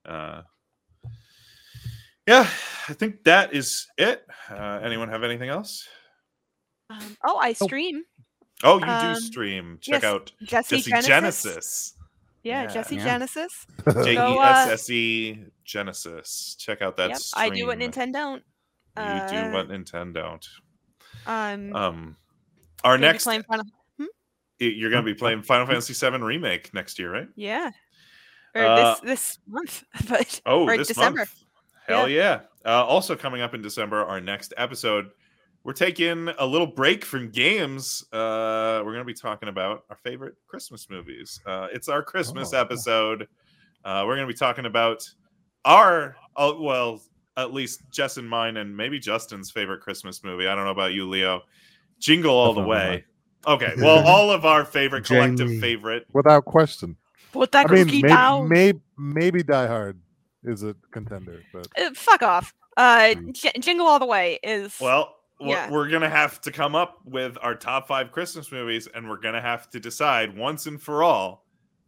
[0.07, 0.43] Uh,
[2.27, 2.49] yeah,
[2.89, 4.25] I think that is it.
[4.49, 5.87] Uh, anyone have anything else?
[6.89, 8.03] Um, oh, I stream
[8.63, 9.79] Oh, you Um, do stream.
[9.81, 11.07] Check yes, out Jesse, Jesse Genesis.
[11.07, 11.95] Genesis.
[12.43, 12.67] Yeah, Yeah.
[12.69, 13.05] Jesse Yeah.
[13.05, 13.67] Genesis.
[14.05, 16.57] J E uh, S S E Genesis.
[16.59, 17.19] Check out that Yep.
[17.37, 18.43] I do what Nintendo don't.
[18.97, 20.49] You Uh, do what Nintendo don't.
[21.27, 22.17] Um, Um,
[22.83, 23.45] our next, Final-
[23.99, 24.07] y-
[24.59, 27.29] you're going to be playing Final Fantasy VII remake next year, right?
[27.37, 27.71] yeah,
[28.55, 31.19] or Uh, this this month, but Oh, this December.
[31.21, 31.35] month.
[31.87, 32.41] Hell yeah.
[32.65, 35.11] Uh, also coming up in December, our next episode,
[35.65, 38.03] we're taking a little break from games.
[38.13, 41.41] Uh, we're going to be talking about our favorite Christmas movies.
[41.47, 42.61] Uh, it's our Christmas Oh.
[42.61, 43.29] episode.
[43.85, 45.09] Uh, we're going to be talking about
[45.65, 47.03] our, oh, well,
[47.37, 50.47] at least Jess and mine, and maybe Justin's favorite Christmas movie.
[50.47, 51.43] I don't know about you, Leo.
[51.99, 53.05] Jingle All the Way.
[53.47, 55.61] Okay, well, all of our favorite collective Jamie.
[55.61, 56.07] favorite.
[56.13, 56.97] Without question.
[57.33, 58.49] Put that I mean, cookie may, down.
[58.49, 60.01] may, maybe Die Hard
[60.45, 62.53] is a contender, but Uh, fuck off.
[62.77, 63.33] Uh, Mm.
[63.33, 65.71] J- Jingle All the Way is Well, we're, Yeah.
[65.71, 69.41] we're gonna have to come up with our top five Christmas movies, and we're gonna
[69.41, 71.47] have to decide once and for all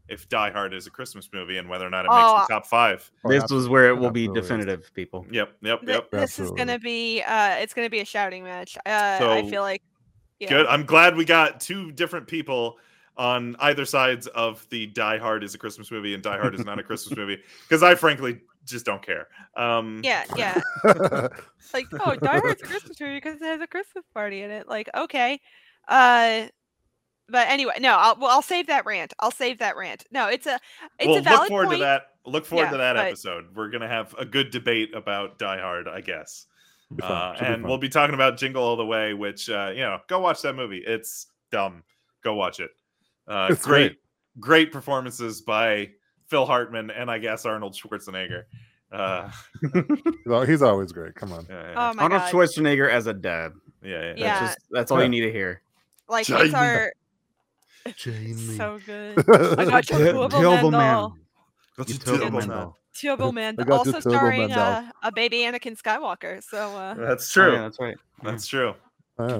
[0.08, 2.54] if Die Hard is a Christmas movie and whether or not it makes Oh, the
[2.54, 3.10] top five.
[3.24, 4.40] Oh, this was where it will be absolutely.
[4.42, 5.26] definitive, people.
[5.30, 6.10] Yep, yep, th- yep.
[6.10, 8.76] this is gonna be uh, it's gonna be a shouting match.
[8.84, 9.82] Uh, I feel like
[10.40, 10.48] yeah.
[10.48, 10.66] Good.
[10.66, 12.76] I'm glad we got two different people
[13.16, 16.64] on either sides of the Die Hard is a Christmas movie and Die Hard is
[16.64, 17.38] not a Christmas movie
[17.68, 19.28] because I frankly just don't care.
[19.56, 20.60] Um, Yeah, yeah.
[21.72, 24.68] like oh die hard's a christmas movie because it has a christmas party in it
[24.68, 25.40] like okay
[25.88, 26.42] uh
[27.28, 30.46] but anyway no i'll well i'll save that rant i'll save that rant no it's
[30.46, 30.58] a
[30.98, 32.02] it's well, a valid look forward point to that.
[32.24, 33.46] Look forward Yeah, to that but- episode.
[33.56, 36.46] We're gonna have a good debate about Die Hard, I guess.
[37.02, 39.80] Uh, Should be and we'll be talking about Jingle All the Way, which uh, you
[39.80, 40.84] know, go watch that movie.
[40.86, 41.82] It's dumb.
[42.22, 42.70] Go watch it.
[43.26, 43.96] Uh, It's great,
[44.38, 45.90] great performances by
[46.32, 48.44] Phil Hartman and I guess Arnold Schwarzenegger.
[48.90, 49.30] Uh,
[50.46, 51.14] He's always great.
[51.14, 51.46] Come on.
[51.50, 53.52] yeah, oh my Arnold god Schwarzenegger as a dad.
[53.82, 54.40] yeah, yeah, That's Yeah.
[54.46, 55.60] just that's all you need to hear.
[56.08, 56.44] like Jamie.
[56.46, 56.92] it's our
[57.96, 58.32] Jamie.
[58.56, 59.18] so good
[59.58, 61.16] I got your Tur- Turbo Mandel.
[61.76, 62.56] That's You a Turbo terrible Mandel.
[62.56, 62.72] man.
[62.98, 64.58] Turbo Man, also starring Mandel.
[64.58, 66.42] uh, a baby Anakin Skywalker.
[66.42, 67.52] So uh, That's Oh, true.
[67.52, 67.96] yeah, that's right.
[68.22, 68.74] That's true.
[69.18, 69.38] Oh,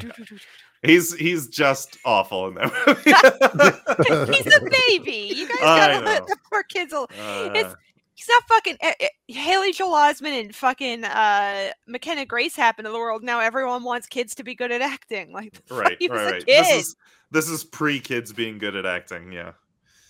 [0.82, 4.32] He's he's just awful in that movie.
[4.36, 5.32] he's a baby.
[5.34, 6.92] You guys gotta let the poor kids.
[6.92, 7.74] Al- Uh,
[8.14, 12.90] he's not fucking eh, eh, Haley Joel Osment and fucking uh, McKenna Grace happen to
[12.90, 13.22] the world.
[13.22, 15.32] Now everyone wants kids to be good at acting.
[15.32, 16.46] Like right, he was right, a right.
[16.46, 16.64] kid.
[16.64, 16.96] This is
[17.30, 19.30] this is pre kids being good at acting.
[19.32, 19.52] Yeah.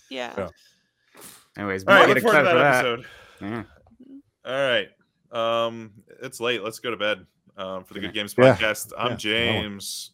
[0.09, 0.33] yeah.
[0.37, 0.49] Yeah.
[1.55, 2.85] Anyways, All right, get look forward to that for that.
[2.85, 3.05] episode.
[3.41, 3.63] Yeah.
[4.45, 4.87] All right.
[5.67, 5.91] Um,
[6.21, 6.63] it's late.
[6.63, 7.25] Let's go to bed.
[7.55, 8.55] Um, for the Good Games Yeah.
[8.55, 8.91] podcast.
[8.97, 9.17] I'm Yeah, that one.
[9.19, 10.11] James.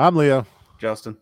[0.00, 0.46] I'm Leo.
[0.78, 1.18] Justin.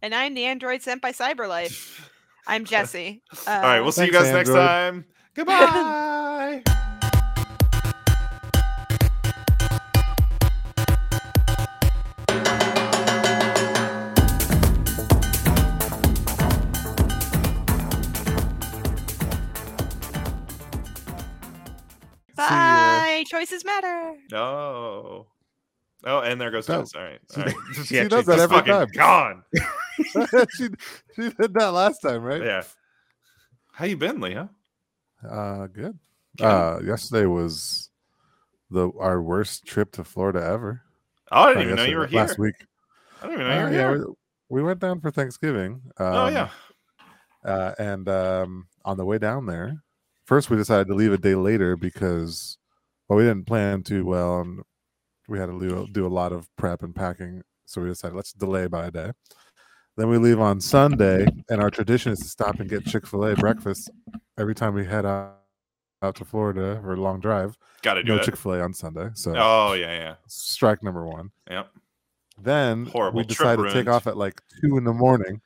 [0.00, 2.08] And I'm the android sent by Cyberlife.
[2.46, 3.20] I'm Jesse.
[3.32, 5.04] Uh, All right, we'll see you Thanks, guys next time.
[5.34, 6.62] Goodbye.
[22.36, 23.24] Bye.
[23.26, 24.14] Choices matter.
[24.30, 25.26] No.
[26.04, 26.80] Oh, and there goes No.
[26.80, 26.94] Jess.
[26.94, 27.20] All right.
[27.36, 27.54] All right.
[27.84, 28.88] She Yeah, does that every time.
[28.94, 29.44] gone.
[30.56, 30.68] she
[31.14, 32.42] she did that last time, right?
[32.42, 32.62] Yeah.
[33.72, 34.50] How you been, Leah?
[35.28, 35.98] Uh, good.
[36.38, 36.44] Good.
[36.44, 37.90] Uh, yesterday was
[38.70, 40.82] the our worst trip to Florida ever.
[41.32, 42.20] Oh, I didn't even know you were here.
[42.20, 42.54] last week.
[43.22, 44.08] I didn't even know you Uh, were yeah, here.
[44.08, 44.14] we-
[44.52, 45.80] we went down for Thanksgiving.
[45.98, 46.48] Um, oh yeah.
[47.44, 49.84] uh, and um, on the way down there,
[50.24, 52.58] first we decided to leave a day later because
[53.08, 54.62] well, we didn't plan too well, and
[55.30, 57.42] we had to do, do a lot of prep and packing.
[57.66, 59.12] So we decided let's delay by a day.
[59.96, 63.24] Then we leave on Sunday, and our tradition is to stop and get Chick Fil
[63.24, 63.90] A breakfast
[64.38, 65.36] every time we head out,
[66.02, 67.56] out to Florida for a long drive.
[67.82, 68.22] Got to do No.
[68.22, 70.14] Chick Fil A on Sunday, so Oh yeah, yeah.
[70.26, 71.30] strike number one.
[71.50, 71.68] Yep.
[72.42, 73.18] Then Horrible.
[73.18, 75.40] we Trip decided to take off at like two in the morning,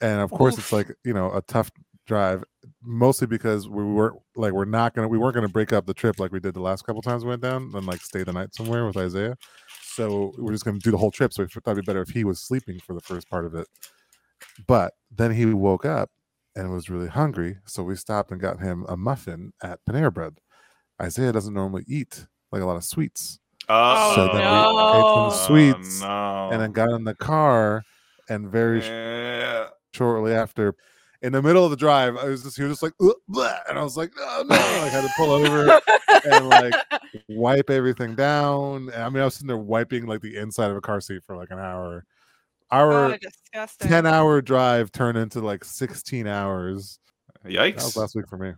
[0.00, 1.70] and of course it's like you know a tough
[2.06, 2.42] drive,
[2.86, 6.18] mostly because we weren't like we're not gonna we weren't gonna break up the trip
[6.20, 8.54] like we did the last couple times we went down and like stay the night
[8.54, 9.36] somewhere with Isaiah.
[9.82, 11.32] So we're just gonna do the whole trip.
[11.32, 13.54] So we thought it'd be better if he was sleeping for the first part of
[13.54, 13.66] it.
[14.66, 16.10] But then he woke up
[16.54, 20.38] and was really hungry, so we stopped and got him a muffin at Panera Bread.
[21.02, 23.38] Isaiah doesn't normally eat like a lot of sweets
[23.68, 24.88] Oh, So then we no.
[24.94, 26.50] ate some oh, sweets no.
[26.52, 27.82] and then got in the car
[28.28, 29.68] and very Yeah.
[29.92, 30.74] shortly after
[31.22, 32.92] in the middle of the drive i was just he was just like,
[33.30, 35.80] bleh, and i was like oh no i had to pull over
[36.24, 36.74] and like
[37.28, 40.76] wipe everything down and, i mean i was sitting there wiping like the inside of
[40.76, 42.04] a car seat for like an hour
[42.70, 46.98] our oh, 10 hour drive turned into like 16 hours
[47.44, 47.96] that was Yikes!
[47.96, 48.52] last week for me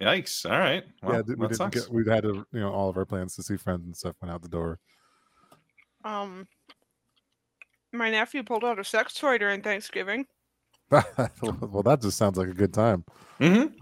[0.00, 0.50] Yikes!
[0.50, 0.84] All right.
[1.02, 3.36] Well, yeah we that didn't get we had to you know all of our plans
[3.36, 4.78] to see friends and stuff went out the door
[6.04, 6.48] Um,
[7.92, 10.26] my nephew pulled out a sex toy during Thanksgiving.
[11.42, 13.04] well that just sounds like a good time
[13.40, 13.72] Mhm.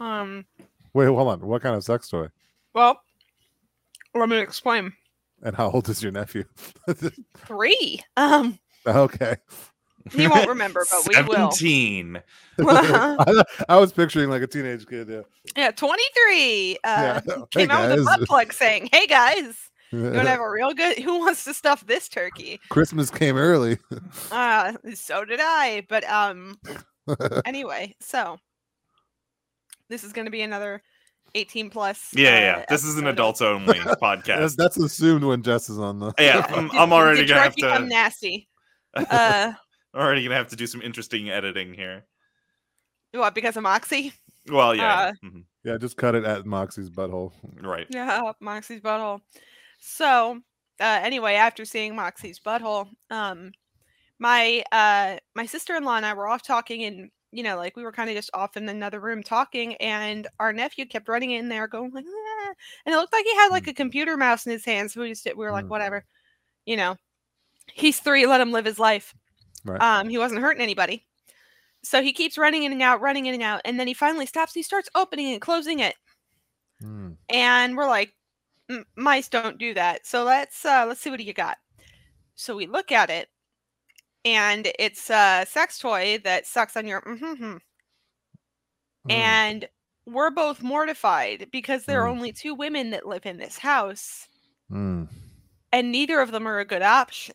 [0.00, 0.44] Um,
[0.94, 2.28] wait hold on what kind of sex toy
[2.74, 3.00] well,
[4.14, 4.92] let me explain.
[5.42, 6.44] and how old is your nephew
[7.46, 8.00] Three.
[8.16, 9.36] Um, okay
[10.12, 11.50] he won't remember, but we will.
[11.52, 12.22] Seventeen.
[12.60, 15.06] I, I was picturing like a teenage kid.
[15.06, 15.20] Yeah.
[15.54, 16.76] Yeah, 23.
[16.76, 17.20] Uh, Yeah.
[17.50, 18.04] came Hey, out with a guys.
[18.18, 20.98] butt plug saying, "Hey guys, you want to have a real good?
[20.98, 23.78] Who wants to stuff this turkey?" Christmas came early.
[24.30, 25.86] Uh, so did I.
[25.88, 26.58] But um,
[27.44, 28.38] anyway, so
[29.88, 30.82] this is going to be another
[31.34, 32.08] 18 plus.
[32.14, 32.64] Yeah, uh, yeah.
[32.68, 34.56] This is an episode adults only podcast.
[34.56, 36.12] that's assumed when Jess is on the.
[36.18, 37.88] yeah, Yeah, I'm, I'm already gonna Troy have become to.
[37.88, 38.48] nasty.
[38.94, 39.52] Uh,
[39.94, 42.04] already gonna have to do some interesting editing here.
[43.12, 44.12] what because of Moxie?
[44.50, 45.28] Well, yeah, Uh, yeah.
[45.30, 45.44] Mhm.
[45.64, 47.32] Yeah, just cut it at Moxie's butthole.
[47.60, 47.86] right.
[47.90, 49.20] Yeah, Moxie's butthole.
[49.78, 50.40] So,
[50.80, 53.52] uh, anyway, after seeing Moxie's butthole, um,
[54.18, 57.76] my uh, my sister in law and I were off talking, and you know, like
[57.76, 61.32] we were kind of just off in another room talking, and our nephew kept running
[61.32, 62.54] in there, going like, "Ah,"
[62.86, 64.90] and it looked like he had like a computer mouse in his hand.
[64.90, 65.70] So we just we were like, Mm.
[65.70, 66.04] whatever,
[66.66, 66.96] you know,
[67.72, 69.14] he's three, let him live his life.
[69.64, 69.82] Right.
[69.82, 71.06] Um, he wasn't hurting anybody.
[71.84, 74.26] So he keeps running in and out, running in and out, and then he finally
[74.26, 74.54] stops.
[74.54, 75.96] He starts opening and closing it
[76.82, 77.16] Mm.
[77.28, 78.14] and we're like
[78.70, 81.56] "M- mice don't do that so let's uh let's see what you got
[82.34, 83.28] so we look at it
[84.24, 87.60] and it's a sex toy that sucks on your mhm, Mm.
[89.10, 89.68] and
[90.06, 92.12] we're both mortified because there are Mm.
[92.12, 94.26] only two women that live in this house
[94.70, 95.08] Mm.
[95.72, 97.34] and neither of them are a good option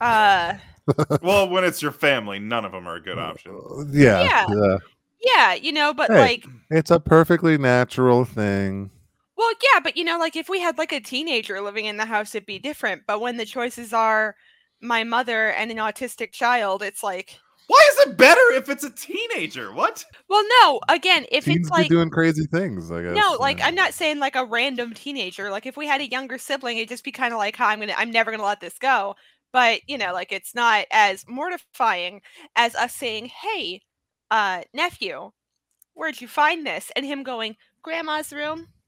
[0.00, 0.54] uh
[1.22, 3.52] Well, when it's your family, none of them are a good option.
[3.52, 4.46] Uh, Yeah, Yeah.
[4.48, 4.78] yeah.
[5.20, 6.20] yeah you know but Hey.
[6.20, 8.90] like It's a perfectly natural thing.
[9.36, 12.04] Well yeah but you know like if we had like a teenager living in the
[12.04, 14.36] house it'd be different but when the choices are
[14.80, 18.90] my mother and an autistic child it's like Why is it better if it's a
[18.90, 19.72] teenager?
[19.72, 20.04] What?
[20.28, 20.80] Well, no.
[20.88, 23.16] Again, if Teens it's like doing crazy things, I guess.
[23.16, 23.66] no, like yeah.
[23.66, 25.50] I'm not saying like a random teenager.
[25.50, 27.80] Like if we had a younger sibling, it'd just be kind of like, "Hi, I'm
[27.80, 29.16] gonna, I'm never gonna let this go."
[29.52, 32.20] But you know, like it's not as mortifying
[32.54, 33.82] as us saying, "Hey,
[34.30, 35.32] uh, nephew,
[35.94, 38.68] where'd you find this?" and him going, "Grandma's room."